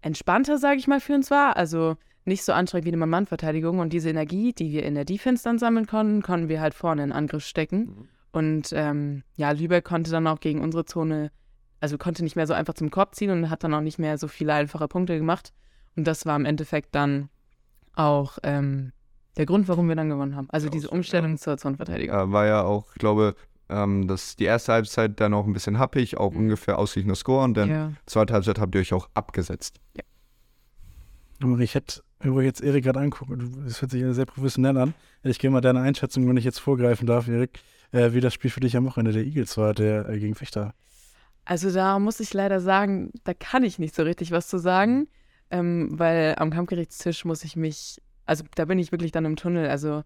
entspannter, 0.00 0.56
sage 0.56 0.78
ich 0.78 0.88
mal, 0.88 1.00
für 1.00 1.14
uns 1.14 1.30
war. 1.30 1.54
Also 1.58 1.98
nicht 2.24 2.44
so 2.44 2.52
anstrengend 2.54 2.86
wie 2.86 2.90
eine 2.90 2.96
Mann-Mann-Verteidigung. 2.96 3.78
Und 3.78 3.92
diese 3.92 4.08
Energie, 4.08 4.54
die 4.54 4.72
wir 4.72 4.84
in 4.84 4.94
der 4.94 5.04
Defense 5.04 5.44
dann 5.44 5.58
sammeln 5.58 5.86
konnten, 5.86 6.22
konnten 6.22 6.48
wir 6.48 6.62
halt 6.62 6.72
vorne 6.72 7.04
in 7.04 7.12
Angriff 7.12 7.44
stecken. 7.44 7.78
Mhm. 7.78 8.08
Und 8.32 8.72
ähm, 8.72 9.22
ja, 9.36 9.50
Lübeck 9.50 9.84
konnte 9.84 10.10
dann 10.10 10.26
auch 10.26 10.40
gegen 10.40 10.62
unsere 10.62 10.86
Zone, 10.86 11.30
also 11.80 11.98
konnte 11.98 12.22
nicht 12.24 12.36
mehr 12.36 12.46
so 12.46 12.54
einfach 12.54 12.74
zum 12.74 12.90
Korb 12.90 13.14
ziehen 13.14 13.30
und 13.30 13.50
hat 13.50 13.64
dann 13.64 13.74
auch 13.74 13.80
nicht 13.80 13.98
mehr 13.98 14.18
so 14.18 14.28
viele 14.28 14.54
einfache 14.54 14.88
Punkte 14.88 15.16
gemacht. 15.16 15.52
Und 15.96 16.06
das 16.06 16.26
war 16.26 16.36
im 16.36 16.44
Endeffekt 16.44 16.94
dann 16.94 17.28
auch 17.94 18.38
ähm, 18.42 18.92
der 19.36 19.46
Grund, 19.46 19.68
warum 19.68 19.88
wir 19.88 19.96
dann 19.96 20.08
gewonnen 20.08 20.36
haben. 20.36 20.48
Also 20.50 20.68
diese 20.68 20.90
Umstellung 20.90 21.38
zur 21.38 21.58
Zonenverteidigung. 21.58 22.16
Äh, 22.16 22.32
war 22.32 22.46
ja 22.46 22.62
auch, 22.62 22.86
ich 22.92 22.98
glaube, 22.98 23.34
ähm, 23.68 24.08
dass 24.08 24.36
die 24.36 24.44
erste 24.44 24.72
Halbzeit 24.72 25.20
dann 25.20 25.34
auch 25.34 25.46
ein 25.46 25.52
bisschen 25.52 25.78
happig, 25.78 26.16
auch 26.16 26.34
ungefähr 26.34 26.78
ausgeglichener 26.78 27.14
Score 27.14 27.44
und 27.44 27.54
dann 27.56 27.68
Ja. 27.70 27.92
zweite 28.06 28.34
Halbzeit 28.34 28.58
habt 28.58 28.74
ihr 28.74 28.80
euch 28.80 28.92
auch 28.92 29.08
abgesetzt. 29.14 29.80
Aber 31.40 31.58
ich 31.60 31.74
hätte, 31.74 32.02
wo 32.20 32.40
ich 32.40 32.46
jetzt 32.46 32.62
Erik 32.62 32.84
gerade 32.84 32.98
angucke, 33.00 33.36
das 33.64 33.80
hört 33.80 33.92
sich 33.92 34.02
ja 34.02 34.12
sehr 34.12 34.26
professionell 34.26 34.76
an. 34.76 34.94
Ich 35.22 35.38
gehe 35.38 35.50
mal 35.50 35.60
deine 35.60 35.80
Einschätzung, 35.80 36.28
wenn 36.28 36.36
ich 36.36 36.44
jetzt 36.44 36.58
vorgreifen 36.58 37.06
darf, 37.06 37.28
Erik, 37.28 37.60
äh, 37.92 38.12
wie 38.12 38.20
das 38.20 38.34
Spiel 38.34 38.50
für 38.50 38.60
dich 38.60 38.76
am 38.76 38.86
Wochenende 38.86 39.12
der 39.12 39.24
Eagles 39.24 39.56
war, 39.56 39.72
der 39.74 40.08
äh, 40.08 40.18
gegen 40.18 40.34
Fechter. 40.34 40.74
Also 41.48 41.72
da 41.72 41.98
muss 41.98 42.20
ich 42.20 42.34
leider 42.34 42.60
sagen, 42.60 43.10
da 43.24 43.32
kann 43.32 43.62
ich 43.64 43.78
nicht 43.78 43.94
so 43.94 44.02
richtig 44.02 44.32
was 44.32 44.48
zu 44.48 44.58
sagen, 44.58 45.08
ähm, 45.50 45.88
weil 45.92 46.34
am 46.36 46.50
Kampfgerichtstisch 46.50 47.24
muss 47.24 47.42
ich 47.42 47.56
mich, 47.56 48.02
also 48.26 48.44
da 48.54 48.66
bin 48.66 48.78
ich 48.78 48.92
wirklich 48.92 49.12
dann 49.12 49.24
im 49.24 49.36
Tunnel, 49.36 49.66
also 49.70 50.02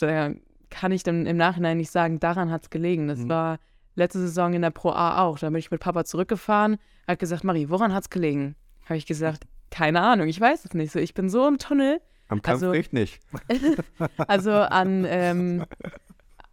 da 0.00 0.32
kann 0.70 0.92
ich 0.92 1.02
dann 1.02 1.26
im 1.26 1.36
Nachhinein 1.36 1.76
nicht 1.76 1.90
sagen, 1.90 2.18
daran 2.18 2.50
hat 2.50 2.62
es 2.62 2.70
gelegen. 2.70 3.08
Das 3.08 3.18
Mhm. 3.18 3.28
war 3.28 3.58
letzte 3.94 4.20
Saison 4.20 4.54
in 4.54 4.62
der 4.62 4.70
Pro 4.70 4.88
A 4.90 5.18
auch, 5.22 5.38
da 5.38 5.50
bin 5.50 5.58
ich 5.58 5.70
mit 5.70 5.80
Papa 5.80 6.06
zurückgefahren, 6.06 6.78
hat 7.06 7.18
gesagt, 7.18 7.44
Marie, 7.44 7.68
woran 7.68 7.92
hat 7.92 8.04
es 8.04 8.10
gelegen? 8.10 8.56
Habe 8.86 8.96
ich 8.96 9.04
gesagt, 9.04 9.44
keine 9.70 10.00
Ahnung, 10.00 10.28
ich 10.28 10.40
weiß 10.40 10.64
es 10.64 10.72
nicht 10.72 10.92
so, 10.92 10.98
ich 10.98 11.12
bin 11.12 11.28
so 11.28 11.46
im 11.46 11.58
Tunnel, 11.58 12.00
Am 12.28 12.38
Also- 12.42 12.68
Kampfgericht 12.68 12.92
nicht. 12.94 13.20
also 14.28 14.50
an, 14.52 15.04
ähm, 15.06 15.64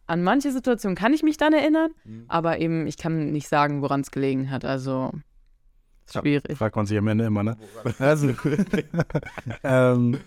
an 0.07 0.23
manche 0.23 0.51
Situationen 0.51 0.95
kann 0.95 1.13
ich 1.13 1.23
mich 1.23 1.37
dann 1.37 1.53
erinnern, 1.53 1.91
Mhm. 2.05 2.25
aber 2.27 2.59
eben, 2.59 2.87
ich 2.87 2.97
kann 2.97 3.31
nicht 3.31 3.47
sagen, 3.47 3.81
woran 3.81 4.01
es 4.01 4.11
gelegen 4.11 4.49
hat, 4.51 4.65
also 4.65 5.11
ist 6.05 6.15
Ja, 6.15 6.21
schwierig. 6.21 6.57
Fragt 6.57 6.75
man 6.75 6.85
sich 6.85 6.97
am 6.97 7.07
Ende 7.07 7.25
immer, 7.25 7.43
ne? 7.43 7.57
Also, 7.99 8.29
ähm, 9.63 10.17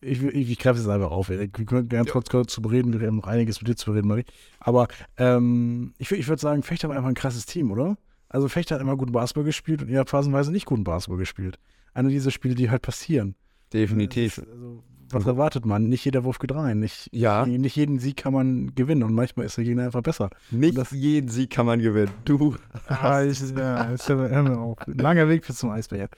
ich, 0.00 0.22
ich, 0.22 0.50
ich 0.50 0.58
greife 0.58 0.80
es 0.80 0.88
einfach 0.88 1.10
auf. 1.10 1.28
Wir 1.28 1.46
können 1.48 1.88
ganz 1.88 2.10
kurz, 2.10 2.28
kurz 2.28 2.52
zu 2.52 2.60
bereden, 2.62 2.98
wir 2.98 3.06
haben 3.06 3.16
noch 3.16 3.26
einiges 3.28 3.60
mit 3.60 3.68
dir 3.68 3.76
zu 3.76 3.90
bereden, 3.92 4.08
Marie. 4.08 4.24
Aber 4.58 4.88
ähm, 5.16 5.94
ich, 5.98 6.10
ich 6.10 6.26
würde 6.28 6.40
sagen, 6.40 6.62
Fechter 6.62 6.88
war 6.88 6.96
einfach 6.96 7.08
ein 7.08 7.14
krasses 7.14 7.46
Team, 7.46 7.70
oder? 7.70 7.96
Also 8.28 8.48
Fechter 8.48 8.74
hat 8.76 8.82
immer 8.82 8.96
guten 8.96 9.12
Basketball 9.12 9.44
gespielt 9.44 9.82
und 9.82 9.88
ihr 9.88 9.98
habt 9.98 10.10
phasenweise 10.10 10.50
nicht 10.50 10.64
guten 10.66 10.84
Basketball 10.84 11.18
gespielt. 11.18 11.58
Eine 11.94 12.08
dieser 12.08 12.30
Spiele, 12.30 12.54
die 12.54 12.70
halt 12.70 12.82
passieren. 12.82 13.34
Definitiv. 13.72 14.38
Also, 14.38 14.82
was 15.12 15.26
erwartet 15.26 15.66
man? 15.66 15.88
Nicht 15.88 16.04
jeder 16.04 16.24
Wurf 16.24 16.38
geht 16.38 16.52
rein. 16.54 16.80
Nicht, 16.80 17.08
Ja. 17.12 17.46
nicht 17.46 17.76
jeden 17.76 17.98
Sieg 17.98 18.16
kann 18.16 18.32
man 18.32 18.74
gewinnen 18.74 19.02
und 19.02 19.14
manchmal 19.14 19.46
ist 19.46 19.56
der 19.56 19.64
Gegner 19.64 19.84
einfach 19.84 20.02
besser. 20.02 20.30
Nicht 20.50 20.76
das- 20.78 20.90
jeden 20.92 21.28
Sieg 21.28 21.50
kann 21.50 21.66
man 21.66 21.80
gewinnen. 21.80 22.10
Du, 22.24 22.56
Ah, 22.88 23.22
ich, 23.22 23.40
ja, 23.40 23.84
ist 23.92 24.08
ja. 24.08 24.44
Langer 24.86 25.28
Weg 25.28 25.46
bis 25.46 25.56
zum 25.58 25.70
Eisbär. 25.70 26.08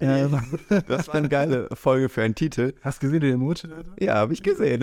Ähm, 0.00 0.38
das 0.88 1.08
war 1.08 1.14
eine 1.16 1.28
geile 1.28 1.68
Folge 1.74 2.08
für 2.08 2.22
einen 2.22 2.34
Titel. 2.34 2.72
hast 2.82 3.02
du 3.02 3.06
gesehen, 3.06 3.20
den 3.20 3.34
Emoji? 3.34 3.68
Ja, 4.00 4.14
habe 4.16 4.32
ich 4.32 4.42
gesehen. 4.42 4.82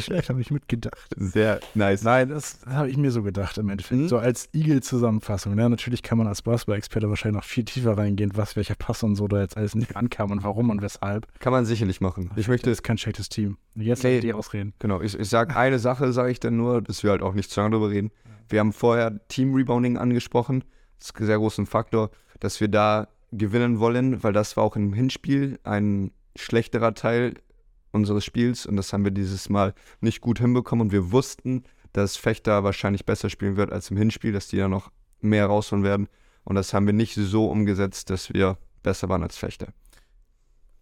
Schlecht, 0.00 0.28
habe 0.28 0.40
ich 0.40 0.50
mitgedacht. 0.50 1.14
Sehr 1.16 1.60
nice. 1.74 2.02
Nein, 2.02 2.28
das 2.28 2.60
habe 2.66 2.88
ich 2.90 2.96
mir 2.96 3.10
so 3.10 3.22
gedacht 3.22 3.58
im 3.58 3.68
Endeffekt. 3.68 4.00
Mhm. 4.00 4.08
So 4.08 4.18
als 4.18 4.48
Igel-Zusammenfassung. 4.52 5.56
Ja, 5.58 5.68
natürlich 5.68 6.02
kann 6.02 6.18
man 6.18 6.26
als 6.26 6.42
Basketball-Experte 6.42 7.08
wahrscheinlich 7.08 7.36
noch 7.40 7.44
viel 7.48 7.64
tiefer 7.64 7.96
reingehen, 7.96 8.32
was 8.34 8.56
welcher 8.56 8.74
Pass 8.74 9.02
und 9.02 9.16
so 9.16 9.28
da 9.28 9.40
jetzt 9.40 9.56
alles 9.56 9.74
nicht 9.74 9.96
ankam 9.96 10.30
und 10.30 10.42
warum 10.44 10.70
und 10.70 10.82
weshalb. 10.82 11.26
Kann 11.40 11.52
man 11.52 11.64
sicherlich 11.64 12.00
machen. 12.00 12.30
Ich 12.36 12.48
möchte, 12.48 12.70
ist 12.70 12.82
kein 12.82 12.98
schlechtes 13.02 13.28
Team. 13.28 13.58
Jetzt 13.74 14.02
Nee. 14.02 14.20
die 14.20 14.32
ausreden. 14.32 14.72
genau, 14.78 15.00
ich, 15.00 15.18
ich 15.18 15.28
sag 15.28 15.54
eine 15.56 15.78
Sache, 15.78 16.12
sage 16.12 16.30
ich 16.30 16.40
dann 16.40 16.56
nur, 16.56 16.80
dass 16.82 17.02
wir 17.02 17.10
halt 17.10 17.22
auch 17.22 17.34
nicht 17.34 17.50
zu 17.50 17.60
lange 17.60 17.72
drüber 17.74 17.90
reden. 17.90 18.10
Wir 18.48 18.60
haben 18.60 18.72
vorher 18.72 19.26
Team-Rebounding 19.28 19.96
angesprochen. 19.96 20.64
Das 20.98 21.10
ist 21.10 21.20
ein 21.20 21.26
sehr 21.26 21.38
großen 21.38 21.66
Faktor, 21.66 22.10
dass 22.40 22.60
wir 22.60 22.68
da 22.68 23.08
gewinnen 23.32 23.80
wollen, 23.80 24.22
weil 24.22 24.32
das 24.32 24.56
war 24.56 24.64
auch 24.64 24.76
im 24.76 24.92
Hinspiel 24.92 25.58
ein 25.64 26.12
schlechterer 26.36 26.94
Teil 26.94 27.34
unseres 27.92 28.24
Spiels 28.24 28.66
und 28.66 28.76
das 28.76 28.92
haben 28.92 29.04
wir 29.04 29.10
dieses 29.10 29.48
Mal 29.48 29.74
nicht 30.00 30.20
gut 30.20 30.38
hinbekommen 30.38 30.86
und 30.86 30.92
wir 30.92 31.12
wussten, 31.12 31.64
dass 31.92 32.16
Fechter 32.16 32.64
wahrscheinlich 32.64 33.04
besser 33.04 33.28
spielen 33.30 33.56
wird 33.56 33.70
als 33.72 33.90
im 33.90 33.96
Hinspiel, 33.96 34.32
dass 34.32 34.48
die 34.48 34.56
da 34.56 34.68
noch 34.68 34.90
mehr 35.20 35.46
rausholen 35.46 35.84
werden 35.84 36.08
und 36.44 36.56
das 36.56 36.72
haben 36.72 36.86
wir 36.86 36.94
nicht 36.94 37.14
so 37.14 37.46
umgesetzt, 37.50 38.10
dass 38.10 38.32
wir 38.32 38.58
besser 38.82 39.08
waren 39.08 39.22
als 39.22 39.36
Fechter. 39.36 39.68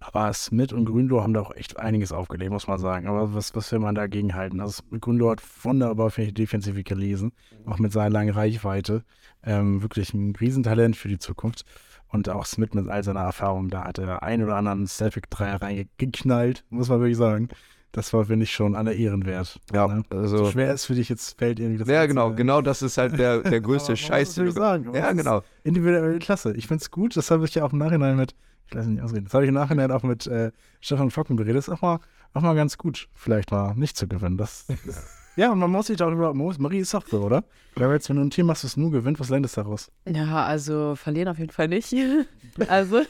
Aber 0.03 0.33
Smith 0.33 0.73
und 0.73 0.87
Grünloh 0.87 1.21
haben 1.23 1.35
da 1.35 1.41
auch 1.43 1.55
echt 1.55 1.79
einiges 1.79 2.11
aufgelegt, 2.11 2.51
muss 2.51 2.67
man 2.67 2.79
sagen. 2.79 3.07
Aber 3.07 3.35
was, 3.35 3.55
was 3.55 3.71
will 3.71 3.81
man 3.81 3.95
dagegen 3.95 4.35
halten? 4.35 4.61
Also 4.61 4.83
Grünloh 4.99 5.31
hat 5.31 5.43
wunderbar, 5.63 6.11
finde 6.11 6.29
ich, 6.29 6.35
defensiv 6.35 6.83
gelesen. 6.85 7.33
Auch 7.67 7.79
mit 7.79 7.93
seiner 7.93 8.09
langen 8.11 8.31
Reichweite. 8.35 9.05
Ähm, 9.43 9.83
wirklich 9.83 10.15
ein 10.15 10.35
Riesentalent 10.41 10.97
für 10.97 11.09
die 11.09 11.19
Zukunft. 11.19 11.65
Und 12.09 12.29
auch 12.31 12.47
Smith 12.47 12.71
mit 12.73 12.89
all 12.89 13.05
seiner 13.05 13.21
Erfahrung, 13.21 13.69
da 13.69 13.85
hat 13.85 13.99
er 13.99 14.23
einen 14.23 14.43
oder 14.45 14.57
anderen 14.57 14.87
Celtic-Dreier 14.87 15.61
reingeknallt, 15.63 16.65
muss 16.71 16.89
man 16.89 16.99
wirklich 17.01 17.19
sagen. 17.19 17.49
Das 17.93 18.13
war, 18.13 18.25
finde 18.25 18.45
ich, 18.45 18.53
schon 18.53 18.75
aller 18.77 18.93
Ehren 18.93 19.27
wert. 19.27 19.61
Ja, 19.73 19.87
Ne? 19.89 20.03
also 20.11 20.39
So 20.39 20.51
schwer 20.53 20.73
ist 20.73 20.87
für 20.87 20.95
dich 20.95 21.09
jetzt 21.09 21.39
Feld 21.39 21.59
irgendwie 21.61 21.79
das 21.79 21.89
ja, 21.89 22.07
genau, 22.07 22.33
genau 22.33 22.63
das 22.63 22.83
ist 22.83 22.97
halt 22.99 23.19
der, 23.19 23.41
der 23.43 23.61
größte 23.61 23.97
Scheiß. 23.97 24.35
den 24.37 24.47
du- 24.47 24.53
sagen. 24.53 24.95
Ja, 24.95 25.13
genau. 25.13 25.43
Individuelle 25.65 26.19
Klasse. 26.21 26.55
Ich 26.57 26.69
finde 26.69 26.83
es 26.83 26.91
gut. 26.91 27.17
Das 27.17 27.31
habe 27.31 27.45
ich 27.45 27.55
ja 27.55 27.65
auch 27.65 27.73
im 27.73 27.79
Nachhinein 27.81 28.17
mit, 28.17 28.35
ich 28.71 28.75
lasse 28.75 28.91
nicht 28.91 29.03
ausreden, 29.03 29.25
das 29.25 29.35
habe 29.35 29.45
ich 29.45 29.49
im 29.49 29.55
Nachhinein 29.55 29.91
auch 29.91 30.03
mit 30.03 30.27
äh, 30.27 30.53
Stefan 30.81 31.11
Flocken 31.11 31.37
beredet. 31.37 31.57
Das 31.57 31.69
ist 31.69 31.75
auch 31.75 31.83
mal, 31.83 32.01
auch 32.35 32.41
mal 32.41 32.55
ganz 32.55 32.79
gut, 32.79 33.09
vielleicht 33.15 33.51
mal 33.51 33.75
nicht 33.75 33.97
zu 33.97 34.07
gewinnen. 34.07 34.37
Das, 34.37 34.67
das, 34.87 35.07
ja, 35.37 35.51
und 35.51 35.59
man 35.59 35.71
muss 35.71 35.89
sich 35.89 35.97
darüber, 35.97 36.29
man 36.29 36.47
muss, 36.47 36.59
Marie 36.59 36.79
ist 36.79 36.95
doch 36.95 37.07
so, 37.07 37.23
oder? 37.23 37.45
Weil 37.75 37.93
jetzt, 37.93 38.09
wenn 38.09 38.17
du 38.17 38.23
ein 38.23 38.31
Team 38.31 38.49
hast, 38.51 38.63
das 38.63 38.77
nur 38.77 38.91
gewinnt, 38.91 39.19
was 39.19 39.29
lernt 39.29 39.47
es 39.47 39.53
daraus? 39.53 39.91
Ja, 40.07 40.45
also 40.45 40.95
verlieren 40.95 41.29
auf 41.29 41.39
jeden 41.39 41.53
Fall 41.53 41.69
nicht. 41.69 41.95
also, 42.69 43.03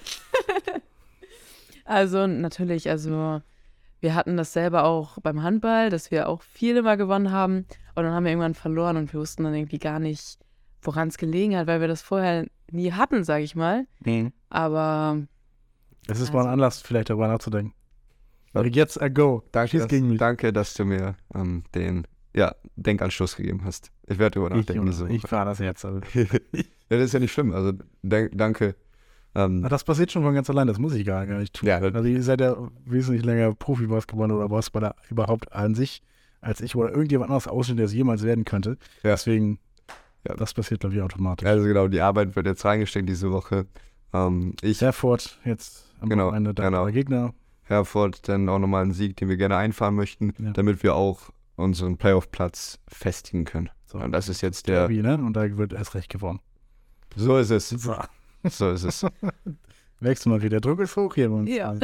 also 1.84 2.26
natürlich, 2.26 2.88
also 2.88 3.42
wir 4.00 4.14
hatten 4.14 4.36
das 4.38 4.54
selber 4.54 4.84
auch 4.84 5.18
beim 5.22 5.42
Handball, 5.42 5.90
dass 5.90 6.10
wir 6.10 6.28
auch 6.28 6.40
viel 6.40 6.78
immer 6.78 6.96
gewonnen 6.96 7.30
haben 7.30 7.66
und 7.94 8.04
dann 8.04 8.14
haben 8.14 8.24
wir 8.24 8.30
irgendwann 8.30 8.54
verloren 8.54 8.96
und 8.96 9.12
wir 9.12 9.20
wussten 9.20 9.44
dann 9.44 9.54
irgendwie 9.54 9.78
gar 9.78 9.98
nicht, 9.98 10.38
woran 10.80 11.08
es 11.08 11.18
gelegen 11.18 11.54
hat, 11.56 11.66
weil 11.66 11.82
wir 11.82 11.88
das 11.88 12.00
vorher 12.00 12.46
nie 12.70 12.92
hatten, 12.92 13.24
sage 13.24 13.44
ich 13.44 13.54
mal. 13.54 13.86
Aber 14.48 15.18
Es 16.10 16.20
ist 16.20 16.32
mal 16.32 16.40
Also- 16.40 16.48
ein 16.48 16.52
Anlass, 16.54 16.80
vielleicht 16.82 17.10
darüber 17.10 17.28
nachzudenken. 17.28 17.74
Marie, 18.52 18.70
jetzt 18.70 19.00
a 19.00 19.08
go. 19.08 19.44
Danke, 19.52 19.70
Schieß 19.70 19.80
dass, 19.82 19.88
gegen 19.90 20.08
mich. 20.08 20.18
danke, 20.18 20.52
dass 20.52 20.74
du 20.74 20.84
mir 20.84 21.14
ähm, 21.34 21.62
den 21.74 22.06
ja, 22.34 22.54
Denkanstoß 22.76 23.36
gegeben 23.36 23.62
hast. 23.64 23.90
Ich 24.06 24.18
werde 24.18 24.34
darüber 24.40 24.54
Ich, 24.56 24.66
nachdenken. 24.66 24.88
ich 25.08 25.22
Woche. 25.24 25.32
war 25.32 25.44
das 25.44 25.58
jetzt. 25.60 25.84
Also. 25.84 26.00
ja, 26.14 26.24
das 26.88 27.00
ist 27.00 27.12
ja 27.14 27.20
nicht 27.20 27.32
schlimm. 27.32 27.52
Also 27.52 27.72
denk, 28.02 28.30
danke. 28.34 28.74
Ähm, 29.36 29.62
das 29.68 29.84
passiert 29.84 30.10
schon 30.10 30.22
von 30.24 30.34
ganz 30.34 30.50
allein, 30.50 30.66
das 30.66 30.78
muss 30.80 30.92
ich 30.94 31.06
gar, 31.06 31.24
nicht 31.24 31.54
tun. 31.54 31.68
ja, 31.68 31.78
Also 31.78 32.02
ihr 32.08 32.22
seid 32.24 32.40
ja 32.40 32.56
wesentlich 32.84 33.24
länger 33.24 33.54
Profi-Basketballer 33.54 34.36
oder 34.36 34.48
Basketballer 34.48 34.96
überhaupt 35.08 35.52
an 35.52 35.74
sich 35.76 36.02
als 36.40 36.60
ich 36.60 36.74
oder 36.74 36.90
irgendjemand 36.90 37.30
anderes 37.30 37.46
aussehen, 37.46 37.76
der 37.76 37.86
es 37.86 37.92
jemals 37.92 38.22
werden 38.24 38.44
könnte. 38.44 38.70
Ja. 39.04 39.10
Deswegen, 39.10 39.60
Ja. 40.26 40.34
das 40.34 40.54
passiert, 40.54 40.80
glaube 40.80 40.96
ich, 40.96 41.02
automatisch. 41.02 41.46
also 41.46 41.64
genau, 41.64 41.86
die 41.86 42.00
Arbeit 42.00 42.34
wird 42.34 42.46
jetzt 42.46 42.64
reingesteckt 42.64 43.08
diese 43.08 43.30
Woche. 43.30 43.66
Ähm, 44.12 44.54
ich, 44.62 44.80
Herford 44.80 45.38
jetzt 45.44 45.84
am 46.00 46.08
Genau, 46.08 46.26
Wochenende 46.28 46.54
da 46.54 46.64
genau. 46.64 46.86
Gegner. 46.86 47.34
Herford, 47.62 48.28
dann 48.28 48.48
auch 48.48 48.58
nochmal 48.58 48.82
einen 48.82 48.92
Sieg, 48.92 49.16
den 49.16 49.28
wir 49.28 49.36
gerne 49.36 49.56
einfahren 49.56 49.94
möchten, 49.94 50.32
Ja. 50.38 50.52
damit 50.52 50.82
wir 50.82 50.94
auch 50.94 51.30
unseren 51.56 51.96
Playoff-Platz 51.98 52.78
festigen 52.88 53.44
können. 53.44 53.70
So. 53.86 53.98
Und 53.98 54.12
das 54.12 54.28
ist 54.28 54.40
jetzt 54.40 54.66
der. 54.66 54.88
Derby, 54.88 55.02
ne? 55.02 55.14
Und 55.18 55.34
da 55.34 55.56
wird 55.56 55.72
erst 55.72 55.94
recht 55.94 56.08
gewonnen. 56.10 56.40
So 57.16 57.38
ist 57.38 57.50
es. 57.50 57.68
So. 57.70 57.94
So 58.48 58.70
ist 58.70 58.84
es. 58.84 59.06
Wächst 60.00 60.24
du 60.24 60.30
mal 60.30 60.42
wieder. 60.42 60.60
Druck 60.60 60.80
ist 60.80 60.96
hoch 60.96 61.14
hier 61.14 61.28
bei 61.28 61.34
uns. 61.36 61.50
ja. 61.50 61.74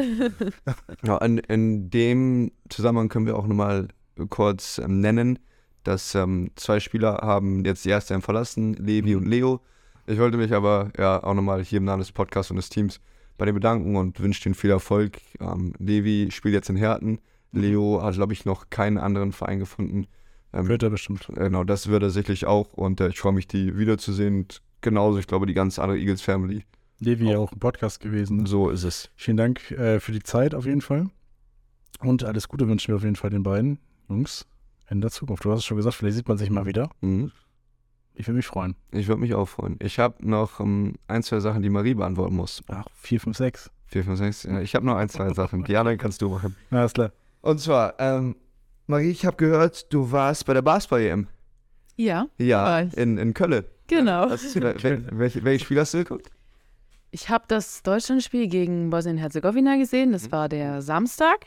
Ja, 1.05 1.19
in, 1.19 1.39
in 1.39 1.91
dem 1.91 2.51
Zusammenhang 2.69 3.09
können 3.09 3.27
wir 3.27 3.37
auch 3.37 3.47
nochmal 3.47 3.89
kurz 4.31 4.79
ähm, 4.79 5.01
nennen, 5.01 5.39
dass 5.85 6.15
ähm, 6.15 6.51
zwei 6.57 6.81
Spieler 6.81 7.19
haben 7.23 7.65
jetzt 7.65 7.85
die 7.85 7.91
erste 7.91 8.19
verlassen, 8.21 8.73
Levi 8.75 9.15
Mhm. 9.15 9.23
und 9.23 9.27
Leo. 9.29 9.61
Ich 10.07 10.19
wollte 10.19 10.37
mich 10.39 10.53
aber 10.55 10.91
ja 10.99 11.23
auch 11.23 11.35
nochmal 11.35 11.63
hier 11.63 11.79
im 11.79 11.85
Namen 11.85 12.01
des 12.01 12.13
Podcasts 12.13 12.51
und 12.51 12.57
des 12.57 12.71
Teams 12.71 13.01
bei 13.37 13.45
denen 13.45 13.57
bedanken 13.57 13.97
und 13.97 14.21
wünsche 14.21 14.49
ihnen 14.49 14.55
viel 14.55 14.71
Erfolg. 14.71 15.19
Ähm, 15.41 15.75
Levi 15.79 16.29
spielt 16.31 16.55
jetzt 16.55 16.71
in 16.71 16.77
Herten. 16.77 17.21
Mhm. 17.53 17.61
Leo 17.61 18.03
hat, 18.03 18.15
glaube 18.15 18.33
ich, 18.33 18.45
noch 18.45 18.71
keinen 18.71 18.99
anderen 18.99 19.33
Verein 19.33 19.59
gefunden. 19.59 20.07
Ähm, 20.53 20.69
Wird 20.69 20.83
er 20.83 20.91
bestimmt. 20.91 21.29
Genau, 21.35 21.65
das 21.65 21.89
wird 21.89 22.03
er 22.03 22.11
sicherlich 22.11 22.47
auch 22.47 22.73
und 22.73 23.01
äh, 23.01 23.09
ich 23.09 23.19
freue 23.19 23.33
mich, 23.33 23.47
die 23.47 23.77
wiederzusehen. 23.77 24.37
Und 24.37 24.63
genauso, 24.81 25.19
ich 25.19 25.27
glaube, 25.27 25.47
die 25.47 25.55
ganze 25.55 25.83
andere 25.83 25.99
Eagles 25.99 26.23
Family. 26.23 26.65
Levi 26.99 27.31
ja 27.31 27.39
auch 27.39 27.53
ein 27.53 27.59
Podcast 27.59 28.01
gewesen. 28.01 28.39
Ne? 28.39 28.47
So 28.47 28.71
ist 28.71 28.85
es. 28.85 29.11
Vielen 29.17 29.37
Dank 29.37 29.71
äh, 29.73 30.01
für 30.01 30.13
die 30.13 30.23
Zeit 30.23 30.55
auf 30.55 30.65
jeden 30.65 30.81
Fall. 30.81 31.11
Und 32.01 32.25
alles 32.25 32.49
Gute 32.49 32.69
wünschen 32.69 32.89
wir 32.89 32.97
auf 32.97 33.03
jeden 33.03 33.17
Fall 33.17 33.31
den 33.31 33.43
beiden 33.43 33.79
Jungs 34.09 34.47
in 34.89 35.01
der 35.01 35.11
Zukunft. 35.11 35.45
Du 35.45 35.51
hast 35.51 35.61
es 35.61 35.65
schon 35.65 35.77
gesagt, 35.77 35.97
vielleicht 35.97 36.17
sieht 36.17 36.29
man 36.29 36.39
sich 36.39 36.51
mal 36.51 36.67
wieder. 36.67 36.91
Mhm. 37.01 37.33
Ich 38.17 38.27
würde 38.27 38.37
mich 38.37 38.47
freuen. 38.47 38.75
Ich 38.93 39.09
würde 39.09 39.21
mich 39.21 39.35
auch 39.35 39.47
freuen. 39.47 39.77
Ich 39.81 39.99
habe 39.99 40.27
noch 40.27 40.59
ähm, 40.61 40.95
ein, 41.07 41.23
zwei 41.23 41.41
Sachen, 41.41 41.63
die 41.63 41.69
Marie 41.71 41.95
beantworten 41.95 42.35
muss. 42.35 42.63
Ach, 42.69 42.87
4, 42.95 43.21
5, 43.21 43.37
6. 43.37 43.71
Vier, 43.89 44.03
fünf, 44.03 44.19
sechs. 44.19 44.43
Ja, 44.43 44.61
ich 44.61 44.75
habe 44.75 44.85
noch 44.85 44.97
ein, 44.97 45.09
zwei 45.09 45.33
Sachen. 45.33 45.63
Die 45.69 45.77
anderen 45.77 45.97
kannst 45.97 46.21
du 46.21 46.29
machen. 46.29 46.57
Na, 46.71 46.85
ist 46.85 46.95
klar. 46.95 47.13
Und 47.41 47.61
zwar, 47.61 47.95
ähm, 48.01 48.35
Marie, 48.89 49.11
ich 49.11 49.25
habe 49.25 49.37
gehört, 49.37 49.93
du 49.93 50.11
warst 50.11 50.45
bei 50.45 50.55
der 50.55 50.63
Basketball-EM. 50.63 51.29
Ja, 51.95 52.27
Ja, 52.37 52.81
in, 52.81 53.17
in 53.17 53.33
Köln. 53.33 53.65
genau. 53.87 54.29
Was, 54.29 54.55
wel, 54.57 54.75
welche, 55.13 55.45
welche 55.45 55.65
Spiel 55.65 55.79
hast 55.79 55.95
du 55.95 55.99
geguckt? 55.99 56.31
Ich 57.13 57.29
habe 57.31 57.45
das 57.47 57.83
Deutschlandspiel 57.85 58.49
gegen 58.49 58.91
Bosnien-Herzegowina 58.91 59.77
gesehen. 59.77 60.11
Das 60.11 60.33
war 60.33 60.49
der 60.49 60.83
Samstag. 60.83 61.47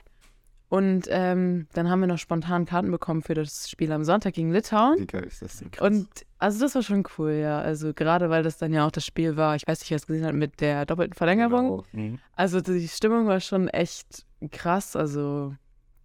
Und 0.69 1.07
ähm, 1.09 1.67
dann 1.73 1.89
haben 1.89 1.99
wir 1.99 2.07
noch 2.07 2.19
spontan 2.19 2.65
Karten 2.65 2.91
bekommen 2.91 3.23
für 3.23 3.33
das 3.33 3.69
Spiel 3.69 3.91
am 3.91 4.03
Sonntag 4.03 4.35
gegen 4.35 4.51
Litauen. 4.51 4.99
Wie 4.99 5.07
geil 5.07 5.23
ist 5.23 5.41
das 5.41 5.57
denn? 5.57 5.71
Und 5.79 6.07
also 6.37 6.59
das 6.59 6.75
war 6.75 6.83
schon 6.83 7.03
cool, 7.17 7.31
ja. 7.31 7.59
Also 7.59 7.91
gerade 7.93 8.29
weil 8.29 8.43
das 8.43 8.59
dann 8.59 8.71
ja 8.71 8.85
auch 8.85 8.91
das 8.91 9.03
Spiel 9.03 9.35
war, 9.35 9.55
ich 9.55 9.67
weiß 9.67 9.79
nicht, 9.79 9.89
wer 9.89 9.97
es 9.97 10.05
gesehen 10.05 10.25
hat, 10.25 10.35
mit 10.35 10.61
der 10.61 10.85
doppelten 10.85 11.15
Verlängerung. 11.15 11.83
Genau. 11.91 12.17
Also 12.35 12.61
die 12.61 12.87
Stimmung 12.87 13.25
war 13.25 13.39
schon 13.39 13.67
echt 13.67 14.25
krass. 14.51 14.95
Also 14.95 15.55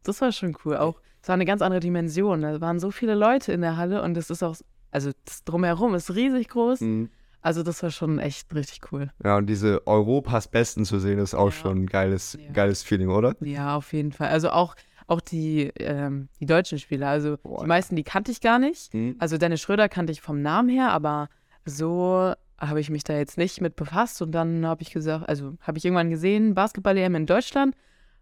das 0.02 0.22
war 0.22 0.32
schon 0.32 0.56
cool. 0.64 0.78
Auch 0.78 0.98
es 1.20 1.28
war 1.28 1.34
eine 1.34 1.44
ganz 1.44 1.60
andere 1.60 1.80
Dimension. 1.80 2.40
Da 2.40 2.60
waren 2.62 2.80
so 2.80 2.90
viele 2.90 3.14
Leute 3.14 3.52
in 3.52 3.60
der 3.60 3.76
Halle 3.76 4.02
und 4.02 4.16
es 4.16 4.30
ist 4.30 4.42
auch, 4.42 4.56
also 4.90 5.10
das 5.26 5.44
drumherum 5.44 5.94
ist 5.94 6.14
riesig 6.14 6.48
groß. 6.48 6.80
Mhm. 6.80 7.10
Also 7.44 7.62
das 7.62 7.82
war 7.82 7.90
schon 7.90 8.18
echt 8.18 8.52
richtig 8.54 8.90
cool. 8.90 9.10
Ja, 9.22 9.36
und 9.36 9.46
diese 9.46 9.86
Europas 9.86 10.48
Besten 10.48 10.84
zu 10.86 10.98
sehen, 10.98 11.18
ist 11.18 11.34
auch 11.34 11.46
Ja. 11.46 11.52
schon 11.52 11.82
ein 11.82 11.86
geiles, 11.86 12.38
Ja. 12.40 12.50
geiles 12.52 12.82
Feeling, 12.82 13.10
oder? 13.10 13.34
Ja, 13.40 13.76
auf 13.76 13.92
jeden 13.92 14.12
Fall. 14.12 14.28
Also 14.28 14.48
auch, 14.50 14.74
auch 15.06 15.20
die, 15.20 15.70
ähm, 15.78 16.28
die 16.40 16.46
deutschen 16.46 16.78
Spieler. 16.78 17.08
Also 17.08 17.36
Boah. 17.42 17.60
die 17.62 17.68
meisten, 17.68 17.96
die 17.96 18.02
kannte 18.02 18.32
ich 18.32 18.40
gar 18.40 18.58
nicht. 18.58 18.94
Mhm. 18.94 19.16
Also 19.18 19.36
Dennis 19.36 19.60
Schröder 19.60 19.90
kannte 19.90 20.10
ich 20.10 20.22
vom 20.22 20.40
Namen 20.40 20.70
her, 20.70 20.90
aber 20.90 21.28
so 21.66 22.32
habe 22.58 22.80
ich 22.80 22.88
mich 22.88 23.04
da 23.04 23.14
jetzt 23.14 23.36
nicht 23.36 23.60
mit 23.60 23.76
befasst. 23.76 24.22
Und 24.22 24.32
dann 24.32 24.64
habe 24.66 24.80
ich 24.82 24.90
gesagt, 24.92 25.28
also 25.28 25.58
habe 25.60 25.76
ich 25.76 25.84
irgendwann 25.84 26.08
gesehen, 26.10 26.54
Basketball-EM 26.54 27.14
in 27.14 27.26
Deutschland. 27.26 27.74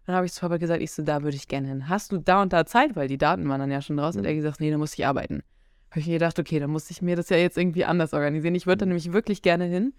Dann 0.05 0.15
habe 0.17 0.25
ich 0.25 0.33
zu 0.33 0.41
Papa 0.41 0.57
gesagt, 0.57 0.81
ich 0.81 0.91
so, 0.91 1.01
da 1.01 1.23
würde 1.23 1.37
ich 1.37 1.47
gerne 1.47 1.69
hin. 1.69 1.87
Hast 1.87 2.11
du 2.11 2.17
da 2.17 2.41
und 2.41 2.51
da 2.51 2.65
Zeit? 2.65 2.97
Weil 2.97 3.07
die 3.07 3.17
Daten 3.17 3.47
waren 3.47 3.61
dann 3.61 3.71
ja 3.71 3.81
schon 3.81 3.95
draußen. 3.95 4.19
Hat 4.19 4.27
er 4.27 4.35
gesagt, 4.35 4.59
nee, 4.59 4.69
da 4.69 4.77
muss 4.77 4.93
ich 4.95 5.05
arbeiten. 5.05 5.43
Habe 5.93 5.99
ich 5.99 6.07
mir 6.07 6.13
gedacht, 6.13 6.39
okay, 6.39 6.57
dann 6.59 6.71
muss 6.71 6.89
ich 6.89 7.03
mir 7.03 7.15
das 7.15 7.29
ja 7.29 7.37
jetzt 7.37 7.55
irgendwie 7.55 7.85
anders 7.85 8.13
organisieren. 8.15 8.55
Ich 8.55 8.65
würde 8.65 8.77
da 8.79 8.85
nämlich 8.87 9.13
wirklich 9.13 9.43
gerne 9.43 9.65
hin. 9.65 9.93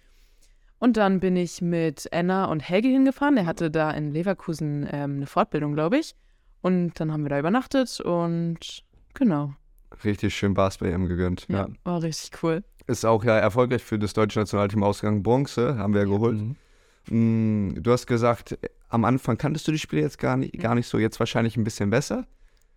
Und 0.81 0.97
dann 0.97 1.21
bin 1.21 1.37
ich 1.37 1.63
mit 1.63 2.13
Anna 2.13 2.47
und 2.47 2.69
Helge 2.69 2.89
hingefahren. 2.89 3.37
Er 3.37 3.47
hatte 3.47 3.71
da 3.71 3.93
in 3.93 4.11
Leverkusen 4.11 4.89
ähm, 4.91 5.17
eine 5.19 5.27
Fortbildung, 5.29 5.73
glaube 5.75 5.99
ich. 5.99 6.17
Und 6.63 6.99
dann 6.99 7.13
haben 7.13 7.23
wir 7.23 7.29
da 7.31 7.39
übernachtet 7.39 8.01
und 8.01 8.83
genau. 9.15 9.55
Richtig 10.03 10.35
schön 10.35 10.53
Basketball-EM 10.55 11.07
gegönnt. 11.07 11.47
Ja, 11.49 11.59
Ja. 11.59 11.69
war 11.85 12.03
richtig 12.03 12.43
cool. 12.43 12.65
Ist 12.89 13.05
auch 13.07 13.23
ja 13.23 13.39
erfolgreich 13.39 13.83
für 13.85 13.97
das 13.99 14.15
deutsche 14.15 14.41
Nationalteam 14.41 14.83
ausgegangen. 14.83 15.23
Bronze 15.23 15.79
haben 15.79 15.95
wir 15.95 16.01
ja 16.03 16.09
geholt. 16.09 16.39
Mhm. 16.39 17.69
Mm, 17.69 17.83
Du 17.83 17.93
hast 17.93 18.07
gesagt, 18.09 18.59
am 18.89 19.05
Anfang 19.05 19.39
kanntest 19.39 19.69
du 19.69 19.73
die 19.73 19.79
Spiele 19.79 20.03
jetzt 20.03 20.19
gar 20.19 20.37
nicht, 20.37 20.59
gar 20.59 20.75
nicht 20.75 20.89
so, 20.89 20.99
jetzt 20.99 21.21
wahrscheinlich 21.21 21.57
ein 21.57 21.65
bisschen 21.65 21.91
besser. 21.91 22.27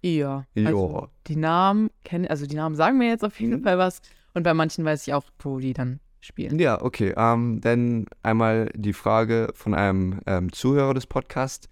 Ja. 0.02 0.46
Ja. 0.54 0.68
Also 0.68 1.10
die 1.28 1.36
Namen 1.36 1.90
kennen, 2.04 2.28
also 2.28 2.46
die 2.46 2.56
Namen 2.56 2.76
sagen 2.76 2.98
mir 2.98 3.10
jetzt 3.10 3.24
auf 3.24 3.40
jeden 3.40 3.60
Mhm. 3.60 3.64
Fall 3.64 3.78
was. 3.78 4.02
Und 4.34 4.44
bei 4.44 4.54
manchen 4.54 4.86
weiß 4.86 5.08
ich 5.08 5.14
auch, 5.14 5.24
wo 5.40 5.60
die 5.60 5.74
dann 5.74 6.00
spielen. 6.20 6.60
Ja, 6.60 6.82
okay. 6.82 7.14
Ähm, 7.18 7.60
dann 7.62 8.06
einmal 8.24 8.70
die 8.76 8.94
Frage 8.94 9.50
von 9.54 9.74
einem 9.74 10.20
ähm, 10.28 10.52
Zuhörer 10.52 10.94
des 10.94 11.08
Podcasts. 11.08 11.68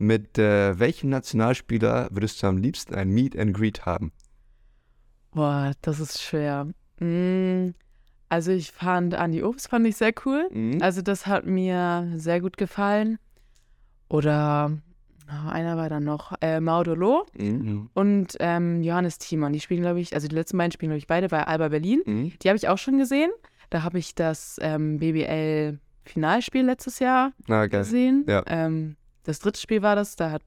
Mit 0.00 0.38
äh, 0.38 0.78
welchem 0.78 1.10
Nationalspieler 1.10 2.08
würdest 2.12 2.42
du 2.42 2.46
am 2.46 2.56
liebsten 2.58 2.94
ein 2.94 3.10
Meet 3.10 3.36
and 3.36 3.52
Greet 3.56 3.84
haben? 3.86 4.12
Boah, 5.32 5.72
das 5.82 5.98
ist 6.00 6.22
schwer. 6.22 6.68
Mm, 7.00 7.70
also 8.28 8.52
ich 8.52 8.70
fand 8.72 9.14
Andi 9.14 9.42
Obst 9.42 9.68
fand 9.68 9.86
ich 9.86 9.96
sehr 9.96 10.12
cool. 10.24 10.48
Mhm. 10.52 10.78
Also 10.80 11.02
das 11.02 11.26
hat 11.26 11.46
mir 11.46 12.12
sehr 12.16 12.40
gut 12.40 12.56
gefallen. 12.56 13.18
Oder 14.08 14.78
ah, 15.28 15.50
einer 15.50 15.76
war 15.76 15.88
dann 15.88 16.04
noch 16.04 16.32
äh, 16.40 16.60
Maudolo 16.60 17.26
Mhm. 17.38 17.90
Und 17.94 18.36
ähm, 18.40 18.82
Johannes 18.82 19.18
Thiemann. 19.18 19.52
Die 19.52 19.60
spielen, 19.60 19.82
glaube 19.82 20.00
ich, 20.00 20.14
also 20.14 20.26
die 20.28 20.34
letzten 20.34 20.58
beiden 20.58 20.72
spielen, 20.72 20.90
glaube 20.90 20.98
ich, 20.98 21.06
beide 21.06 21.28
bei 21.28 21.44
Alba 21.46 21.68
Berlin. 21.68 22.02
Mhm. 22.04 22.32
Die 22.42 22.48
habe 22.48 22.56
ich 22.56 22.68
auch 22.68 22.78
schon 22.78 22.98
gesehen. 22.98 23.30
Da 23.70 23.82
habe 23.82 23.98
ich 23.98 24.14
das 24.14 24.58
ähm, 24.62 24.98
BBL-Finalspiel 24.98 26.64
letztes 26.64 26.98
Jahr 26.98 27.32
geil. 27.46 27.68
gesehen. 27.68 28.24
Ja. 28.28 28.42
Ähm, 28.46 28.96
das 29.24 29.40
dritte 29.40 29.60
Spiel 29.60 29.82
war 29.82 29.94
das. 29.96 30.16
Da 30.16 30.30
hat 30.30 30.42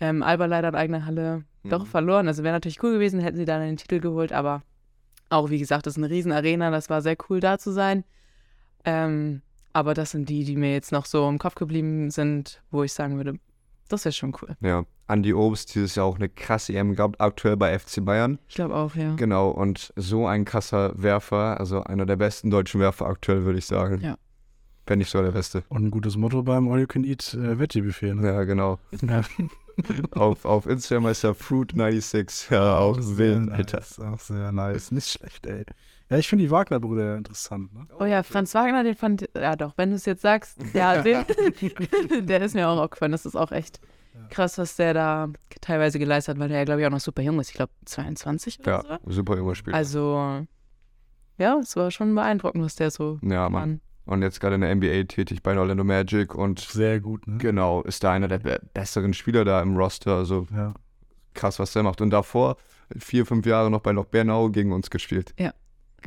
ähm, 0.00 0.22
Alba 0.22 0.46
leider 0.46 0.68
in 0.68 0.74
eigener 0.74 1.06
Halle 1.06 1.44
doch 1.64 1.84
Mhm. 1.84 1.88
verloren. 1.88 2.28
Also 2.28 2.42
wäre 2.42 2.54
natürlich 2.54 2.82
cool 2.82 2.92
gewesen, 2.94 3.20
hätten 3.20 3.36
sie 3.36 3.44
dann 3.44 3.60
den 3.60 3.76
Titel 3.76 4.00
geholt. 4.00 4.32
Aber 4.32 4.62
auch, 5.28 5.50
wie 5.50 5.58
gesagt, 5.58 5.86
das 5.86 5.96
ist 5.96 6.02
eine 6.02 6.10
riesen 6.12 6.32
Arena. 6.32 6.70
Das 6.70 6.90
war 6.90 7.02
sehr 7.02 7.16
cool, 7.28 7.40
da 7.40 7.58
zu 7.58 7.70
sein. 7.72 8.04
Ähm, 8.84 9.42
aber 9.72 9.94
das 9.94 10.10
sind 10.10 10.28
die, 10.28 10.44
die 10.44 10.56
mir 10.56 10.72
jetzt 10.72 10.92
noch 10.92 11.06
so 11.06 11.28
im 11.28 11.38
Kopf 11.38 11.54
geblieben 11.54 12.10
sind, 12.10 12.62
wo 12.70 12.82
ich 12.82 12.92
sagen 12.92 13.16
würde, 13.16 13.38
das 13.92 14.04
wäre 14.04 14.12
schon 14.12 14.34
cool. 14.40 14.56
Ja, 14.60 14.84
Andi 15.06 15.34
Obst 15.34 15.74
dieses 15.74 15.94
Jahr 15.94 16.06
auch 16.06 16.16
eine 16.16 16.28
krasse 16.28 16.72
EM 16.72 16.94
gehabt, 16.94 17.20
aktuell 17.20 17.56
bei 17.56 17.78
FC 17.78 18.04
Bayern. 18.04 18.38
Ich 18.48 18.54
glaube 18.54 18.74
auch, 18.74 18.94
ja. 18.94 19.14
Genau, 19.16 19.50
und 19.50 19.92
so 19.96 20.26
ein 20.26 20.44
krasser 20.44 20.92
Werfer, 20.96 21.60
also 21.60 21.82
einer 21.82 22.06
der 22.06 22.16
besten 22.16 22.50
deutschen 22.50 22.80
Werfer 22.80 23.06
aktuell, 23.06 23.44
würde 23.44 23.58
ich 23.58 23.66
sagen. 23.66 24.00
Ja. 24.00 24.16
Wenn 24.86 24.98
nicht 24.98 25.10
so 25.10 25.22
der 25.22 25.30
beste. 25.30 25.62
Und 25.68 25.84
ein 25.84 25.90
gutes 25.90 26.16
Motto 26.16 26.42
beim 26.42 26.68
All 26.68 26.80
You 26.80 26.86
Can 26.86 27.04
Eat 27.04 27.34
äh, 27.34 27.58
Veggie-Buffet. 27.58 28.14
Ne? 28.14 28.26
Ja, 28.26 28.44
genau. 28.44 28.78
Ja. 29.00 29.22
auf, 30.12 30.44
auf 30.44 30.66
Instagram 30.66 31.06
heißt 31.06 31.24
er 31.24 31.34
Fruit96. 31.34 32.52
Ja, 32.52 32.78
auch 32.78 33.00
sehr 33.00 33.18
wild, 33.18 33.50
Alter. 33.52 33.78
nice. 33.78 34.00
Auch 34.00 34.18
sehr 34.18 34.50
nice. 34.50 34.90
Nicht 34.90 35.08
schlecht, 35.08 35.46
ey. 35.46 35.64
Ja, 36.12 36.18
ich 36.18 36.28
finde 36.28 36.44
die 36.44 36.50
Wagner-Brüder 36.50 37.16
interessant. 37.16 37.72
Ne? 37.74 37.86
Oh 37.98 38.04
ja, 38.04 38.22
Franz 38.22 38.54
Wagner, 38.54 38.84
den 38.84 38.94
fand, 38.94 39.28
ja 39.34 39.56
doch, 39.56 39.72
wenn 39.76 39.90
du 39.90 39.96
es 39.96 40.04
jetzt 40.04 40.22
sagst, 40.22 40.58
ja, 40.74 41.00
den, 41.02 41.24
der 42.26 42.42
ist 42.42 42.54
mir 42.54 42.68
auch 42.68 42.78
aufgefallen. 42.78 43.12
Das 43.12 43.24
ist 43.26 43.34
auch 43.36 43.50
echt 43.52 43.80
krass, 44.28 44.58
was 44.58 44.76
der 44.76 44.94
da 44.94 45.28
teilweise 45.60 45.98
geleistet 45.98 46.34
hat, 46.34 46.40
weil 46.40 46.48
der 46.48 46.58
ja, 46.58 46.64
glaube 46.64 46.80
ich, 46.82 46.86
auch 46.86 46.90
noch 46.90 47.00
super 47.00 47.22
jung 47.22 47.40
ist. 47.40 47.48
Ich 47.48 47.54
glaube, 47.54 47.72
22 47.86 48.60
oder 48.60 48.84
Ja, 48.88 48.98
so. 49.04 49.10
super 49.10 49.36
junger 49.36 49.54
Spieler. 49.54 49.76
Also, 49.76 50.46
ja, 51.38 51.56
es 51.58 51.74
war 51.76 51.90
schon 51.90 52.14
beeindruckend, 52.14 52.62
was 52.64 52.76
der 52.76 52.90
so 52.90 53.18
ja, 53.22 53.48
Mann. 53.48 53.62
kann. 53.62 53.80
Und 54.04 54.22
jetzt 54.22 54.40
gerade 54.40 54.56
in 54.56 54.60
der 54.62 54.74
NBA 54.74 55.04
tätig 55.04 55.42
bei 55.42 55.56
Orlando 55.56 55.84
Magic 55.84 56.34
und 56.34 56.58
Sehr 56.60 57.00
gut, 57.00 57.26
ne? 57.26 57.38
genau, 57.38 57.82
ist 57.82 58.02
da 58.04 58.12
einer 58.12 58.28
der 58.28 58.38
be 58.38 58.60
besseren 58.74 59.14
Spieler 59.14 59.44
da 59.44 59.62
im 59.62 59.76
Roster. 59.76 60.16
Also 60.16 60.46
Ja. 60.54 60.74
krass, 61.34 61.58
was 61.58 61.72
der 61.72 61.84
macht. 61.84 62.00
Und 62.00 62.10
davor 62.10 62.56
vier, 62.98 63.24
fünf 63.24 63.46
Jahre 63.46 63.70
noch 63.70 63.80
bei 63.80 63.92
Loch 63.92 64.06
Bernau 64.06 64.50
gegen 64.50 64.72
uns 64.72 64.90
gespielt. 64.90 65.32
Ja. 65.38 65.52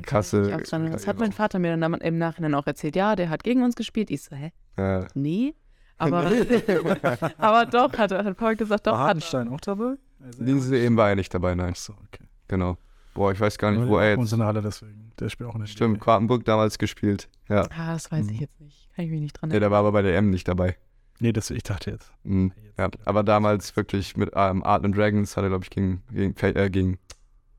Krasse. 0.04 0.48
Ich 0.50 0.74
auch. 0.74 0.82
Das 0.92 1.08
hat 1.08 1.20
mein 1.20 1.32
Vater 1.32 1.60
mir 1.60 1.76
dann 1.76 1.94
im 1.96 2.18
Nachhinein 2.18 2.54
auch 2.56 2.68
erzählt. 2.68 2.96
Ja, 2.96 3.16
der 3.16 3.30
hat 3.30 3.44
gegen 3.44 3.64
uns 3.64 3.76
gespielt. 3.76 4.10
Ich 4.12 4.24
so, 4.24 4.36
hä? 4.36 4.52
Ja. 4.78 5.08
Nee. 5.14 5.54
Aber, 5.98 6.30
aber 7.38 7.66
doch, 7.66 7.94
hat, 7.98 8.12
hat 8.12 8.38
Paul 8.38 8.56
gesagt, 8.56 8.88
doch, 8.88 8.92
War 8.94 9.00
hat 9.00 9.06
er. 9.06 9.08
Hartenstein 9.10 9.48
auch 9.50 9.62
dabei? 9.62 9.96
Also, 10.24 10.44
Diese 10.44 10.78
EM 10.78 10.98
war 10.98 11.10
er 11.10 11.16
nicht 11.16 11.34
dabei, 11.34 11.56
nein. 11.56 11.70
Achso, 11.70 11.94
okay. 12.08 12.26
Genau. 12.48 12.78
Boah, 13.14 13.32
ich 13.32 13.40
weiß 13.40 13.58
gar 13.58 13.72
nicht, 13.72 13.80
Aber 13.82 13.90
wo 13.90 13.98
er 14.00 14.18
jetzt. 14.18 14.32
in 14.34 14.40
der 14.40 14.48
Halle 14.48 14.62
deswegen. 14.62 15.12
Der 15.20 15.30
spielt 15.30 15.50
auch 15.50 15.56
nicht. 15.56 15.72
Stimmt, 15.72 16.02
Quartenburg 16.02 16.44
damals 16.44 16.78
gespielt. 16.78 17.30
Ja. 17.48 17.62
Ah, 17.78 17.94
das 17.94 18.12
weiß 18.12 18.26
ich 18.28 18.34
Mhm. 18.34 18.40
jetzt 18.42 18.60
nicht. 18.60 18.90
Kann 18.94 19.06
ich 19.06 19.12
mich 19.12 19.22
nicht 19.22 19.42
dran 19.42 19.52
ja, 19.52 19.60
der 19.60 19.72
war 19.72 19.80
aber 19.80 19.92
bei 19.94 20.02
der 20.02 20.18
EM 20.18 20.30
nicht 20.32 20.48
dabei. 20.48 20.76
Nee, 21.20 21.32
das, 21.32 21.50
ich 21.50 21.64
dachte 21.64 21.92
jetzt. 21.92 22.12
Mhm. 22.24 22.52
Ja, 22.78 22.90
aber 23.06 23.24
damals 23.24 23.74
wirklich 23.78 24.18
mit 24.18 24.32
ähm, 24.36 24.64
Art 24.64 24.84
and 24.84 24.98
Dragons 24.98 25.38
hat 25.38 25.44
er, 25.44 25.50
glaube 25.50 25.64
ich, 25.64 25.70
gegen, 25.70 26.04
gegen, 26.12 26.36
äh, 26.42 26.70
gegen 26.70 26.98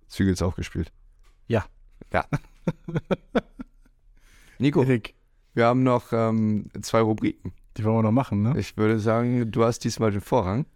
Zügels 0.08 0.42
auch 0.42 0.56
gespielt. 0.56 0.92
Ja. 1.46 1.64
Ja. 2.12 2.24
Nico, 4.58 4.82
Erik, 4.82 5.14
wir 5.54 5.66
haben 5.66 5.82
noch 5.82 6.12
ähm, 6.12 6.70
zwei 6.82 7.00
Rubriken. 7.00 7.52
die 7.76 7.84
wollen 7.84 7.96
wir 7.96 8.02
noch 8.02 8.12
machen, 8.12 8.42
ne? 8.42 8.54
Ich 8.58 8.76
würde 8.76 8.98
sagen, 8.98 9.50
du 9.50 9.64
hast 9.64 9.80
diesmal 9.80 10.10
den 10.10 10.20
Vorrang. 10.20 10.66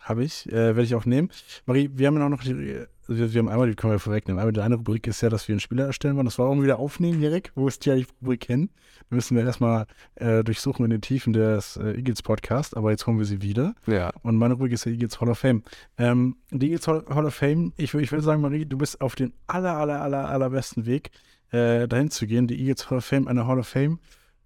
Habe 0.00 0.24
ich, 0.24 0.46
äh, 0.48 0.52
werde 0.52 0.82
ich 0.82 0.94
auch 0.94 1.04
nehmen. 1.04 1.30
Marie, 1.66 1.90
wir 1.92 2.06
haben 2.06 2.16
ja 2.16 2.24
auch 2.24 2.30
noch 2.30 2.42
die, 2.42 2.86
also 3.06 3.34
wir, 3.34 3.38
haben 3.40 3.48
einmal, 3.48 3.68
die 3.68 3.74
können 3.74 3.92
wir 3.92 3.98
vorwegnehmen. 3.98 4.38
Einmal 4.38 4.52
die 4.52 4.60
eine 4.60 4.76
Rubrik 4.76 5.06
ist 5.06 5.20
ja, 5.20 5.28
dass 5.28 5.48
wir 5.48 5.54
einen 5.54 5.60
Spieler 5.60 5.86
erstellen 5.86 6.16
wollen. 6.16 6.26
Das 6.26 6.38
war 6.38 6.46
auch 6.46 6.62
wieder 6.62 6.78
aufnehmen, 6.78 7.22
Erik. 7.22 7.50
Wo 7.54 7.66
ist 7.66 7.84
die 7.84 7.90
eigentlich 7.90 8.08
Rubrik 8.22 8.44
hin? 8.44 8.70
Wir 9.08 9.16
müssen 9.16 9.36
wir 9.36 9.44
erstmal 9.44 9.86
äh, 10.14 10.44
durchsuchen 10.44 10.84
in 10.84 10.90
den 10.90 11.00
Tiefen 11.00 11.32
des 11.32 11.76
äh, 11.76 11.96
Eagles 11.96 12.22
Podcast, 12.22 12.76
aber 12.76 12.92
jetzt 12.92 13.06
holen 13.06 13.18
wir 13.18 13.24
sie 13.24 13.42
wieder. 13.42 13.74
Ja. 13.86 14.10
Und 14.22 14.36
meine 14.36 14.54
Rubrik 14.54 14.72
ist 14.72 14.86
der 14.86 14.92
Eagles 14.92 15.20
Hall 15.20 15.28
of 15.28 15.38
Fame. 15.38 15.64
Ähm, 15.98 16.36
die 16.50 16.70
Eagles 16.70 16.86
Hall 16.86 17.04
Hall 17.10 17.26
of 17.26 17.34
Fame, 17.34 17.72
ich, 17.76 17.92
ich 17.92 18.12
würde 18.12 18.22
sagen, 18.22 18.40
Marie, 18.40 18.64
du 18.64 18.78
bist 18.78 19.00
auf 19.00 19.16
den 19.16 19.34
aller, 19.48 19.76
aller, 19.76 20.00
aller, 20.00 20.28
allerbesten 20.28 20.86
Weg, 20.86 21.10
äh, 21.50 21.88
dahin 21.88 22.10
zu 22.10 22.26
gehen. 22.26 22.46
Die 22.46 22.60
Eagles 22.60 22.88
Hall 22.90 22.98
of 22.98 23.04
Fame, 23.04 23.26
eine 23.26 23.46
Hall 23.46 23.58
of 23.58 23.66
Fame, 23.66 23.98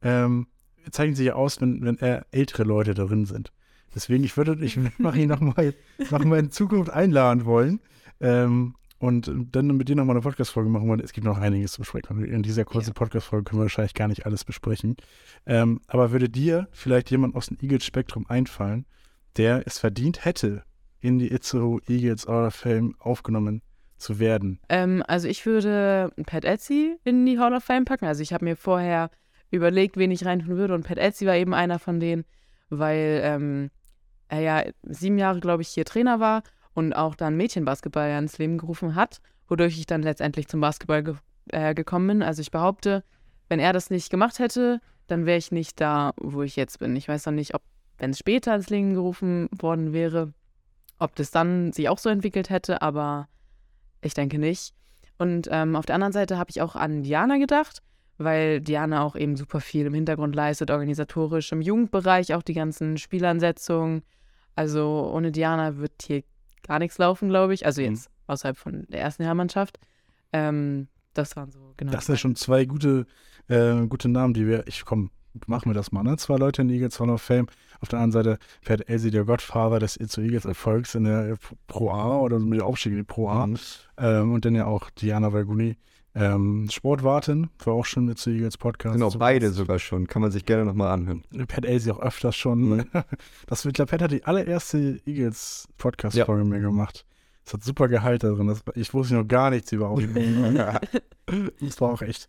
ähm, 0.03 0.47
zeichnen 0.91 1.17
sich 1.17 1.27
ja 1.27 1.35
aus, 1.35 1.61
wenn, 1.61 1.85
wenn 1.85 1.99
ältere 1.99 2.65
Leute 2.65 2.95
darin 2.95 3.27
sind. 3.27 3.53
Deswegen, 3.95 4.25
ich 4.25 4.37
würde, 4.37 4.57
ich 4.65 4.79
mache 4.99 5.21
ihn 5.21 5.29
nochmal 5.29 5.75
noch 6.11 6.25
mal 6.25 6.39
in 6.39 6.51
Zukunft 6.51 6.91
einladen 6.91 7.45
wollen. 7.45 7.81
Ähm, 8.21 8.75
und 8.99 9.31
dann 9.53 9.67
mit 9.77 9.89
dir 9.89 9.97
nochmal 9.97 10.17
eine 10.17 10.23
Podcast-Folge 10.23 10.71
machen, 10.71 10.89
weil 10.89 11.01
es 11.01 11.13
gibt 11.13 11.27
noch 11.27 11.37
einiges 11.39 11.73
zu 11.73 11.81
besprechen. 11.81 12.25
In 12.25 12.43
dieser 12.43 12.65
kurzen 12.65 12.91
Ja. 12.91 12.95
Podcast-Folge 12.95 13.45
können 13.45 13.61
wir 13.61 13.65
wahrscheinlich 13.65 13.93
gar 13.93 14.09
nicht 14.09 14.25
alles 14.25 14.45
besprechen. 14.45 14.97
Ähm, 15.47 15.81
aber 15.89 16.11
würde 16.13 16.31
dir 16.31 16.69
vielleicht 16.71 17.11
jemand 17.11 17.35
aus 17.35 17.47
dem 17.47 17.59
Eagles-Spektrum 17.61 18.25
einfallen, 18.29 18.87
der 19.37 19.63
es 19.67 19.79
verdient 19.79 20.25
hätte, 20.25 20.63
in 21.01 21.19
die 21.19 21.31
Itzehoe 21.33 21.81
Eagles 21.87 22.27
Hall 22.27 22.47
of 22.47 22.55
Fame 22.55 22.95
aufgenommen 22.99 23.61
zu 23.99 24.19
werden? 24.21 24.61
Ähm, 24.71 25.03
also 25.07 25.29
ich 25.29 25.45
würde 25.45 26.11
Pat 26.25 26.45
Etsy 26.45 26.97
in 27.05 27.27
die 27.27 27.39
Hall 27.39 27.53
of 27.53 27.65
Fame 27.65 27.85
packen. 27.85 28.07
Also 28.07 28.23
ich 28.23 28.33
habe 28.33 28.45
mir 28.45 28.57
vorher 28.57 29.11
überlegt, 29.51 29.99
wen 29.99 30.13
ich 30.13 30.25
reintun 30.25 30.57
würde 30.57 30.73
und 30.73 30.87
Pat 30.87 30.99
Etsy 30.99 31.27
war 31.27 31.37
eben 31.37 31.53
einer 31.53 31.79
von 31.79 32.01
denen, 32.01 32.25
weil 32.71 33.21
ähm, 33.23 33.71
er 34.35 34.41
ja 34.41 34.65
sieben 34.83 35.19
Jahre, 35.19 35.41
glaube 35.41 35.63
ich, 35.63 35.69
hier 35.69 35.85
Trainer 35.85 36.21
war 36.21 36.43
und 36.75 36.93
auch 36.93 37.15
dann 37.15 37.37
Mädchenbasketball 37.37 38.11
ja 38.11 38.19
ins 38.19 38.39
Leben 38.39 38.59
gerufen 38.59 38.95
hat, 38.95 39.21
wodurch 39.49 39.79
ich 39.79 39.87
dann 39.87 40.03
letztendlich 40.03 40.49
zum 40.49 40.61
Basketball 40.61 41.03
ge 41.03 41.15
äh, 41.51 41.75
gekommen 41.75 42.07
bin. 42.07 42.23
Also 42.23 42.41
ich 42.41 42.51
behaupte, 42.51 43.05
wenn 43.49 43.61
er 43.61 43.73
das 43.73 43.91
nicht 43.91 44.11
gemacht 44.11 44.39
hätte, 44.39 44.81
dann 45.07 45.27
wäre 45.27 45.39
ich 45.39 45.53
nicht 45.53 45.81
da, 45.81 46.13
wo 46.17 46.43
ich 46.43 46.57
jetzt 46.57 46.79
bin. 46.79 46.97
Ich 46.97 47.09
weiß 47.09 47.27
noch 47.27 47.33
nicht, 47.33 47.55
ob, 47.55 47.63
wenn 47.99 48.11
es 48.11 48.19
später 48.19 48.55
ins 48.55 48.71
Leben 48.71 48.95
gerufen 48.95 49.49
worden 49.53 49.93
wäre, 49.93 50.33
ob 50.99 51.15
das 51.17 51.31
dann 51.31 51.73
sich 51.73 51.89
auch 51.89 51.99
so 51.99 52.09
entwickelt 52.09 52.51
hätte, 52.51 52.81
aber 52.83 53.29
ich 54.01 54.15
denke 54.15 54.39
nicht. 54.39 54.75
Und 55.19 55.49
ähm, 55.51 55.77
auf 55.77 55.87
der 55.87 55.97
anderen 55.97 56.13
Seite 56.13 56.39
habe 56.39 56.51
ich 56.51 56.63
auch 56.63 56.77
an 56.77 57.03
Diana 57.03 57.39
gedacht, 57.39 57.83
weil 58.19 58.61
Diana 58.61 59.03
auch 59.03 59.17
eben 59.17 59.37
super 59.37 59.61
viel 59.61 59.87
im 59.87 59.95
Hintergrund 59.95 60.35
leistet, 60.35 60.71
organisatorisch, 60.71 61.53
im 61.53 61.61
Jugendbereich 61.61 62.35
auch 62.35 62.43
die 62.43 62.55
ganzen 62.55 62.99
Spielansetzungen. 62.99 64.03
Also 64.57 65.11
ohne 65.13 65.33
Diana 65.33 65.77
wird 65.79 65.93
hier 66.07 66.23
gar 66.63 66.79
nichts 66.79 66.99
laufen, 66.99 67.29
glaube 67.29 67.55
ich. 67.55 67.67
Also 67.67 67.83
Mhm. 67.83 67.89
jetzt 67.89 68.11
außerhalb 68.27 68.57
von 68.57 68.87
der 68.89 69.01
ersten 69.01 69.25
Herrmannschaft. 69.25 69.79
Ähm, 70.33 70.89
das 71.13 71.37
waren 71.37 71.51
so, 71.51 71.75
genau. 71.77 71.93
Das 71.93 72.07
sind 72.07 72.19
schon 72.19 72.37
zwei 72.37 72.65
gute, 72.65 73.07
äh, 73.49 73.87
gute 73.87 74.09
Namen, 74.09 74.35
die 74.35 74.47
wir. 74.47 74.67
Ich 74.67 74.85
komm, 74.85 75.11
machen 75.47 75.71
wir 75.71 75.75
das 75.75 75.93
mal, 75.93 76.03
ne? 76.03 76.17
Zwei 76.17 76.37
Leute 76.37 76.63
in 76.63 76.71
Eagles 76.71 76.99
Hall 76.99 77.11
of 77.11 77.23
Fame. 77.23 77.47
Auf 77.81 77.89
der 77.89 78.01
anderen 78.01 78.13
Seite 78.25 78.39
fährt 78.63 78.89
Elsie, 78.89 79.11
der 79.11 79.25
Godfather 79.25 79.79
des 79.79 79.97
Itzo 79.97 80.21
Eagles 80.23 80.45
Erfolgs 80.45 80.95
in 80.95 81.05
der 81.05 81.37
Pro 81.67 81.91
A 81.91 82.19
oder 82.19 82.39
mit 82.39 82.59
der 82.61 82.67
Aufstieg 82.67 82.93
in 82.93 82.99
die 82.99 83.05
Pro 83.05 83.29
A. 83.29 83.49
Ähm, 83.99 84.33
und 84.33 84.45
dann 84.45 84.55
ja 84.55 84.67
auch 84.67 84.91
Diana 84.91 85.33
Valguni. 85.33 85.77
Ähm, 86.17 86.69
Sportwartin, 86.71 87.51
war 87.65 87.75
auch 87.75 87.85
schon 87.85 88.05
mit 88.05 88.19
zu 88.19 88.31
Eagles 88.31 88.57
Podcast. 88.57 88.95
Genau, 88.95 89.11
beide 89.11 89.51
sogar 89.51 89.81
schon. 89.81 90.07
Kann 90.07 90.23
man 90.23 90.31
sich 90.31 90.47
gerne 90.47 90.65
nochmal 90.65 90.93
anhören. 90.93 91.25
Pat 91.49 91.65
Elsie 91.65 91.91
auch 91.91 92.01
öfters 92.01 92.37
schon. 92.37 92.61
Mhm. 92.61 92.85
Das 93.47 93.65
wird, 93.65 93.75
glaube, 93.75 93.91
Pat 93.91 94.03
hat 94.03 94.13
die 94.13 94.25
allererste 94.25 95.01
Eagles 95.07 95.69
Podcast-Folge 95.77 96.45
mir 96.45 96.61
gemacht. 96.61 97.05
Das 97.45 97.55
hat 97.55 97.65
super 97.65 97.89
Gehalt 97.89 98.23
da 98.23 98.31
drin. 98.31 98.47
Das, 98.47 98.63
ich 98.75 98.95
wusste 98.95 99.15
noch 99.15 99.27
gar 99.27 99.51
nichts 99.51 99.73
über 99.73 99.89
Audi. 99.89 100.07
das 101.61 101.81
war 101.81 101.91
auch 101.93 102.03
echt, 102.03 102.29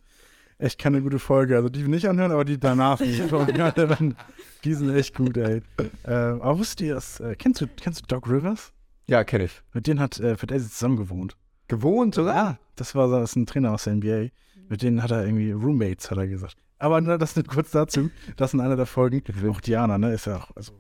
echt 0.58 0.80
keine 0.80 1.02
gute 1.02 1.20
Folge. 1.20 1.56
Also 1.56 1.70
die 1.70 1.84
nicht 1.84 2.10
anhören, 2.10 2.32
aber 2.32 2.44
die 2.44 2.60
danach. 2.60 2.98
die 4.64 4.74
sind 4.74 4.96
echt 4.96 5.16
gut, 5.16 5.38
ey. 5.38 5.62
Äh, 6.04 6.12
aber 6.12 6.58
wusstet 6.58 6.82
ihr 6.82 6.96
das? 6.96 7.20
Äh, 7.20 7.36
kennst, 7.36 7.62
du, 7.62 7.68
kennst 7.68 8.02
du 8.02 8.06
Doc 8.08 8.28
Rivers? 8.28 8.74
Ja, 9.08 9.24
kenne 9.24 9.46
ich. 9.46 9.62
Mit 9.74 9.86
denen 9.86 10.00
hat 10.00 10.20
äh, 10.20 10.36
Pat 10.36 10.52
Elsie 10.52 10.70
zusammen 10.70 10.98
gewohnt. 10.98 11.38
Gewohnt 11.68 12.16
sogar? 12.16 12.36
Ja, 12.36 12.60
das 12.76 12.96
war 12.96 13.10
so- 13.10 13.20
das 13.20 13.32
ist 13.32 13.36
ein 13.36 13.46
Trainer 13.46 13.72
aus 13.74 13.86
der 13.86 13.94
NBA. 13.94 14.30
Mit 14.70 14.82
denen 14.82 15.02
hat 15.04 15.12
er 15.12 15.26
irgendwie 15.26 15.52
Roommates, 15.52 16.10
hat 16.12 16.18
er 16.18 16.28
gesagt. 16.28 16.58
Aber 16.80 17.00
ne, 17.02 17.18
das 17.18 17.36
nicht 17.36 17.48
kurz 17.48 17.72
dazu. 17.72 18.10
Das 18.36 18.54
in 18.54 18.60
einer 18.60 18.76
der 18.76 18.86
Folgen. 18.86 19.22
Auch 19.50 19.62
Diana, 19.62 19.98
ne, 19.98 20.14
ist 20.14 20.26
ja 20.26 20.38
auch 20.38 20.52
also 20.56 20.74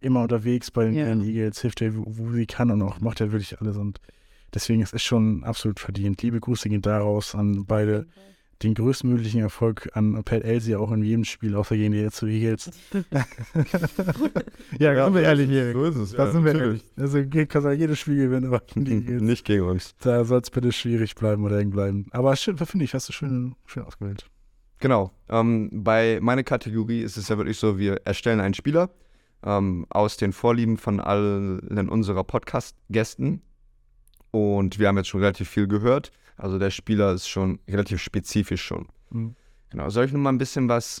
immer 0.00 0.22
unterwegs 0.22 0.70
bei 0.70 0.84
den, 0.84 0.94
Ja. 0.94 1.06
den 1.06 1.22
Eagles, 1.22 1.60
hilft 1.60 1.80
ihr, 1.80 1.96
wo, 1.96 2.04
wo 2.06 2.30
sie 2.32 2.46
kann 2.46 2.70
und 2.70 2.82
auch 2.82 3.00
macht 3.00 3.20
ja 3.20 3.32
wirklich 3.32 3.58
alles. 3.60 3.76
Und 3.76 4.00
deswegen 4.52 4.82
ist 4.82 4.94
es 4.94 5.02
schon 5.02 5.42
absolut 5.44 5.80
verdient. 5.80 6.22
Liebe 6.22 6.40
Grüße 6.40 6.68
gehen 6.68 6.82
daraus 6.82 7.34
an 7.34 7.64
beide. 7.66 8.06
Den 8.62 8.74
größtmöglichen 8.74 9.40
Erfolg 9.40 9.90
an 9.94 10.22
Pat 10.24 10.42
Elsie 10.44 10.76
auch 10.76 10.92
in 10.92 11.02
jedem 11.02 11.24
Spiel, 11.24 11.54
außer 11.56 11.76
gegen 11.76 11.92
die 11.92 12.08
zu 12.10 12.26
Eagles. 12.26 12.70
ja, 14.78 15.04
sind 15.04 15.14
wir 15.14 15.22
ehrlich 15.22 15.48
hier. 15.50 15.72
So 15.72 15.84
ist 15.84 15.96
es. 15.96 16.12
Da 16.12 16.30
sind 16.30 16.44
wir 16.44 16.54
ehrlich. 16.54 16.84
Also 16.96 17.24
geht- 17.24 17.48
kann 17.48 17.64
er 17.64 17.72
jedes 17.72 17.98
Spiel 17.98 18.16
gewinnen, 18.16 18.46
aber 18.46 18.60
gegen 18.60 18.84
die 18.84 18.92
Eagles. 18.94 19.22
Nicht 19.22 19.44
gegen 19.44 19.64
uns. 19.64 19.94
Da 20.00 20.24
soll 20.24 20.40
es 20.40 20.50
bitte 20.50 20.72
schwierig 20.72 21.14
bleiben 21.14 21.44
oder 21.44 21.58
hängen 21.58 21.70
bleiben. 21.70 22.06
Aber 22.12 22.34
schön, 22.36 22.56
finde 22.58 22.84
ich, 22.84 22.94
hast 22.94 23.08
du 23.08 23.12
schön, 23.12 23.54
schön 23.66 23.82
ausgewählt. 23.82 24.26
Genau. 24.78 25.10
Ähm, 25.28 25.70
bei 25.72 26.18
meiner 26.20 26.42
Kategorie 26.42 27.00
ist 27.02 27.16
es 27.16 27.28
ja 27.28 27.36
wirklich 27.36 27.58
so, 27.58 27.78
wir 27.78 28.00
erstellen 28.04 28.40
einen 28.40 28.54
Spieler 28.54 28.90
ähm, 29.44 29.86
aus 29.90 30.16
den 30.16 30.32
Vorlieben 30.32 30.76
von 30.78 31.00
allen 31.00 31.88
unserer 31.88 32.24
Podcast-Gästen. 32.24 33.42
Und 34.30 34.78
wir 34.78 34.88
haben 34.88 34.96
jetzt 34.96 35.08
schon 35.08 35.20
relativ 35.20 35.48
viel 35.48 35.68
gehört. 35.68 36.10
Also 36.36 36.58
der 36.58 36.70
Spieler 36.70 37.12
ist 37.12 37.28
schon 37.28 37.58
relativ 37.68 38.00
spezifisch 38.00 38.62
schon. 38.62 38.88
Mhm. 39.10 39.34
Genau. 39.70 39.88
Soll 39.90 40.06
ich 40.06 40.12
noch 40.12 40.20
mal 40.20 40.30
ein 40.30 40.38
bisschen 40.38 40.68
was 40.68 41.00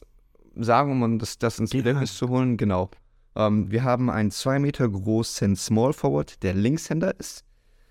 sagen, 0.56 1.02
um 1.02 1.18
das, 1.18 1.38
das 1.38 1.58
ins. 1.58 1.70
Gedächtnis 1.70 2.16
zu 2.16 2.28
holen? 2.28 2.56
Genau. 2.56 2.90
Ähm, 3.36 3.70
wir 3.70 3.82
haben 3.82 4.10
einen 4.10 4.30
2 4.30 4.58
Meter 4.60 4.88
großen 4.88 5.56
Small 5.56 5.92
Forward, 5.92 6.42
der 6.42 6.54
Linkshänder 6.54 7.18
ist, 7.18 7.44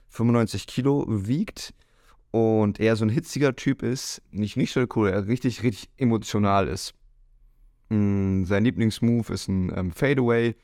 95 0.10 0.68
Kilo 0.68 1.06
wiegt 1.08 1.74
und 2.32 2.80
eher 2.80 2.96
so 2.96 3.04
ein 3.06 3.10
hitziger 3.10 3.56
Typ 3.56 3.84
ist, 3.84 4.22
nicht, 4.32 4.56
nicht 4.56 4.72
so 4.72 4.86
cool, 4.96 5.10
er 5.10 5.28
richtig, 5.28 5.64
richtig 5.64 5.90
emotional 5.98 6.68
ist. 6.68 6.94
Mm, 7.90 8.46
sein 8.46 8.64
Lieblingsmove 8.64 9.30
ist 9.32 9.48
ein 9.50 9.72
ähm, 9.78 9.92
Fadeaway. 9.92 10.56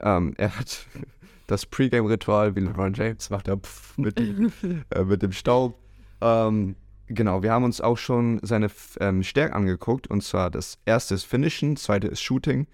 Ähm, 0.00 0.34
er 0.36 0.56
hat 0.58 0.86
das 1.46 1.64
Pre-Game-Ritual 1.66 2.54
wie 2.56 2.60
LeBron 2.60 2.92
James, 2.94 3.30
macht 3.30 3.48
er 3.48 3.56
pff, 3.56 3.96
mit, 3.98 4.18
dem- 4.18 4.52
äh, 4.90 5.04
mit 5.04 5.22
dem 5.22 5.32
Staub. 5.32 5.78
Ähm, 6.20 6.76
genau, 7.06 7.42
wir 7.42 7.52
haben 7.52 7.64
uns 7.64 7.80
auch 7.80 7.98
schon 7.98 8.40
seine 8.42 8.68
ähm, 9.00 9.22
Stärken 9.22 9.54
angeguckt 9.54 10.08
und 10.08 10.22
zwar 10.22 10.50
das 10.50 10.78
erste 10.84 11.14
ist 11.14 11.24
Finishen, 11.24 11.76
zweite 11.76 12.08
ist 12.08 12.20
Shooting, 12.20 12.66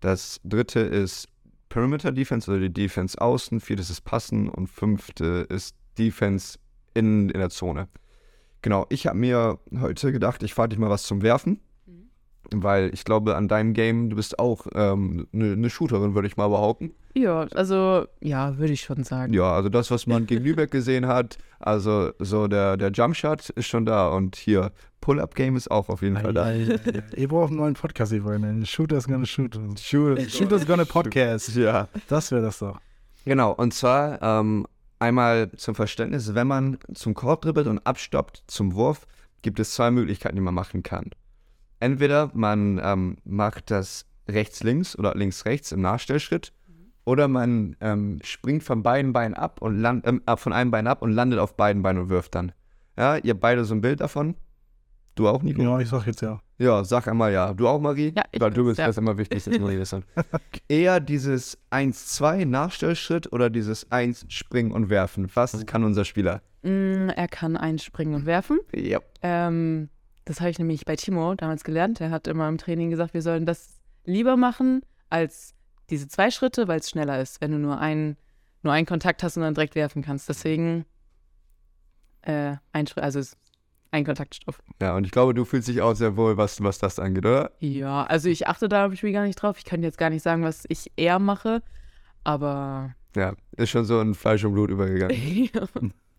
das 0.00 0.40
dritte 0.44 0.80
ist 0.80 1.28
Perimeter 1.68 2.12
Defense 2.12 2.50
oder 2.50 2.60
die 2.60 2.72
Defense 2.72 3.20
außen, 3.20 3.60
viertes 3.60 3.90
ist 3.90 4.02
Passen 4.02 4.48
und 4.48 4.68
fünfte 4.68 5.46
ist 5.48 5.74
Defense 5.98 6.58
in, 6.94 7.28
in 7.28 7.38
der 7.38 7.50
Zone. 7.50 7.88
Genau, 8.62 8.86
ich 8.88 9.06
habe 9.06 9.18
mir 9.18 9.58
heute 9.80 10.12
gedacht, 10.12 10.42
ich 10.42 10.54
frage 10.54 10.70
dich 10.70 10.78
mal 10.78 10.90
was 10.90 11.04
zum 11.04 11.22
Werfen, 11.22 11.60
weil 12.54 12.92
ich 12.92 13.04
glaube, 13.04 13.36
an 13.36 13.48
deinem 13.48 13.72
Game, 13.72 14.10
du 14.10 14.16
bist 14.16 14.38
auch 14.38 14.66
eine 14.66 15.26
ne 15.32 15.56
ne 15.56 15.70
Shooterin, 15.70 16.14
würde 16.14 16.28
ich 16.28 16.36
mal 16.36 16.48
behaupten. 16.48 16.92
Ja, 17.14 17.46
also, 17.54 18.06
ja, 18.20 18.58
würde 18.58 18.72
ich 18.74 18.82
schon 18.82 19.02
sagen. 19.02 19.32
Ja, 19.32 19.52
also 19.52 19.70
das, 19.70 19.90
was 19.90 20.06
man 20.06 20.26
gegen 20.26 20.44
Lübeck 20.44 20.70
gesehen 20.70 21.06
hat, 21.06 21.38
also 21.58 22.10
so 22.18 22.46
der, 22.46 22.76
der 22.76 22.90
Jumpshot 22.90 23.48
ist 23.50 23.66
schon 23.66 23.86
da 23.86 24.08
und 24.08 24.36
hier 24.36 24.70
Pull-Up-Game 25.00 25.56
ist 25.56 25.70
auch 25.70 25.88
auf 25.88 26.02
jeden 26.02 26.18
Fall 26.18 26.34
da. 26.34 26.52
Ihr 27.16 27.28
braucht 27.28 27.50
einen 27.50 27.58
neuen 27.58 27.74
Podcast, 27.74 28.12
ihr 28.12 28.24
wollen. 28.24 28.66
Shooter's 28.66 29.06
gonna 29.06 29.24
shoot. 29.24 29.58
Shooter's 29.78 30.66
gonna 30.66 30.84
podcast. 30.84 31.54
Ja. 31.56 31.88
Das 32.08 32.30
wäre 32.32 32.42
das 32.42 32.58
doch. 32.58 32.80
Genau, 33.24 33.52
und 33.52 33.72
zwar 33.72 34.20
ähm, 34.20 34.66
einmal 34.98 35.50
zum 35.52 35.74
Verständnis, 35.74 36.34
wenn 36.34 36.46
man 36.46 36.78
zum 36.92 37.14
Korb 37.14 37.42
dribbelt 37.42 37.66
und 37.66 37.86
abstoppt 37.86 38.44
zum 38.46 38.74
Wurf, 38.74 39.06
gibt 39.42 39.60
es 39.60 39.74
zwei 39.74 39.90
Möglichkeiten, 39.90 40.36
die 40.36 40.42
man 40.42 40.54
machen 40.54 40.82
kann. 40.82 41.10
Entweder 41.80 42.30
man 42.34 42.80
ähm, 42.82 43.16
macht 43.24 43.70
das 43.70 44.06
rechts-links 44.28 44.98
oder 44.98 45.14
links-rechts 45.14 45.72
im 45.72 45.80
Nachstellschritt, 45.82 46.52
oder 47.06 47.28
man 47.28 47.76
ähm, 47.80 48.18
springt 48.22 48.64
von 48.64 48.82
beiden 48.82 49.12
Beinen 49.12 49.34
ab 49.34 49.62
und 49.62 49.78
land, 49.78 50.06
ähm, 50.06 50.22
ab 50.26 50.40
von 50.40 50.52
einem 50.52 50.70
Bein 50.72 50.86
ab 50.86 51.02
und 51.02 51.12
landet 51.12 51.38
auf 51.38 51.56
beiden 51.56 51.82
Beinen 51.82 52.02
und 52.02 52.08
wirft 52.10 52.34
dann. 52.34 52.52
Ja, 52.98 53.16
ihr 53.16 53.30
habt 53.30 53.40
beide 53.40 53.64
so 53.64 53.74
ein 53.74 53.80
Bild 53.80 54.00
davon. 54.00 54.34
Du 55.14 55.28
auch, 55.28 55.42
Nico? 55.42 55.62
Ja, 55.62 55.78
ich 55.78 55.88
sag 55.88 56.06
jetzt 56.06 56.20
ja. 56.20 56.40
Ja, 56.58 56.84
sag 56.84 57.06
einmal 57.08 57.32
ja. 57.32 57.54
Du 57.54 57.68
auch, 57.68 57.80
Marie? 57.80 58.12
Ja, 58.14 58.24
ich 58.32 58.40
Weil 58.40 58.50
du 58.50 58.64
bist 58.64 58.78
ja. 58.78 58.86
das 58.86 58.98
immer 58.98 59.16
wichtig, 59.16 59.44
dass 59.44 59.58
Marie 59.58 59.78
das 59.78 59.90
sagt. 59.90 60.06
Eher 60.68 61.00
dieses 61.00 61.58
1-2 61.70 62.44
Nachstellschritt 62.44 63.32
oder 63.32 63.50
dieses 63.50 63.90
1 63.90 64.26
Springen 64.28 64.72
und 64.72 64.90
Werfen. 64.90 65.30
Was 65.34 65.64
kann 65.64 65.84
unser 65.84 66.04
Spieler? 66.04 66.42
Mm, 66.62 67.08
er 67.10 67.28
kann 67.28 67.56
einspringen 67.56 68.14
und 68.14 68.26
werfen. 68.26 68.58
Ja. 68.74 69.00
Ähm, 69.22 69.88
das 70.26 70.40
habe 70.40 70.50
ich 70.50 70.58
nämlich 70.58 70.84
bei 70.84 70.96
Timo 70.96 71.34
damals 71.34 71.64
gelernt. 71.64 72.00
Er 72.00 72.10
hat 72.10 72.26
immer 72.26 72.48
im 72.48 72.58
Training 72.58 72.90
gesagt, 72.90 73.14
wir 73.14 73.22
sollen 73.22 73.46
das 73.46 73.80
lieber 74.04 74.36
machen 74.36 74.82
als 75.08 75.54
diese 75.88 76.08
zwei 76.08 76.30
Schritte, 76.32 76.66
weil 76.68 76.80
es 76.80 76.90
schneller 76.90 77.20
ist, 77.20 77.40
wenn 77.40 77.52
du 77.52 77.58
nur 77.58 77.78
einen, 77.78 78.16
nur 78.62 78.72
einen 78.72 78.86
Kontakt 78.86 79.22
hast 79.22 79.36
und 79.36 79.44
dann 79.44 79.54
direkt 79.54 79.76
werfen 79.76 80.02
kannst. 80.02 80.28
Deswegen 80.28 80.84
äh, 82.22 82.56
ein 82.72 82.88
Schritt, 82.88 83.04
also 83.04 83.20
ein 83.92 84.04
Kontaktstoff. 84.04 84.60
Ja, 84.82 84.96
und 84.96 85.04
ich 85.04 85.12
glaube, 85.12 85.32
du 85.32 85.44
fühlst 85.44 85.68
dich 85.68 85.80
auch 85.80 85.94
sehr 85.94 86.16
wohl, 86.16 86.36
was, 86.36 86.60
was 86.60 86.78
das 86.78 86.98
angeht, 86.98 87.24
oder? 87.24 87.52
Ja, 87.60 88.02
also 88.02 88.28
ich 88.28 88.48
achte 88.48 88.68
da 88.68 88.86
im 88.86 88.96
Spiel 88.96 89.12
gar 89.12 89.24
nicht 89.24 89.36
drauf. 89.36 89.58
Ich 89.58 89.64
kann 89.64 89.84
jetzt 89.84 89.96
gar 89.96 90.10
nicht 90.10 90.22
sagen, 90.22 90.42
was 90.42 90.64
ich 90.68 90.90
eher 90.96 91.20
mache, 91.20 91.62
aber 92.24 92.96
Ja, 93.14 93.34
ist 93.56 93.70
schon 93.70 93.84
so 93.84 94.00
in 94.00 94.14
Fleisch 94.14 94.44
und 94.44 94.54
Blut 94.54 94.70
übergegangen. 94.70 95.52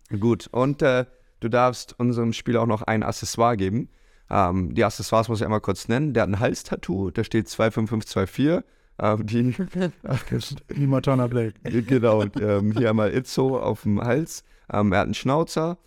Gut, 0.18 0.48
und 0.50 0.80
äh, 0.80 1.04
du 1.40 1.50
darfst 1.50 1.94
unserem 1.98 2.32
Spieler 2.32 2.62
auch 2.62 2.66
noch 2.66 2.80
ein 2.80 3.02
Accessoire 3.02 3.58
geben. 3.58 3.90
Ähm, 4.30 4.74
die 4.74 4.84
Accessoires 4.84 5.28
muss 5.28 5.40
ich 5.40 5.44
einmal 5.44 5.60
kurz 5.60 5.88
nennen. 5.88 6.12
Der 6.12 6.24
hat 6.24 6.30
ein 6.30 6.40
Halstattoo, 6.40 7.10
da 7.10 7.24
steht 7.24 7.48
25524. 7.48 8.64
Ähm, 9.00 9.26
die, 9.26 9.54
Wie 10.68 10.86
Matana 10.86 11.26
Blake. 11.28 11.54
genau, 11.82 12.20
und, 12.20 12.40
ähm, 12.40 12.72
hier 12.72 12.90
einmal 12.90 13.14
Itzo 13.14 13.58
auf 13.58 13.82
dem 13.82 14.02
Hals. 14.02 14.44
Ähm, 14.72 14.92
er 14.92 14.98
hat 14.98 15.04
einen 15.06 15.14
Schnauzer. 15.14 15.78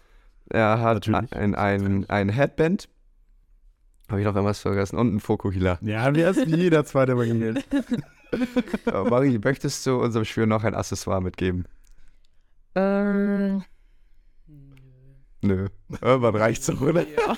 Er 0.49 0.79
hat 0.79 1.07
Natürlich. 1.07 1.33
ein, 1.33 1.55
ein, 1.55 2.09
ein 2.09 2.29
Headband. 2.29 2.89
Habe 4.09 4.19
ich 4.21 4.25
noch 4.25 4.35
irgendwas 4.35 4.59
vergessen? 4.59 4.97
Und 4.97 5.09
einen 5.09 5.19
Fokuhila. 5.19 5.79
Ja, 5.81 6.01
haben 6.01 6.15
wir 6.15 6.25
erst 6.25 6.45
wie 6.45 6.55
jeder 6.55 6.83
zweite 6.85 7.15
mal 7.15 7.27
gemeldet. 7.27 7.65
Äh, 8.85 9.03
Marie, 9.09 9.37
möchtest 9.43 9.85
du 9.85 9.97
unserem 9.97 10.23
Spieler 10.23 10.45
noch 10.45 10.63
ein 10.63 10.73
Accessoire 10.73 11.21
mitgeben? 11.21 11.65
Ähm, 12.75 13.61
Nö. 15.41 15.67
Irgendwann 16.01 16.35
reicht's 16.35 16.67
doch, 16.67 16.79
oder? 16.81 17.03
ja. 17.07 17.37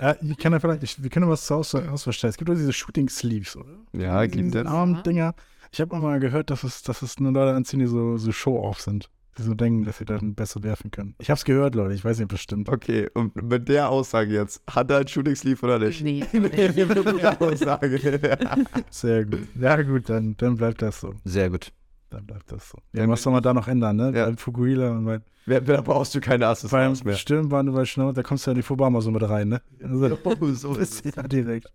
Ja, 0.00 0.16
ich 0.22 0.38
kann 0.38 0.52
ja 0.52 0.60
vielleicht, 0.60 0.82
ich, 0.82 1.02
wir 1.02 1.10
können 1.10 1.28
was 1.28 1.46
zu 1.46 1.54
Aus 1.54 1.74
ausverstellen. 1.74 2.30
Es 2.30 2.36
gibt 2.36 2.48
doch 2.48 2.54
diese 2.54 2.72
Shooting 2.72 3.08
Sleeves, 3.08 3.56
oder? 3.56 3.76
Ja, 3.92 4.24
gibt 4.26 4.54
Diese 4.54 4.60
es. 4.60 4.66
Armdinger. 4.66 5.34
Ich 5.72 5.80
habe 5.80 5.96
mal 5.98 6.20
gehört, 6.20 6.50
dass 6.50 6.64
es, 6.64 6.82
dass 6.82 7.02
es 7.02 7.18
nur 7.20 7.32
Leute 7.32 7.54
anziehen, 7.54 7.80
die 7.80 7.86
so, 7.86 8.16
so 8.16 8.32
Show-off 8.32 8.80
sind. 8.80 9.08
Die 9.38 9.42
so 9.42 9.54
denken, 9.54 9.84
dass 9.84 9.98
sie 9.98 10.04
dann 10.04 10.34
besser 10.34 10.62
werfen 10.64 10.90
können. 10.90 11.14
Ich 11.18 11.30
hab's 11.30 11.44
gehört, 11.44 11.74
Leute. 11.76 11.94
Ich 11.94 12.04
weiß 12.04 12.18
nicht, 12.18 12.24
ob 12.24 12.30
das 12.30 12.40
stimmt. 12.40 12.68
Okay, 12.68 13.08
und 13.14 13.40
mit 13.40 13.68
der 13.68 13.88
Aussage 13.88 14.32
jetzt, 14.32 14.60
hat 14.68 14.90
er 14.90 14.98
ein 14.98 15.08
Shooting 15.08 15.36
Sleeve 15.36 15.64
oder 15.64 15.78
nicht? 15.78 16.02
Nee. 16.02 16.24
mit 16.32 16.56
der 16.56 17.40
Aussage. 17.40 17.98
Sehr 18.90 19.24
gut. 19.24 19.46
Ja, 19.58 19.80
gut, 19.82 20.08
dann, 20.08 20.36
dann 20.36 20.56
bleibt 20.56 20.82
das 20.82 21.00
so. 21.00 21.14
Sehr 21.24 21.50
gut. 21.50 21.72
Dann 22.10 22.26
bleibt 22.26 22.50
das 22.50 22.68
so. 22.70 22.78
Ja, 22.92 23.08
was 23.08 23.22
soll 23.22 23.32
man 23.32 23.42
da 23.42 23.54
noch 23.54 23.68
ändern, 23.68 23.96
ne? 23.96 24.12
Ja. 24.14 24.26
Bei 24.26 24.36
Fukuhila 24.36 24.90
und 24.90 25.04
bei, 25.04 25.20
Wer, 25.46 25.66
wer 25.66 25.80
brauchst 25.82 26.14
du 26.14 26.20
keine 26.20 26.46
Accessoires 26.48 27.02
mehr? 27.04 27.14
Stirnband 27.14 27.68
und 27.68 27.74
bei 27.74 27.84
Schnauze, 27.84 28.14
da 28.14 28.22
kommst 28.22 28.46
du 28.46 28.50
ja 28.50 28.52
in 28.52 28.56
die 28.58 28.62
Fubama 28.62 29.00
so 29.00 29.10
mit 29.10 29.22
rein, 29.28 29.48
ne? 29.48 29.62
Also, 29.82 30.18
Oh, 30.24 30.46
so 30.52 30.74
ist 30.74 31.04
es. 31.06 31.14
ja, 31.14 31.22
direkt. 31.22 31.72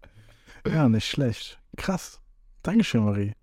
Ja, 0.67 0.87
nicht 0.89 1.07
schlecht. 1.07 1.59
Krass. 1.77 2.19
Dankeschön, 2.63 3.05
Marie. 3.05 3.33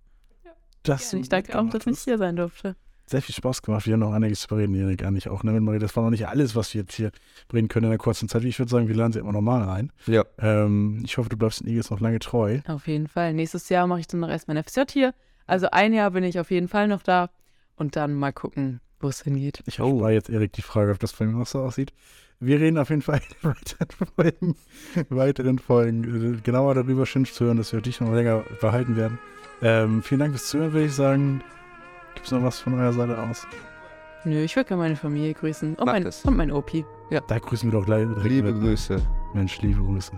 Das 0.82 1.12
Ich 1.12 1.28
danke 1.28 1.58
auch, 1.58 1.68
dass 1.70 1.86
ich 1.86 1.98
hier 2.00 2.18
sein 2.18 2.36
durfte. 2.36 2.76
sehr 3.06 3.22
viel 3.22 3.34
Spaß 3.34 3.62
gemacht. 3.62 3.86
Wir 3.86 3.92
haben 3.94 4.00
noch 4.00 4.12
einiges 4.12 4.40
zu 4.40 4.54
reden, 4.54 4.74
Erik, 4.74 5.04
eigentlich 5.04 5.28
auch, 5.28 5.42
ne, 5.44 5.52
mit 5.52 5.62
Marie. 5.62 5.78
Das 5.78 5.94
war 5.96 6.02
noch 6.02 6.10
nicht 6.10 6.26
alles, 6.28 6.56
was 6.56 6.74
wir 6.74 6.80
jetzt 6.82 6.94
hier 6.94 7.10
reden 7.52 7.68
können 7.68 7.84
in 7.84 7.90
der 7.90 7.98
kurzen 7.98 8.28
Zeit. 8.28 8.42
Ich 8.44 8.58
würde 8.58 8.70
sagen, 8.70 8.88
wir 8.88 8.94
lernen 8.96 9.12
sie 9.12 9.20
immer 9.20 9.32
normal 9.32 9.62
rein. 9.62 9.92
Ja. 10.06 10.24
Ähm, 10.38 11.00
ich 11.04 11.16
hoffe, 11.18 11.28
du 11.28 11.36
bleibst 11.36 11.60
den 11.60 11.68
Eagles 11.68 11.90
noch 11.90 12.00
lange 12.00 12.18
treu. 12.18 12.60
Auf 12.66 12.86
jeden 12.88 13.06
Fall. 13.06 13.32
Nächstes 13.34 13.68
Jahr 13.68 13.86
mache 13.86 14.00
ich 14.00 14.08
dann 14.08 14.20
noch 14.20 14.28
erst 14.28 14.48
mein 14.48 14.62
FSJ 14.62 14.80
hier. 14.90 15.14
Also 15.52 15.68
ein 15.70 15.92
Jahr 15.92 16.12
bin 16.12 16.24
ich 16.24 16.40
auf 16.40 16.50
jeden 16.50 16.66
Fall 16.66 16.88
noch 16.88 17.02
da. 17.02 17.28
Und 17.76 17.94
dann 17.96 18.14
mal 18.14 18.32
gucken, 18.32 18.80
wo 19.00 19.08
es 19.08 19.20
hingeht. 19.20 19.62
Ich 19.66 19.80
oh. 19.80 20.08
jetzt 20.08 20.30
Erik 20.30 20.54
die 20.54 20.62
Frage, 20.62 20.92
ob 20.92 20.98
das 20.98 21.12
bei 21.12 21.26
mir 21.26 21.42
auch 21.42 21.46
so 21.46 21.60
aussieht. 21.60 21.92
Wir 22.40 22.58
reden 22.58 22.78
auf 22.78 22.88
jeden 22.88 23.02
Fall 23.02 23.20
in 23.42 23.50
weiteren 23.50 24.08
Folgen, 24.16 24.56
weiteren 25.10 25.58
Folgen 25.58 26.36
äh, 26.36 26.40
genauer 26.40 26.74
darüber 26.74 27.04
schön 27.04 27.26
zu 27.26 27.44
hören, 27.44 27.58
dass 27.58 27.70
wir 27.74 27.82
dich 27.82 28.00
noch 28.00 28.10
länger 28.14 28.44
behalten 28.62 28.96
werden. 28.96 29.18
Ähm, 29.60 30.02
vielen 30.02 30.20
Dank 30.20 30.32
fürs 30.32 30.48
Zuhören, 30.48 30.72
würde 30.72 30.86
ich 30.86 30.94
sagen. 30.94 31.44
Gibt 32.14 32.24
es 32.24 32.32
noch 32.32 32.42
was 32.42 32.58
von 32.58 32.72
eurer 32.72 32.94
Seite 32.94 33.18
aus? 33.18 33.46
Nö, 34.24 34.42
ich 34.42 34.56
würde 34.56 34.68
gerne 34.68 34.82
meine 34.84 34.96
Familie 34.96 35.34
grüßen. 35.34 35.74
Und 35.74 35.84
mein, 35.84 36.06
und 36.06 36.36
mein 36.36 36.50
Opi. 36.50 36.86
Da 37.10 37.38
grüßen 37.38 37.70
wir 37.70 37.78
doch 37.78 37.84
gleich. 37.84 38.08
Liebe 38.24 38.52
mit. 38.52 38.62
Grüße 38.62 38.96
Mensch, 39.34 39.60
liebe 39.60 39.82
Grüße. 39.82 40.12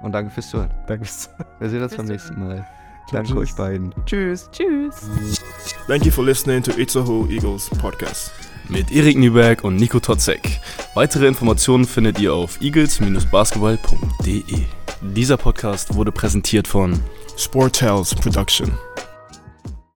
und 0.00 0.12
danke 0.12 0.30
fürs 0.30 0.48
Zuhören. 0.48 0.70
Danke 0.86 1.06
fürs 1.06 1.28
Wir 1.58 1.70
sehen 1.70 1.82
uns 1.82 1.96
beim 1.96 2.06
nächsten 2.06 2.38
Mal. 2.38 2.64
Danke 3.12 3.28
tschüss. 3.28 3.38
euch 3.38 3.54
beiden. 3.54 3.94
Tschüss. 4.06 4.48
Tschüss. 4.52 5.08
Thank 5.86 6.04
you 6.04 6.12
for 6.12 6.24
listening 6.24 6.62
to 6.62 6.72
Itzaho 6.78 7.26
Eagles 7.30 7.70
podcast. 7.80 8.32
Mit 8.68 8.90
Erik 8.92 9.16
Nüberg 9.16 9.64
und 9.64 9.76
Nico 9.76 9.98
Totzek. 9.98 10.60
Weitere 10.94 11.26
Informationen 11.26 11.86
findet 11.86 12.20
ihr 12.20 12.34
auf 12.34 12.60
eagles-basketball.de. 12.60 14.42
Dieser 15.00 15.36
Podcast 15.38 15.94
wurde 15.94 16.12
präsentiert 16.12 16.68
von 16.68 17.00
Sport 17.36 17.76
Tales 17.76 18.14
Production. 18.14 18.70